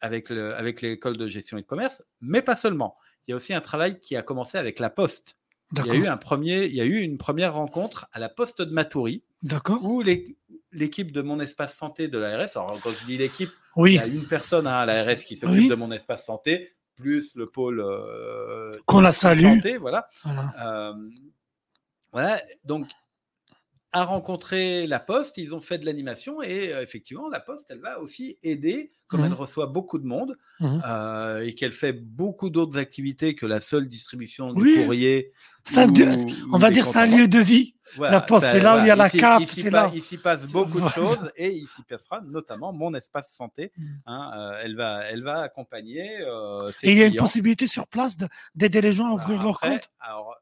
avec, 0.00 0.30
le, 0.30 0.54
avec 0.54 0.80
l'école 0.80 1.18
de 1.18 1.28
gestion 1.28 1.58
et 1.58 1.60
de 1.60 1.66
commerce, 1.66 2.02
mais 2.22 2.40
pas 2.40 2.56
seulement. 2.56 2.96
Il 3.26 3.32
y 3.32 3.34
a 3.34 3.36
aussi 3.36 3.52
un 3.52 3.60
travail 3.60 4.00
qui 4.00 4.16
a 4.16 4.22
commencé 4.22 4.56
avec 4.56 4.78
la 4.78 4.88
Poste. 4.88 5.36
Il 5.76 5.84
y 5.84 5.90
a 5.90 5.94
eu 5.94 6.06
un 6.06 6.16
premier, 6.16 6.64
il 6.64 6.74
y 6.74 6.80
a 6.80 6.84
eu 6.86 7.00
une 7.00 7.18
première 7.18 7.52
rencontre 7.52 8.08
à 8.12 8.18
la 8.18 8.30
Poste 8.30 8.62
de 8.62 8.72
Matoury, 8.72 9.24
où 9.82 10.02
l'équipe 10.72 11.12
de 11.12 11.22
mon 11.22 11.40
espace 11.40 11.76
santé 11.76 12.08
de 12.08 12.18
l'ARS, 12.18 12.56
alors 12.56 12.80
quand 12.82 12.92
je 12.92 13.04
dis 13.04 13.18
l'équipe, 13.18 13.50
il 13.76 13.92
y 13.92 13.98
a 13.98 14.06
une 14.06 14.24
personne 14.24 14.66
à 14.66 14.84
l'ARS 14.86 15.18
qui 15.18 15.36
s'occupe 15.36 15.68
de 15.68 15.74
mon 15.74 15.90
espace 15.92 16.24
santé, 16.24 16.72
plus 16.96 17.34
le 17.36 17.46
pôle 17.46 17.80
euh, 17.80 18.70
qu'on 18.86 19.00
la 19.00 19.12
salue. 19.12 19.42
Santé, 19.42 19.76
voilà. 19.76 20.08
Voilà. 20.24 20.52
Euh, 20.60 20.94
voilà. 22.12 22.40
Donc 22.64 22.86
a 23.94 24.04
rencontré 24.04 24.88
la 24.88 24.98
Poste, 24.98 25.38
ils 25.38 25.54
ont 25.54 25.60
fait 25.60 25.78
de 25.78 25.86
l'animation 25.86 26.42
et 26.42 26.72
euh, 26.72 26.82
effectivement, 26.82 27.28
la 27.28 27.38
Poste, 27.38 27.68
elle 27.70 27.78
va 27.78 28.00
aussi 28.00 28.38
aider, 28.42 28.90
comme 29.06 29.20
mmh 29.20 29.26
elle 29.26 29.32
reçoit 29.34 29.66
beaucoup 29.66 29.98
de 29.98 30.06
monde 30.06 30.36
mmh 30.58 30.80
euh, 30.84 31.42
et 31.42 31.54
qu'elle 31.54 31.72
fait 31.72 31.92
beaucoup 31.92 32.50
d'autres 32.50 32.76
activités 32.76 33.36
que 33.36 33.46
la 33.46 33.60
seule 33.60 33.86
distribution 33.86 34.52
du 34.52 34.82
courrier. 34.82 35.32
on 35.76 36.58
va 36.58 36.70
dire 36.72 36.84
c'est 36.84 36.98
un 36.98 37.06
lieu 37.06 37.28
de 37.28 37.38
vie. 37.38 37.76
la 38.00 38.20
Poste, 38.20 38.48
c'est 38.48 38.60
là 38.60 38.78
où 38.78 38.80
il 38.80 38.88
y 38.88 38.90
a 38.90 38.96
la 38.96 39.08
CAF. 39.08 39.56
Il, 39.56 39.68
là. 39.68 39.92
il 39.94 40.02
s'y 40.02 40.18
passe 40.18 40.50
beaucoup 40.52 40.80
de 40.80 40.88
choses 40.88 41.30
et 41.36 41.54
il 41.54 41.68
s'y 41.68 41.84
passera 41.84 42.20
notamment 42.20 42.72
mon 42.72 42.94
espace 42.94 43.32
santé. 43.32 43.70
Mmh. 43.76 43.86
Hein, 44.06 44.30
euh, 44.36 44.60
elle, 44.64 44.74
va, 44.74 45.04
elle 45.04 45.22
va 45.22 45.42
accompagner. 45.42 46.18
et 46.82 46.92
il 46.92 46.98
y 46.98 47.02
a 47.04 47.06
une 47.06 47.16
possibilité 47.16 47.68
sur 47.68 47.86
place 47.86 48.16
d'aider 48.56 48.80
les 48.80 48.92
gens 48.92 49.06
à 49.06 49.12
ouvrir 49.12 49.44
leur 49.44 49.60
compte? 49.60 49.88
Alors, 50.00 50.34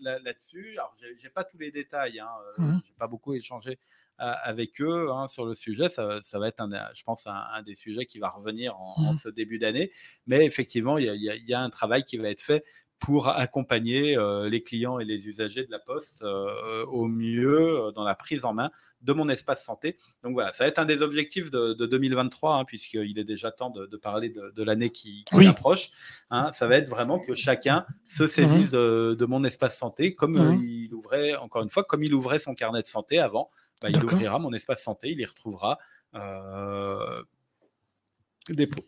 là-dessus. 0.00 0.72
Alors, 0.72 0.94
j'ai 1.16 1.30
pas 1.30 1.44
tous 1.44 1.58
les 1.58 1.70
détails, 1.70 2.20
hein, 2.20 2.30
euh, 2.58 2.62
mmh 2.62 2.80
j'ai 2.86 2.94
pas 2.94 3.06
beaucoup 3.06 3.34
échangé 3.34 3.78
avec 4.18 4.80
eux 4.80 5.12
hein, 5.12 5.28
sur 5.28 5.46
le 5.46 5.54
sujet. 5.54 5.88
Ça, 5.88 6.20
va 6.34 6.48
être, 6.48 6.60
un, 6.60 6.70
je 6.92 7.02
pense, 7.04 7.26
un, 7.26 7.62
des 7.62 7.76
sujets 7.76 8.04
qui 8.04 8.18
va 8.18 8.30
revenir 8.30 8.76
en, 8.78 9.12
mmh 9.12 9.16
ce 9.18 9.28
début 9.28 9.58
d'année. 9.58 9.92
Mais 10.26 10.44
effectivement, 10.44 10.98
il 10.98 11.04
y, 11.04 11.54
a 11.54 11.60
un 11.60 11.70
travail 11.70 12.04
qui 12.04 12.16
va 12.18 12.28
être 12.28 12.42
fait 12.42 12.64
pour 12.98 13.28
accompagner 13.28 14.16
euh, 14.16 14.48
les 14.48 14.62
clients 14.62 14.98
et 14.98 15.04
les 15.04 15.28
usagers 15.28 15.64
de 15.64 15.70
la 15.70 15.78
Poste 15.78 16.22
euh, 16.22 16.84
au 16.86 17.06
mieux 17.06 17.86
euh, 17.86 17.92
dans 17.92 18.02
la 18.02 18.14
prise 18.14 18.44
en 18.44 18.52
main 18.52 18.70
de 19.02 19.12
mon 19.12 19.28
espace 19.28 19.64
santé. 19.64 19.96
Donc 20.24 20.32
voilà, 20.32 20.52
ça 20.52 20.64
va 20.64 20.68
être 20.68 20.78
un 20.78 20.84
des 20.84 21.02
objectifs 21.02 21.50
de, 21.50 21.74
2023, 21.74 22.56
hein, 22.56 22.64
puisqu'il 22.64 23.18
est 23.18 23.24
déjà 23.24 23.52
temps 23.52 23.70
de, 23.70 23.96
parler 23.96 24.30
de, 24.30 24.62
l'année 24.62 24.90
qui, 24.90 25.24
approche. 25.46 25.90
Hein. 26.30 26.50
ça 26.52 26.66
va 26.66 26.76
être 26.76 26.88
vraiment 26.88 27.20
que 27.20 27.34
chacun 27.34 27.86
se 28.06 28.26
saisisse 28.26 28.72
mmh 28.72 29.14
de, 29.14 29.26
mon 29.26 29.44
espace 29.44 29.78
santé, 29.78 30.14
comme 30.14 30.36
mmh 30.36 30.60
il 30.62 30.94
ouvrait, 30.94 31.36
encore 31.36 31.62
une 31.62 31.70
fois, 31.70 31.84
comme 31.84 32.02
il 32.02 32.12
ouvrait 32.14 32.38
son 32.38 32.54
carnet 32.54 32.82
de 32.82 32.88
santé 32.88 33.20
avant. 33.20 33.50
Bah, 33.80 33.90
il 33.90 34.04
ouvrira 34.04 34.40
mon 34.40 34.52
espace 34.52 34.82
santé, 34.82 35.10
il 35.10 35.20
y 35.20 35.24
retrouvera 35.24 35.78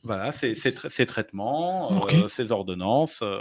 voilà, 0.02 0.32
ces, 0.32 1.06
traitements, 1.06 2.06
euh, 2.06 2.28
ces 2.28 2.52
ordonnances, 2.52 3.20
euh, 3.22 3.38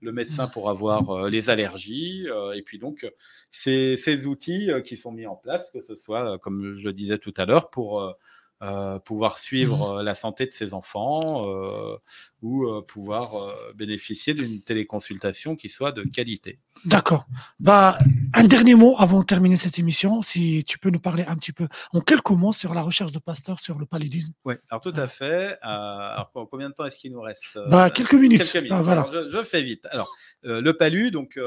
le 0.00 0.12
médecin 0.12 0.48
pour 0.48 0.70
avoir 0.70 1.10
euh, 1.10 1.28
les 1.30 1.50
allergies, 1.50 2.26
et 2.54 2.62
puis 2.62 2.78
donc 2.78 3.10
ces, 3.50 3.96
ces 3.96 4.26
outils 4.26 4.70
qui 4.84 4.96
sont 4.96 5.12
mis 5.12 5.26
en 5.26 5.36
place, 5.36 5.70
que 5.70 5.80
ce 5.80 5.94
soit, 5.94 6.38
comme 6.38 6.74
je 6.74 6.84
le 6.84 6.92
disais 6.92 7.18
tout 7.18 7.34
à 7.36 7.44
l'heure, 7.44 7.70
pour 7.70 8.14
euh, 8.62 9.00
pouvoir 9.00 9.38
suivre 9.40 9.76
mmh. 9.76 9.98
euh, 9.98 10.02
la 10.04 10.14
santé 10.14 10.46
de 10.46 10.52
ses 10.52 10.72
enfants 10.72 11.42
euh, 11.48 11.96
ou 12.42 12.64
pouvoir 12.82 13.56
bénéficier 13.74 14.34
d'une 14.34 14.62
téléconsultation 14.62 15.56
qui 15.56 15.68
soit 15.68 15.90
de 15.90 16.04
qualité. 16.04 16.60
D'accord. 16.84 17.26
Bah, 17.58 17.98
un 18.34 18.44
dernier 18.44 18.76
mot 18.76 18.94
avant 18.98 19.20
de 19.20 19.24
terminer 19.24 19.56
cette 19.56 19.80
émission, 19.80 20.22
si 20.22 20.62
tu 20.64 20.78
peux 20.78 20.90
nous 20.90 21.00
parler 21.00 21.24
un 21.26 21.34
petit 21.34 21.52
peu 21.52 21.66
en 21.92 22.00
quelques 22.00 22.30
mots 22.30 22.52
sur 22.52 22.74
la 22.74 22.82
recherche 22.82 23.10
de 23.10 23.18
Pasteur 23.18 23.58
sur 23.58 23.78
le 23.78 23.86
paludisme. 23.86 24.32
Oui, 24.44 24.54
alors 24.70 24.80
tout 24.80 24.94
à 24.94 25.08
fait. 25.08 25.58
alors 25.62 26.30
combien 26.50 26.68
de 26.68 26.74
temps 26.74 26.84
est-ce 26.84 26.98
qu'il 26.98 27.12
nous 27.12 27.20
reste 27.20 27.58
bah, 27.68 27.90
Quelques 27.90 28.14
minutes. 28.14 28.42
Quelques 28.42 28.64
minutes. 28.64 28.84
voilà. 28.84 29.08
je, 29.12 29.28
je, 29.28 29.42
fais 29.42 29.62
vite. 29.62 29.86
Alors, 29.90 30.08
le 30.42 30.72
palu, 30.72 31.10
donc 31.10 31.38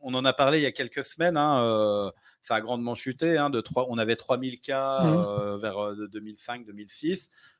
on 0.00 0.14
en 0.14 0.24
a 0.24 0.32
parlé 0.32 0.58
il 0.58 0.62
y 0.62 0.66
a 0.66 0.72
quelques 0.72 1.04
semaines. 1.04 1.36
Hein, 1.36 2.12
ça 2.42 2.56
a 2.56 2.60
grandement 2.60 2.94
chuté. 2.94 3.38
Hein, 3.38 3.48
de 3.48 3.60
3, 3.60 3.86
on 3.88 3.96
avait 3.98 4.16
3000 4.16 4.60
cas 4.60 5.04
mmh. 5.04 5.16
euh, 5.16 5.56
vers 5.56 5.76
2005-2006. 5.94 7.12
Euh, 7.12 7.16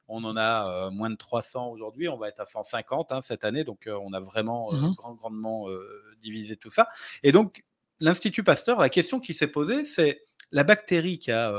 on 0.09 0.25
en 0.25 0.37
a 0.37 0.69
euh, 0.69 0.91
moins 0.91 1.09
de 1.09 1.17
300 1.17 1.69
aujourd'hui. 1.69 2.09
On 2.09 2.19
va 2.19 2.29
être 2.29 2.41
à 2.41 2.47
150 2.47 3.13
hein, 3.13 3.21
cette 3.23 3.45
année. 3.45 3.65
Donc, 3.65 3.89
on 3.89 4.13
a 4.13 4.21
vraiment 4.21 4.73
mmh. 4.73 4.95
grandement 4.95 5.69
divisé 6.21 6.57
tout 6.57 6.71
ça. 6.71 6.89
Et 7.23 7.33
donc, 7.33 7.65
l'Institut 8.01 8.43
Pasteur, 8.43 8.81
la 8.81 8.91
question 8.91 9.21
qui 9.21 9.33
s'est 9.33 9.47
posée, 9.47 9.85
c'est 9.85 10.25
la 10.51 10.65
bactérie 10.65 11.19
qui, 11.19 11.31
a, 11.31 11.55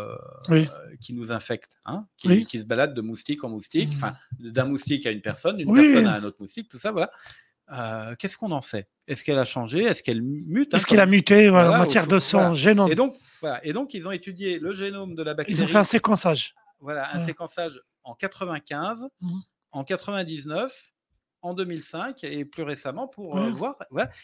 qui 0.99 1.13
nous 1.13 1.31
infecte, 1.31 1.77
hein, 1.85 2.05
qui, 2.17 2.45
qui, 2.45 2.59
se 2.59 2.65
balade 2.65 2.93
de 2.93 3.01
moustique 3.01 3.43
en 3.43 3.49
moustique, 3.49 3.91
mmh. 3.91 3.95
enfin 3.95 4.15
d'un 4.39 4.65
moustique 4.65 5.07
à 5.07 5.11
une 5.11 5.21
personne, 5.21 5.57
d'une 5.57 5.73
personne 5.73 6.05
à 6.05 6.15
un 6.15 6.23
autre 6.23 6.37
moustique, 6.39 6.69
tout 6.69 6.77
ça, 6.77 6.91
voilà. 6.91 7.09
Qu'est-ce 8.19 8.37
qu'on 8.37 8.51
en 8.51 8.61
sait? 8.61 8.87
Est-ce 9.07 9.23
qu'elle 9.23 9.39
a 9.39 9.45
changé? 9.45 9.83
Est-ce 9.83 10.03
qu'elle 10.03 10.21
mute 10.21 10.73
hein, 10.73 10.77
Est-ce 10.77 10.85
qu'elle 10.85 10.99
a 10.99 11.05
muté? 11.05 11.49
En 11.49 11.77
matière 11.77 12.07
de 12.07 12.19
son 12.19 12.53
génome. 12.53 12.91
Et 12.91 12.95
donc, 12.95 13.15
et 13.63 13.73
donc, 13.73 13.93
ils 13.93 14.07
ont 14.07 14.11
étudié 14.11 14.59
le 14.59 14.73
génome 14.73 15.15
de 15.15 15.23
la 15.23 15.33
bactérie. 15.33 15.59
Ils 15.59 15.63
ont 15.63 15.67
fait 15.67 15.77
un 15.77 15.83
séquençage. 15.83 16.55
Voilà, 16.79 17.13
un 17.13 17.25
séquençage 17.25 17.79
en 18.03 18.13
95, 18.15 19.07
mmh. 19.21 19.39
en 19.71 19.83
99 19.83 20.92
en 21.43 21.53
2005 21.53 22.23
et 22.23 22.45
plus 22.45 22.63
récemment 22.63 23.07
pour 23.07 23.37
euh, 23.37 23.51
voir. 23.51 23.75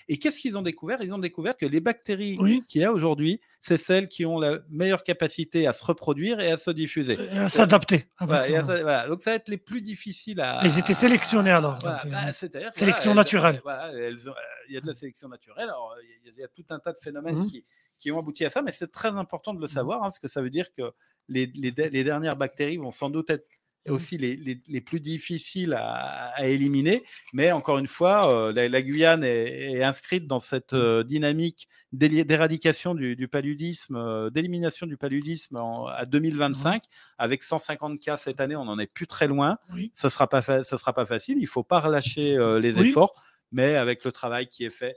Et 0.08 0.18
qu'est-ce 0.18 0.40
qu'ils 0.40 0.58
ont 0.58 0.62
découvert? 0.62 1.02
Ils 1.02 1.14
ont 1.14 1.20
découvert 1.20 1.58
que 1.58 1.66
les 1.66 1.82
bactéries 1.82 2.40
qu'il 2.68 2.82
y 2.82 2.86
a 2.86 2.92
aujourd'hui, 2.92 3.42
c'est 3.62 3.78
celles 3.78 4.08
qui 4.08 4.26
ont 4.26 4.40
la 4.40 4.60
meilleure 4.70 5.04
capacité 5.04 5.68
à 5.68 5.74
se 5.74 5.84
reproduire 5.84 6.40
et 6.40 6.50
à 6.52 6.58
se 6.58 6.72
diffuser. 6.72 7.18
Et 7.34 7.38
à 7.38 7.50
s'adapter. 7.50 8.06
Voilà, 8.22 9.08
Donc 9.08 9.22
ça 9.22 9.32
va 9.32 9.36
être 9.36 9.50
les 9.50 9.58
plus 9.58 9.82
difficiles 9.82 10.40
à. 10.40 10.62
Ils 10.64 10.80
étaient 10.80 10.94
sélectionnés 10.94 11.52
alors. 11.52 11.78
Bah, 11.84 12.32
sélection 12.72 13.14
naturelle. 13.14 13.62
il 13.94 14.74
y 14.74 14.78
a 14.78 14.82
de 14.82 14.88
la 14.88 14.94
sélection 14.94 15.28
naturelle. 15.28 15.70
Alors, 15.70 15.96
il 16.26 16.34
y, 16.40 16.44
a, 16.44 16.48
tout 16.48 16.66
un 16.70 16.80
tas 16.80 16.94
de 16.94 17.00
phénomènes 17.00 17.40
mmh. 17.40 17.46
qui, 17.46 17.66
qui, 17.98 18.12
ont 18.12 18.20
abouti 18.20 18.46
à 18.46 18.50
ça, 18.50 18.62
mais 18.62 18.72
c'est 18.72 18.92
très 18.92 19.10
important 19.10 19.54
de 19.54 19.60
le 19.60 19.66
mmh. 19.66 19.68
savoir, 19.68 20.00
hein, 20.00 20.04
parce 20.04 20.20
que 20.20 20.30
ça 20.30 20.42
veut 20.42 20.50
dire 20.50 20.74
que 20.74 20.94
les, 21.28 21.48
les, 21.54 21.72
les 21.72 22.04
dernières 22.04 22.38
bactéries 22.38 22.78
vont 22.78 22.92
sans 22.92 23.10
doute 23.10 23.30
être. 23.30 23.46
Aussi 23.88 24.18
les, 24.18 24.82
plus 24.82 25.00
difficiles 25.00 25.74
à, 25.74 26.48
éliminer. 26.48 27.04
Mais 27.34 27.52
encore 27.52 27.78
une 27.78 27.88
fois, 27.88 28.50
euh, 28.50 28.52
la, 28.52 28.82
Guyane 28.82 29.24
est, 29.24 29.84
inscrite 29.84 30.28
dans 30.28 30.40
cette 30.40 30.74
mmh. 30.74 30.78
euh, 30.78 31.04
dynamique 31.04 31.68
d'éradication 31.92 32.94
du, 32.94 33.28
paludisme, 33.28 33.96
euh, 33.96 34.30
d'élimination 34.30 34.86
du 34.86 34.98
paludisme 34.98 35.58
à 35.58 36.06
2025. 36.06 36.84
Avec 37.18 37.44
150 37.44 38.00
cas 38.00 38.18
cette 38.18 38.42
année, 38.42 38.56
on 38.56 38.66
n'en 38.66 38.80
est 38.80 38.92
plus 38.92 39.08
très 39.08 39.28
loin. 39.28 39.58
Ce 39.94 40.08
ne 40.08 40.12
sera, 40.12 40.28
pas 40.28 40.42
sera 40.64 40.94
pas 40.94 41.06
facile. 41.06 41.38
Il 41.38 41.44
ne 41.44 41.48
faut 41.48 41.64
pas 41.64 41.80
relâcher 41.80 42.38
les 42.62 42.80
efforts, 42.80 43.14
mais 43.52 43.76
avec 43.76 44.04
le 44.04 44.12
travail 44.12 44.48
qui 44.48 44.66
est 44.66 44.70
fait 44.70 44.96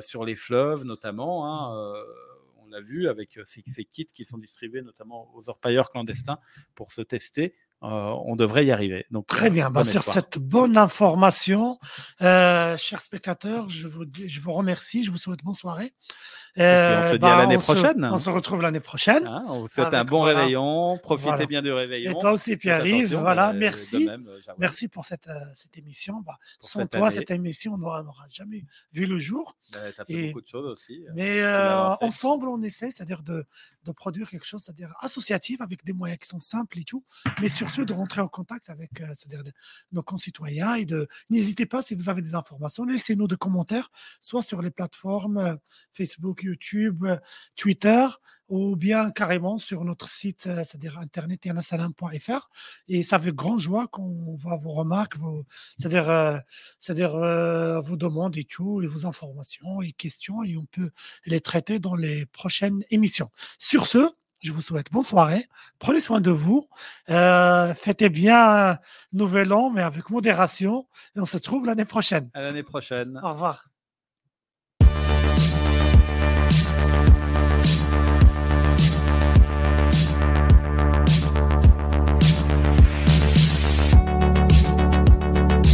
sur 0.00 0.24
les 0.24 0.36
fleuves 0.36 0.84
notamment. 0.84 1.46
Hein, 1.46 2.04
on 2.60 2.68
l'a 2.68 2.80
vu 2.80 3.08
avec 3.08 3.38
ces, 3.44 3.62
ces, 3.66 3.84
kits 3.84 4.04
qui 4.04 4.26
sont 4.26 4.36
distribués 4.36 4.82
notamment 4.82 5.34
aux 5.34 5.48
orpailleurs 5.48 5.90
clandestins 5.90 6.38
pour 6.74 6.92
se 6.92 7.00
tester. 7.00 7.54
Euh, 7.84 8.12
on 8.24 8.34
devrait 8.34 8.66
y 8.66 8.72
arriver. 8.72 9.06
Donc, 9.12 9.28
Très 9.28 9.46
euh, 9.46 9.50
bien. 9.50 9.70
Bah, 9.70 9.84
sur 9.84 10.02
cette 10.02 10.38
bonne 10.38 10.76
information, 10.76 11.78
euh, 12.22 12.76
chers 12.76 13.00
spectateurs, 13.00 13.70
je 13.70 13.86
vous, 13.86 14.04
je 14.26 14.40
vous 14.40 14.52
remercie. 14.52 15.04
Je 15.04 15.12
vous 15.12 15.16
souhaite 15.16 15.44
bonne 15.44 15.54
soirée. 15.54 15.94
on 16.56 16.60
se 16.60 17.10
dit 17.10 17.14
à 17.14 17.18
bah, 17.18 17.36
l'année 17.38 17.58
prochaine. 17.58 18.04
on 18.04 18.18
se 18.18 18.30
retrouve 18.30 18.62
l'année 18.62 18.80
prochaine. 18.80 19.28
Hein, 19.28 19.44
on 19.46 19.60
vous 19.60 19.68
souhaite 19.68 19.94
un 19.94 20.04
bon 20.04 20.22
réveillon. 20.22 20.98
Profitez 21.04 21.46
bien 21.46 21.62
du 21.62 21.70
réveillon. 21.70 22.10
Et 22.10 22.14
toi 22.18 22.32
aussi, 22.32 22.56
Pierre-Yves. 22.56 23.14
Voilà, 23.14 23.52
merci. 23.52 24.08
merci 24.58 24.88
pour 24.88 25.04
cette, 25.04 25.28
cette 25.54 25.76
émission. 25.78 26.20
Bah, 26.26 26.38
sans 26.60 26.84
toi, 26.86 27.12
cette 27.12 27.30
émission 27.30 27.78
n'aura 27.78 28.04
jamais 28.28 28.64
vu 28.92 29.06
le 29.06 29.20
jour. 29.20 29.56
tu 29.72 29.78
as 29.78 30.04
fait 30.04 30.28
beaucoup 30.28 30.40
de 30.40 30.48
choses 30.48 30.66
aussi. 30.66 31.04
Mais 31.14 31.46
ensemble, 32.00 32.48
on 32.48 32.60
essaie, 32.60 32.90
c'est-à-dire 32.90 33.22
de, 33.22 33.46
de, 33.84 33.92
produire 33.92 34.28
quelque 34.28 34.46
chose, 34.46 34.62
c'est-à-dire 34.62 34.92
associatif 35.00 35.60
avec 35.60 35.84
des 35.84 35.92
moyens 35.92 36.18
qui 36.18 36.28
sont 36.28 36.40
simples 36.40 36.78
et 36.78 36.84
tout, 36.84 37.04
mais 37.40 37.48
surtout 37.48 37.67
de 37.76 37.92
rentrer 37.92 38.20
en 38.20 38.28
contact 38.28 38.70
avec 38.70 39.00
euh, 39.00 39.12
nos 39.92 40.02
concitoyens 40.02 40.74
et 40.74 40.86
de 40.86 41.06
n'hésitez 41.30 41.66
pas 41.66 41.82
si 41.82 41.94
vous 41.94 42.08
avez 42.08 42.22
des 42.22 42.34
informations, 42.34 42.84
laissez-nous 42.84 43.28
des 43.28 43.36
commentaires, 43.36 43.90
soit 44.20 44.42
sur 44.42 44.62
les 44.62 44.70
plateformes 44.70 45.36
euh, 45.38 45.54
Facebook, 45.92 46.42
YouTube, 46.42 47.04
euh, 47.04 47.16
Twitter, 47.56 48.06
ou 48.48 48.76
bien 48.76 49.10
carrément 49.10 49.58
sur 49.58 49.84
notre 49.84 50.08
site, 50.08 50.44
c'est-à-dire 50.44 50.98
internet 50.98 51.44
yanasalam.fr. 51.44 52.48
Et 52.88 53.02
ça 53.02 53.18
fait 53.18 53.30
grande 53.32 53.60
joie 53.60 53.88
qu'on 53.88 54.36
voit 54.36 54.56
vos 54.56 54.72
remarques, 54.72 55.18
vos, 55.18 55.44
c'est-à-dire, 55.76 56.42
c'est-à-dire 56.78 57.10
vos 57.82 57.96
demandes 57.96 58.38
et 58.38 58.44
tout, 58.44 58.80
et 58.80 58.86
vos 58.86 59.04
informations 59.04 59.82
et 59.82 59.92
questions, 59.92 60.42
et 60.44 60.56
on 60.56 60.64
peut 60.64 60.92
les 61.26 61.42
traiter 61.42 61.78
dans 61.78 61.94
les 61.94 62.24
prochaines 62.24 62.84
émissions. 62.90 63.30
Sur 63.58 63.86
ce, 63.86 64.08
je 64.40 64.52
vous 64.52 64.60
souhaite 64.60 64.92
bonne 64.92 65.02
soirée. 65.02 65.48
Prenez 65.78 66.00
soin 66.00 66.20
de 66.20 66.30
vous. 66.30 66.68
Euh, 67.10 67.74
fêtez 67.74 68.08
bien 68.08 68.78
Nouvel 69.12 69.52
An, 69.52 69.70
mais 69.70 69.82
avec 69.82 70.10
modération. 70.10 70.86
Et 71.16 71.20
on 71.20 71.24
se 71.24 71.36
retrouve 71.36 71.66
l'année 71.66 71.84
prochaine. 71.84 72.30
À 72.34 72.42
l'année 72.42 72.62
prochaine. 72.62 73.20
Au 73.22 73.32
revoir. 73.32 73.67